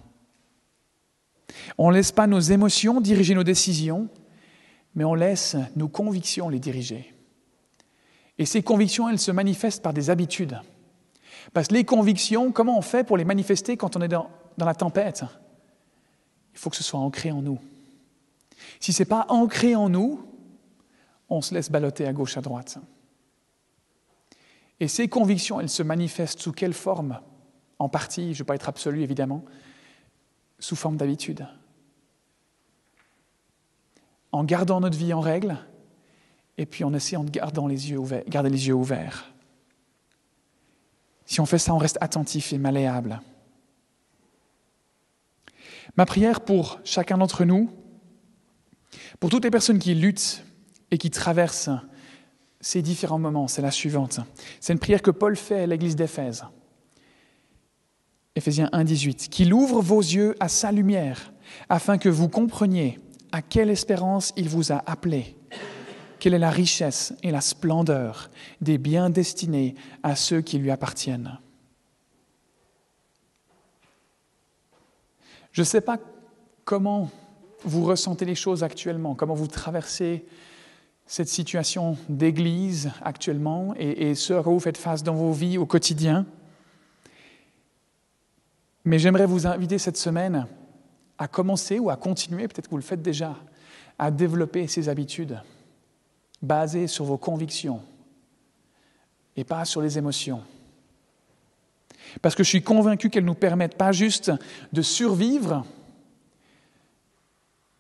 On 1.78 1.90
ne 1.90 1.94
laisse 1.94 2.12
pas 2.12 2.26
nos 2.26 2.40
émotions 2.40 3.00
diriger 3.00 3.34
nos 3.34 3.44
décisions, 3.44 4.08
mais 4.94 5.04
on 5.04 5.14
laisse 5.14 5.56
nos 5.74 5.88
convictions 5.88 6.48
les 6.48 6.58
diriger. 6.58 7.14
Et 8.38 8.46
ces 8.46 8.62
convictions, 8.62 9.08
elles 9.08 9.18
se 9.18 9.30
manifestent 9.30 9.82
par 9.82 9.94
des 9.94 10.10
habitudes. 10.10 10.60
Parce 11.52 11.68
que 11.68 11.74
les 11.74 11.84
convictions, 11.84 12.52
comment 12.52 12.76
on 12.78 12.82
fait 12.82 13.04
pour 13.04 13.16
les 13.16 13.24
manifester 13.24 13.76
quand 13.76 13.96
on 13.96 14.02
est 14.02 14.08
dans, 14.08 14.28
dans 14.56 14.66
la 14.66 14.74
tempête, 14.74 15.24
il 16.52 16.58
faut 16.58 16.70
que 16.70 16.76
ce 16.76 16.82
soit 16.82 17.00
ancré 17.00 17.30
en 17.30 17.42
nous. 17.42 17.58
Si 18.80 18.92
ce 18.92 19.02
n'est 19.02 19.08
pas 19.08 19.26
ancré 19.28 19.74
en 19.74 19.88
nous, 19.88 20.24
on 21.28 21.42
se 21.42 21.54
laisse 21.54 21.70
balloter 21.70 22.06
à 22.06 22.12
gauche, 22.12 22.36
à 22.36 22.40
droite. 22.40 22.78
Et 24.80 24.88
ces 24.88 25.08
convictions, 25.08 25.60
elles 25.60 25.68
se 25.68 25.82
manifestent 25.82 26.40
sous 26.40 26.52
quelle 26.52 26.74
forme? 26.74 27.20
En 27.78 27.88
partie, 27.88 28.32
je 28.32 28.38
ne 28.38 28.38
veux 28.38 28.44
pas 28.44 28.54
être 28.54 28.68
absolu 28.68 29.02
évidemment, 29.02 29.44
sous 30.58 30.76
forme 30.76 30.96
d'habitude. 30.96 31.46
En 34.32 34.44
gardant 34.44 34.80
notre 34.80 34.96
vie 34.96 35.12
en 35.12 35.20
règle, 35.20 35.58
et 36.58 36.66
puis 36.66 36.84
en 36.84 36.94
essayant 36.94 37.24
de 37.24 37.30
garder 37.30 37.60
les 37.68 37.90
yeux 37.90 37.98
ouverts. 37.98 38.24
Garder 38.28 38.50
les 38.50 38.68
yeux 38.68 38.74
ouverts. 38.74 39.32
Si 41.26 41.40
on 41.40 41.46
fait 41.46 41.58
ça, 41.58 41.74
on 41.74 41.78
reste 41.78 41.98
attentif 42.00 42.52
et 42.52 42.58
malléable. 42.58 43.20
Ma 45.96 46.06
prière 46.06 46.40
pour 46.40 46.80
chacun 46.84 47.18
d'entre 47.18 47.44
nous, 47.44 47.70
pour 49.20 49.30
toutes 49.30 49.44
les 49.44 49.50
personnes 49.50 49.78
qui 49.78 49.94
luttent 49.94 50.44
et 50.90 50.98
qui 50.98 51.10
traversent 51.10 51.70
ces 52.60 52.82
différents 52.82 53.18
moments, 53.18 53.48
c'est 53.48 53.62
la 53.62 53.70
suivante. 53.70 54.20
C'est 54.60 54.72
une 54.72 54.78
prière 54.78 55.02
que 55.02 55.10
Paul 55.10 55.36
fait 55.36 55.62
à 55.62 55.66
l'église 55.66 55.96
d'Éphèse. 55.96 56.44
Éphésiens 58.34 58.68
1, 58.72 58.84
18. 58.84 59.28
Qu'il 59.30 59.54
ouvre 59.54 59.80
vos 59.80 60.00
yeux 60.00 60.34
à 60.40 60.48
sa 60.48 60.72
lumière, 60.72 61.32
afin 61.68 61.96
que 61.96 62.08
vous 62.08 62.28
compreniez 62.28 62.98
à 63.32 63.40
quelle 63.40 63.70
espérance 63.70 64.32
il 64.36 64.48
vous 64.48 64.72
a 64.72 64.82
appelé 64.86 65.36
quelle 66.18 66.34
est 66.34 66.38
la 66.38 66.50
richesse 66.50 67.14
et 67.22 67.30
la 67.30 67.40
splendeur 67.40 68.30
des 68.60 68.78
biens 68.78 69.10
destinés 69.10 69.74
à 70.02 70.16
ceux 70.16 70.40
qui 70.40 70.58
lui 70.58 70.70
appartiennent. 70.70 71.38
Je 75.56 75.62
ne 75.62 75.64
sais 75.64 75.80
pas 75.80 75.96
comment 76.66 77.10
vous 77.64 77.82
ressentez 77.82 78.26
les 78.26 78.34
choses 78.34 78.62
actuellement, 78.62 79.14
comment 79.14 79.32
vous 79.32 79.46
traversez 79.46 80.26
cette 81.06 81.30
situation 81.30 81.96
d'église 82.10 82.90
actuellement 83.00 83.72
et, 83.78 84.14
ce 84.14 84.34
à 84.34 84.42
quoi 84.42 84.52
vous 84.52 84.60
faites 84.60 84.76
face 84.76 85.02
dans 85.02 85.14
vos 85.14 85.32
vies 85.32 85.56
au 85.56 85.64
quotidien. 85.64 86.26
Mais 88.84 88.98
j'aimerais 88.98 89.24
vous 89.24 89.46
inviter 89.46 89.78
cette 89.78 89.96
semaine 89.96 90.46
à 91.16 91.26
commencer 91.26 91.78
ou 91.78 91.88
à 91.88 91.96
continuer, 91.96 92.48
peut-être 92.48 92.66
que 92.66 92.72
vous 92.72 92.76
le 92.76 92.82
faites 92.82 93.00
déjà, 93.00 93.34
à 93.98 94.10
développer 94.10 94.68
ces 94.68 94.90
habitudes 94.90 95.40
basées 96.42 96.86
sur 96.86 97.06
vos 97.06 97.16
convictions 97.16 97.80
et 99.34 99.44
pas 99.44 99.64
sur 99.64 99.80
les 99.80 99.96
émotions. 99.96 100.42
Parce 102.22 102.34
que 102.34 102.42
je 102.42 102.48
suis 102.48 102.62
convaincu 102.62 103.10
qu'elles 103.10 103.24
nous 103.24 103.34
permettent 103.34 103.76
pas 103.76 103.92
juste 103.92 104.32
de 104.72 104.82
survivre, 104.82 105.64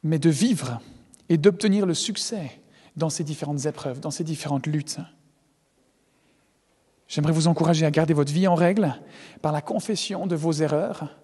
mais 0.02 0.18
de 0.18 0.30
vivre 0.30 0.80
et 1.28 1.38
d'obtenir 1.38 1.86
le 1.86 1.94
succès 1.94 2.60
dans 2.96 3.10
ces 3.10 3.24
différentes 3.24 3.66
épreuves, 3.66 4.00
dans 4.00 4.10
ces 4.10 4.24
différentes 4.24 4.66
luttes. 4.66 4.98
J'aimerais 7.08 7.32
vous 7.32 7.48
encourager 7.48 7.86
à 7.86 7.90
garder 7.90 8.14
votre 8.14 8.32
vie 8.32 8.48
en 8.48 8.54
règle 8.54 8.94
par 9.42 9.52
la 9.52 9.62
confession 9.62 10.26
de 10.26 10.34
vos 10.34 10.52
erreurs, 10.52 11.16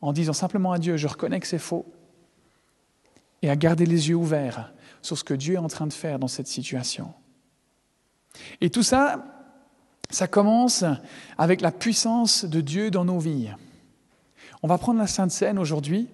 en 0.00 0.12
disant 0.12 0.32
simplement 0.32 0.72
à 0.72 0.78
Dieu, 0.78 0.96
je 0.96 1.08
reconnais 1.08 1.40
que 1.40 1.46
c'est 1.46 1.58
faux, 1.58 1.86
et 3.42 3.50
à 3.50 3.56
garder 3.56 3.86
les 3.86 4.08
yeux 4.08 4.14
ouverts 4.14 4.72
sur 5.02 5.18
ce 5.18 5.24
que 5.24 5.34
Dieu 5.34 5.54
est 5.54 5.58
en 5.58 5.68
train 5.68 5.86
de 5.86 5.92
faire 5.92 6.18
dans 6.18 6.28
cette 6.28 6.46
situation. 6.46 7.12
Et 8.60 8.70
tout 8.70 8.82
ça, 8.82 9.33
ça 10.10 10.26
commence 10.26 10.84
avec 11.38 11.60
la 11.60 11.72
puissance 11.72 12.44
de 12.44 12.60
Dieu 12.60 12.90
dans 12.90 13.04
nos 13.04 13.18
vies. 13.18 13.50
On 14.62 14.68
va 14.68 14.78
prendre 14.78 14.98
la 14.98 15.06
Sainte 15.06 15.30
Seine 15.30 15.58
aujourd'hui, 15.58 16.08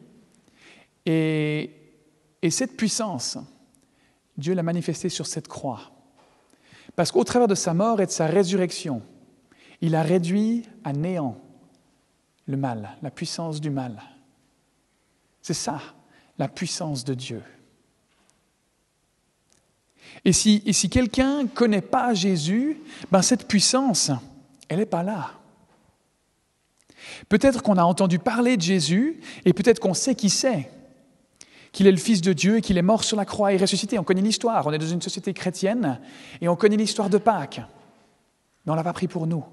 et, 1.07 1.71
et 2.43 2.51
cette 2.51 2.77
puissance, 2.77 3.39
Dieu 4.37 4.55
l'a 4.55 4.63
manifestée 4.63 5.09
sur 5.09 5.27
cette 5.27 5.49
croix. 5.49 5.93
Parce 6.97 7.13
qu'au 7.13 7.25
travers 7.25 7.49
de 7.49 7.55
sa 7.55 7.75
mort 7.75 8.01
et 8.01 8.07
de 8.07 8.11
sa 8.11 8.27
résurrection, 8.27 9.03
il 9.81 9.95
a 9.95 10.03
réduit 10.03 10.65
à 10.85 10.93
néant 10.93 11.39
le 12.47 12.57
mal, 12.57 12.97
la 13.03 13.11
puissance 13.11 13.61
du 13.61 13.71
mal. 13.71 14.03
C'est 15.41 15.55
ça, 15.55 15.81
la 16.39 16.49
puissance 16.49 17.05
de 17.05 17.15
Dieu. 17.15 17.43
Et 20.25 20.33
si, 20.33 20.91
quelqu'un 20.91 21.45
ne 21.45 21.49
connaît 21.49 21.81
pas 21.81 22.15
Jésus, 22.15 22.79
ben 23.11 23.23
cette 23.23 23.49
puissance, 23.49 24.11
elle 24.69 24.79
n'est 24.79 24.87
pas 24.87 25.03
là. 25.03 25.33
Peut-être 27.29 27.63
qu'on 27.63 27.77
a 27.77 27.83
entendu 27.83 28.19
parler 28.19 28.57
de 28.57 28.63
Jésus 28.63 29.21
et 29.45 29.53
peut-être 29.53 29.81
qu'on 29.81 29.95
sait 29.95 30.15
qui 30.15 30.29
c'est, 30.29 30.71
qu'il 31.73 31.87
est 31.87 31.93
le 31.93 31.97
Fils 31.97 32.21
de 32.21 32.33
Dieu 32.33 32.59
et 32.59 32.61
qu'il 32.61 32.77
est 32.77 32.83
mort 32.83 33.05
sur 33.05 33.17
la 33.17 33.25
croix 33.25 33.53
et 33.53 33.57
ressuscité. 33.57 33.99
On 33.99 34.05
connaît 34.05 34.21
l'histoire, 34.21 34.67
on 34.67 34.73
est 34.73 34.79
dans 34.79 34.87
une 34.87 35.03
société 35.03 35.33
chrétienne 35.33 36.01
et 36.41 36.49
on 36.49 36.57
connaît 36.57 36.77
l'histoire 36.77 37.09
de 37.09 37.19
Pâques, 37.19 37.63
mais 38.65 38.71
on 38.71 38.73
ne 38.73 38.77
l'a 38.77 38.85
pas 38.85 38.93
pris 38.93 39.09
pour 39.09 39.27
nous. 39.27 39.45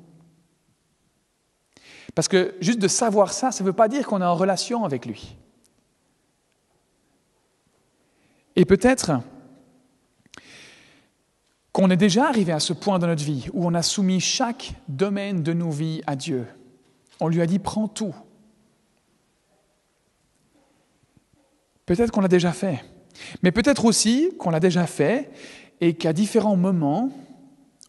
Parce 2.13 2.27
que 2.27 2.55
juste 2.59 2.79
de 2.79 2.87
savoir 2.87 3.31
ça, 3.31 3.51
ça 3.51 3.63
ne 3.63 3.67
veut 3.67 3.73
pas 3.73 3.87
dire 3.87 4.05
qu'on 4.05 4.21
est 4.21 4.25
en 4.25 4.35
relation 4.35 4.83
avec 4.83 5.05
lui. 5.05 5.37
Et 8.55 8.65
peut-être 8.65 9.21
qu'on 11.77 11.91
est 11.91 11.95
déjà 11.95 12.27
arrivé 12.27 12.51
à 12.51 12.59
ce 12.59 12.73
point 12.73 12.97
dans 12.97 13.05
notre 13.05 13.23
vie 13.23 13.49
où 13.53 13.63
on 13.63 13.75
a 13.75 13.83
soumis 13.83 14.19
chaque 14.19 14.73
domaine 14.87 15.43
de 15.43 15.53
nos 15.53 15.69
vies 15.69 16.01
à 16.07 16.15
Dieu. 16.15 16.47
On 17.19 17.27
lui 17.27 17.39
a 17.39 17.45
dit 17.45 17.59
prends 17.59 17.87
tout. 17.87 18.15
Peut-être 21.85 22.09
qu'on 22.09 22.21
l'a 22.21 22.29
déjà 22.29 22.51
fait, 22.51 22.83
mais 23.43 23.51
peut-être 23.51 23.85
aussi 23.85 24.31
qu'on 24.39 24.49
l'a 24.49 24.59
déjà 24.59 24.87
fait 24.87 25.29
et 25.79 25.93
qu'à 25.93 26.13
différents 26.13 26.55
moments, 26.57 27.11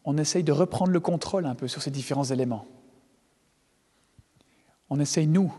on 0.05 0.18
essaye 0.18 0.45
de 0.45 0.53
reprendre 0.53 0.93
le 0.93 1.01
contrôle 1.01 1.47
un 1.47 1.55
peu 1.55 1.66
sur 1.66 1.80
ces 1.80 1.91
différents 1.91 2.24
éléments. 2.24 2.66
On 4.91 5.01
essaye, 5.01 5.26
nous, 5.26 5.51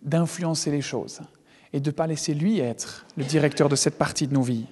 d'influencer 0.00 0.70
les 0.70 0.80
choses 0.80 1.22
et 1.72 1.80
de 1.80 1.90
ne 1.90 1.92
pas 1.92 2.06
laisser 2.06 2.34
lui 2.34 2.60
être 2.60 3.04
le 3.16 3.24
directeur 3.24 3.68
de 3.68 3.74
cette 3.74 3.98
partie 3.98 4.28
de 4.28 4.34
nos 4.34 4.42
vies. 4.42 4.66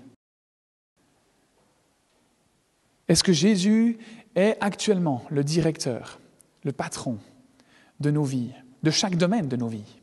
Est-ce 3.13 3.23
que 3.23 3.35
Jésus 3.35 3.99
est 4.35 4.57
actuellement 4.63 5.23
le 5.29 5.45
directeur, 5.45 6.19
le 6.65 6.73
patron 6.73 7.19
de 8.01 8.11
nos 8.11 8.25
vies, 8.25 8.53
de 8.83 8.91
chaque 8.91 9.17
domaine 9.17 9.49
de 9.49 9.57
nos 9.57 9.69
vies? 9.69 9.99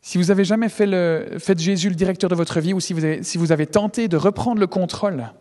Si 0.00 0.16
vous 0.16 0.24
n'avez 0.24 0.44
jamais 0.44 0.70
fait, 0.70 0.86
le, 0.86 1.36
Jésus 1.58 1.90
le 1.90 1.94
directeur 1.94 2.30
de 2.30 2.34
votre 2.34 2.60
vie, 2.60 2.72
ou 2.72 2.80
si 2.80 2.94
vous, 2.94 3.04
avez, 3.04 3.22
si 3.22 3.36
vous 3.36 3.52
avez 3.52 3.66
tenté 3.66 4.08
de 4.08 4.16
reprendre 4.16 4.58
le 4.58 4.66
contrôle, 4.66 5.32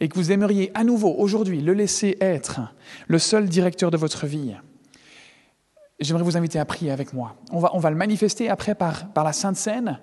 et 0.00 0.08
que 0.08 0.16
vous 0.16 0.32
aimeriez 0.32 0.72
à 0.74 0.82
nouveau, 0.82 1.14
aujourd'hui, 1.16 1.60
le 1.60 1.74
laisser 1.74 2.16
être 2.20 2.74
le 3.06 3.20
seul 3.20 3.48
directeur 3.48 3.92
de 3.92 3.96
votre 3.96 4.26
vie, 4.26 4.56
j'aimerais 6.00 6.24
vous 6.24 6.36
inviter 6.36 6.58
à 6.58 6.64
prier 6.64 6.90
avec 6.90 7.12
moi. 7.12 7.36
On 7.52 7.60
va, 7.60 7.70
on 7.74 7.78
va 7.78 7.90
le 7.90 7.96
manifester 7.96 8.48
après 8.48 8.74
par, 8.74 9.12
par 9.12 9.22
la 9.22 9.32
Sainte 9.32 9.56
Seine, 9.56 10.00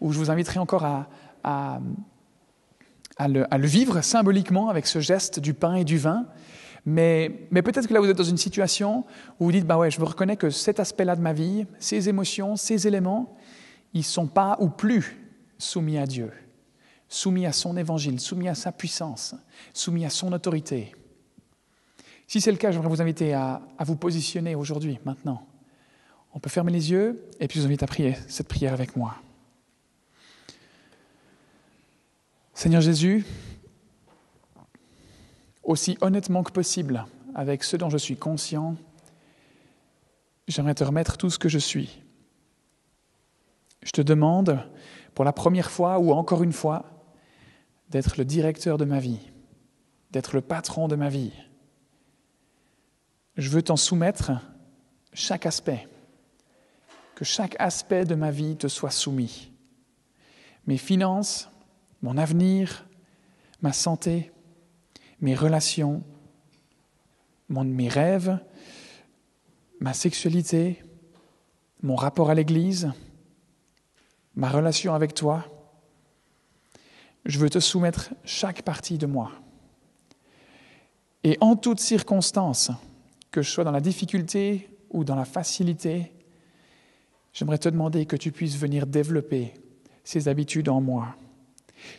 où 0.00 0.12
je 0.12 0.18
vous 0.18 0.30
inviterai 0.30 0.60
encore 0.60 0.84
à, 0.84 1.08
à, 1.46 1.80
le, 3.28 3.66
vivre 3.66 4.02
symboliquement 4.02 4.68
avec 4.68 4.86
ce 4.86 5.00
geste 5.00 5.40
du 5.40 5.54
pain 5.54 5.76
et 5.76 5.84
du 5.84 5.96
vin. 5.96 6.26
Mais, 6.84 7.30
peut-être 7.50 7.86
que 7.86 7.94
là, 7.94 8.00
vous 8.00 8.08
êtes 8.08 8.16
dans 8.16 8.24
une 8.24 8.36
situation 8.36 9.04
où 9.40 9.46
vous 9.46 9.52
dites, 9.52 9.66
bah 9.66 9.78
ouais, 9.78 9.90
je 9.90 10.00
me 10.00 10.04
reconnais 10.04 10.36
que 10.36 10.50
cet 10.50 10.78
aspect-là 10.78 11.16
de 11.16 11.20
ma 11.20 11.32
vie, 11.32 11.66
ces 11.78 12.08
émotions, 12.08 12.56
ces 12.56 12.86
éléments, 12.86 13.36
ils 13.94 14.00
ne 14.00 14.04
sont 14.04 14.26
pas 14.26 14.56
ou 14.60 14.68
plus 14.68 15.16
soumis 15.58 15.98
à 15.98 16.06
Dieu, 16.06 16.30
soumis 17.08 17.46
à 17.46 17.52
son 17.52 17.76
évangile, 17.76 18.20
soumis 18.20 18.48
à 18.48 18.54
sa 18.54 18.72
puissance, 18.72 19.34
soumis 19.72 20.04
à 20.04 20.10
son 20.10 20.32
autorité. 20.32 20.94
Si 22.28 22.40
c'est 22.40 22.50
le 22.50 22.58
cas, 22.58 22.72
j'aimerais 22.72 22.88
vous 22.88 23.02
inviter 23.02 23.32
à, 23.32 23.62
à 23.78 23.84
vous 23.84 23.96
positionner 23.96 24.54
aujourd'hui, 24.54 24.98
maintenant. 25.04 25.46
On 26.34 26.38
peut 26.38 26.50
fermer 26.50 26.72
les 26.72 26.90
yeux 26.90 27.24
et 27.40 27.48
puis 27.48 27.58
je 27.58 27.62
vous 27.62 27.66
invite 27.66 27.82
à 27.82 27.86
prier 27.86 28.16
cette 28.28 28.48
prière 28.48 28.74
avec 28.74 28.94
moi. 28.94 29.16
Seigneur 32.56 32.80
Jésus, 32.80 33.26
aussi 35.62 35.98
honnêtement 36.00 36.42
que 36.42 36.50
possible, 36.50 37.04
avec 37.34 37.62
ce 37.62 37.76
dont 37.76 37.90
je 37.90 37.98
suis 37.98 38.16
conscient, 38.16 38.76
j'aimerais 40.48 40.74
te 40.74 40.82
remettre 40.82 41.18
tout 41.18 41.28
ce 41.28 41.38
que 41.38 41.50
je 41.50 41.58
suis. 41.58 42.02
Je 43.82 43.90
te 43.90 44.00
demande, 44.00 44.66
pour 45.14 45.26
la 45.26 45.34
première 45.34 45.70
fois 45.70 45.98
ou 45.98 46.12
encore 46.12 46.42
une 46.42 46.54
fois, 46.54 46.86
d'être 47.90 48.16
le 48.16 48.24
directeur 48.24 48.78
de 48.78 48.86
ma 48.86 49.00
vie, 49.00 49.20
d'être 50.10 50.34
le 50.34 50.40
patron 50.40 50.88
de 50.88 50.96
ma 50.96 51.10
vie. 51.10 51.34
Je 53.36 53.50
veux 53.50 53.60
t'en 53.60 53.76
soumettre 53.76 54.32
chaque 55.12 55.44
aspect, 55.44 55.86
que 57.16 57.24
chaque 57.26 57.54
aspect 57.58 58.06
de 58.06 58.14
ma 58.14 58.30
vie 58.30 58.56
te 58.56 58.66
soit 58.66 58.90
soumis. 58.90 59.52
Mes 60.66 60.78
finances, 60.78 61.50
mon 62.02 62.16
avenir, 62.16 62.86
ma 63.62 63.72
santé, 63.72 64.32
mes 65.20 65.34
relations, 65.34 66.02
mes 67.48 67.88
rêves, 67.88 68.38
ma 69.80 69.94
sexualité, 69.94 70.82
mon 71.82 71.96
rapport 71.96 72.30
à 72.30 72.34
l'Église, 72.34 72.90
ma 74.34 74.48
relation 74.48 74.94
avec 74.94 75.14
toi. 75.14 75.44
Je 77.24 77.38
veux 77.38 77.50
te 77.50 77.60
soumettre 77.60 78.10
chaque 78.24 78.62
partie 78.62 78.98
de 78.98 79.06
moi. 79.06 79.32
Et 81.24 81.36
en 81.40 81.56
toutes 81.56 81.80
circonstances, 81.80 82.70
que 83.30 83.42
je 83.42 83.50
sois 83.50 83.64
dans 83.64 83.72
la 83.72 83.80
difficulté 83.80 84.70
ou 84.90 85.04
dans 85.04 85.16
la 85.16 85.24
facilité, 85.24 86.12
j'aimerais 87.32 87.58
te 87.58 87.68
demander 87.68 88.06
que 88.06 88.16
tu 88.16 88.32
puisses 88.32 88.56
venir 88.56 88.86
développer 88.86 89.52
ces 90.04 90.28
habitudes 90.28 90.68
en 90.68 90.80
moi. 90.80 91.16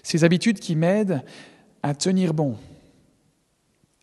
Ces 0.03 0.23
habitudes 0.23 0.59
qui 0.59 0.75
m'aident 0.75 1.23
à 1.83 1.93
tenir 1.93 2.33
bon. 2.33 2.57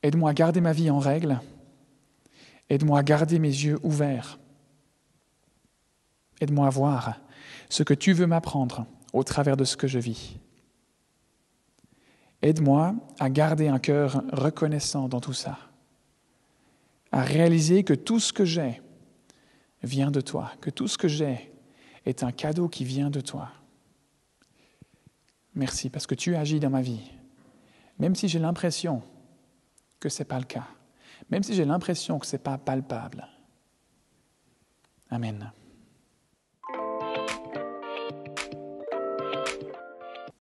Aide-moi 0.03 0.31
à 0.31 0.35
garder 0.35 0.61
ma 0.61 0.73
vie 0.73 0.91
en 0.91 0.99
règle. 0.99 1.41
Aide-moi 2.71 2.99
à 2.99 3.03
garder 3.03 3.39
mes 3.39 3.49
yeux 3.49 3.79
ouverts. 3.83 4.39
Aide-moi 6.41 6.67
à 6.67 6.71
voir 6.71 7.21
ce 7.69 7.83
que 7.83 7.95
tu 7.95 8.13
veux 8.13 8.27
m'apprendre 8.27 8.87
au 9.13 9.23
travers 9.23 9.57
de 9.57 9.65
ce 9.65 9.77
que 9.77 9.87
je 9.87 9.99
vis. 9.99 10.37
Aide-moi 12.43 12.95
à 13.19 13.31
garder 13.31 13.69
un 13.69 13.79
cœur 13.79 14.23
reconnaissant 14.33 15.09
dans 15.09 15.21
tout 15.21 15.33
ça, 15.33 15.59
à 17.11 17.23
réaliser 17.23 17.85
que 17.85 17.95
tout 17.95 18.21
ce 18.21 18.33
que 18.33 18.45
j'ai 18.45 18.83
vient 19.83 20.11
de 20.11 20.21
toi, 20.21 20.53
que 20.61 20.69
tout 20.69 20.89
ce 20.89 20.99
que 20.99 21.09
j'ai 21.09 21.51
est 22.05 22.23
un 22.23 22.33
cadeau 22.33 22.69
qui 22.69 22.85
vient 22.85 23.09
de 23.09 23.21
toi. 23.21 23.51
Merci 25.55 25.91
parce 25.91 26.07
que 26.07 26.15
tu 26.15 26.35
agis 26.35 26.61
dans 26.61 26.71
ma 26.71 26.83
vie, 26.83 27.11
même 27.99 28.15
si 28.15 28.29
j'ai 28.29 28.39
l'impression 28.39 29.03
que 30.01 30.09
ce 30.09 30.21
n'est 30.21 30.27
pas 30.27 30.39
le 30.39 30.45
cas, 30.45 30.67
même 31.31 31.43
si 31.43 31.55
j'ai 31.55 31.65
l'impression 31.65 32.19
que 32.19 32.27
ce 32.27 32.37
n'est 32.37 32.43
pas 32.43 32.59
palpable. 32.59 33.27
Amen. 35.11 35.53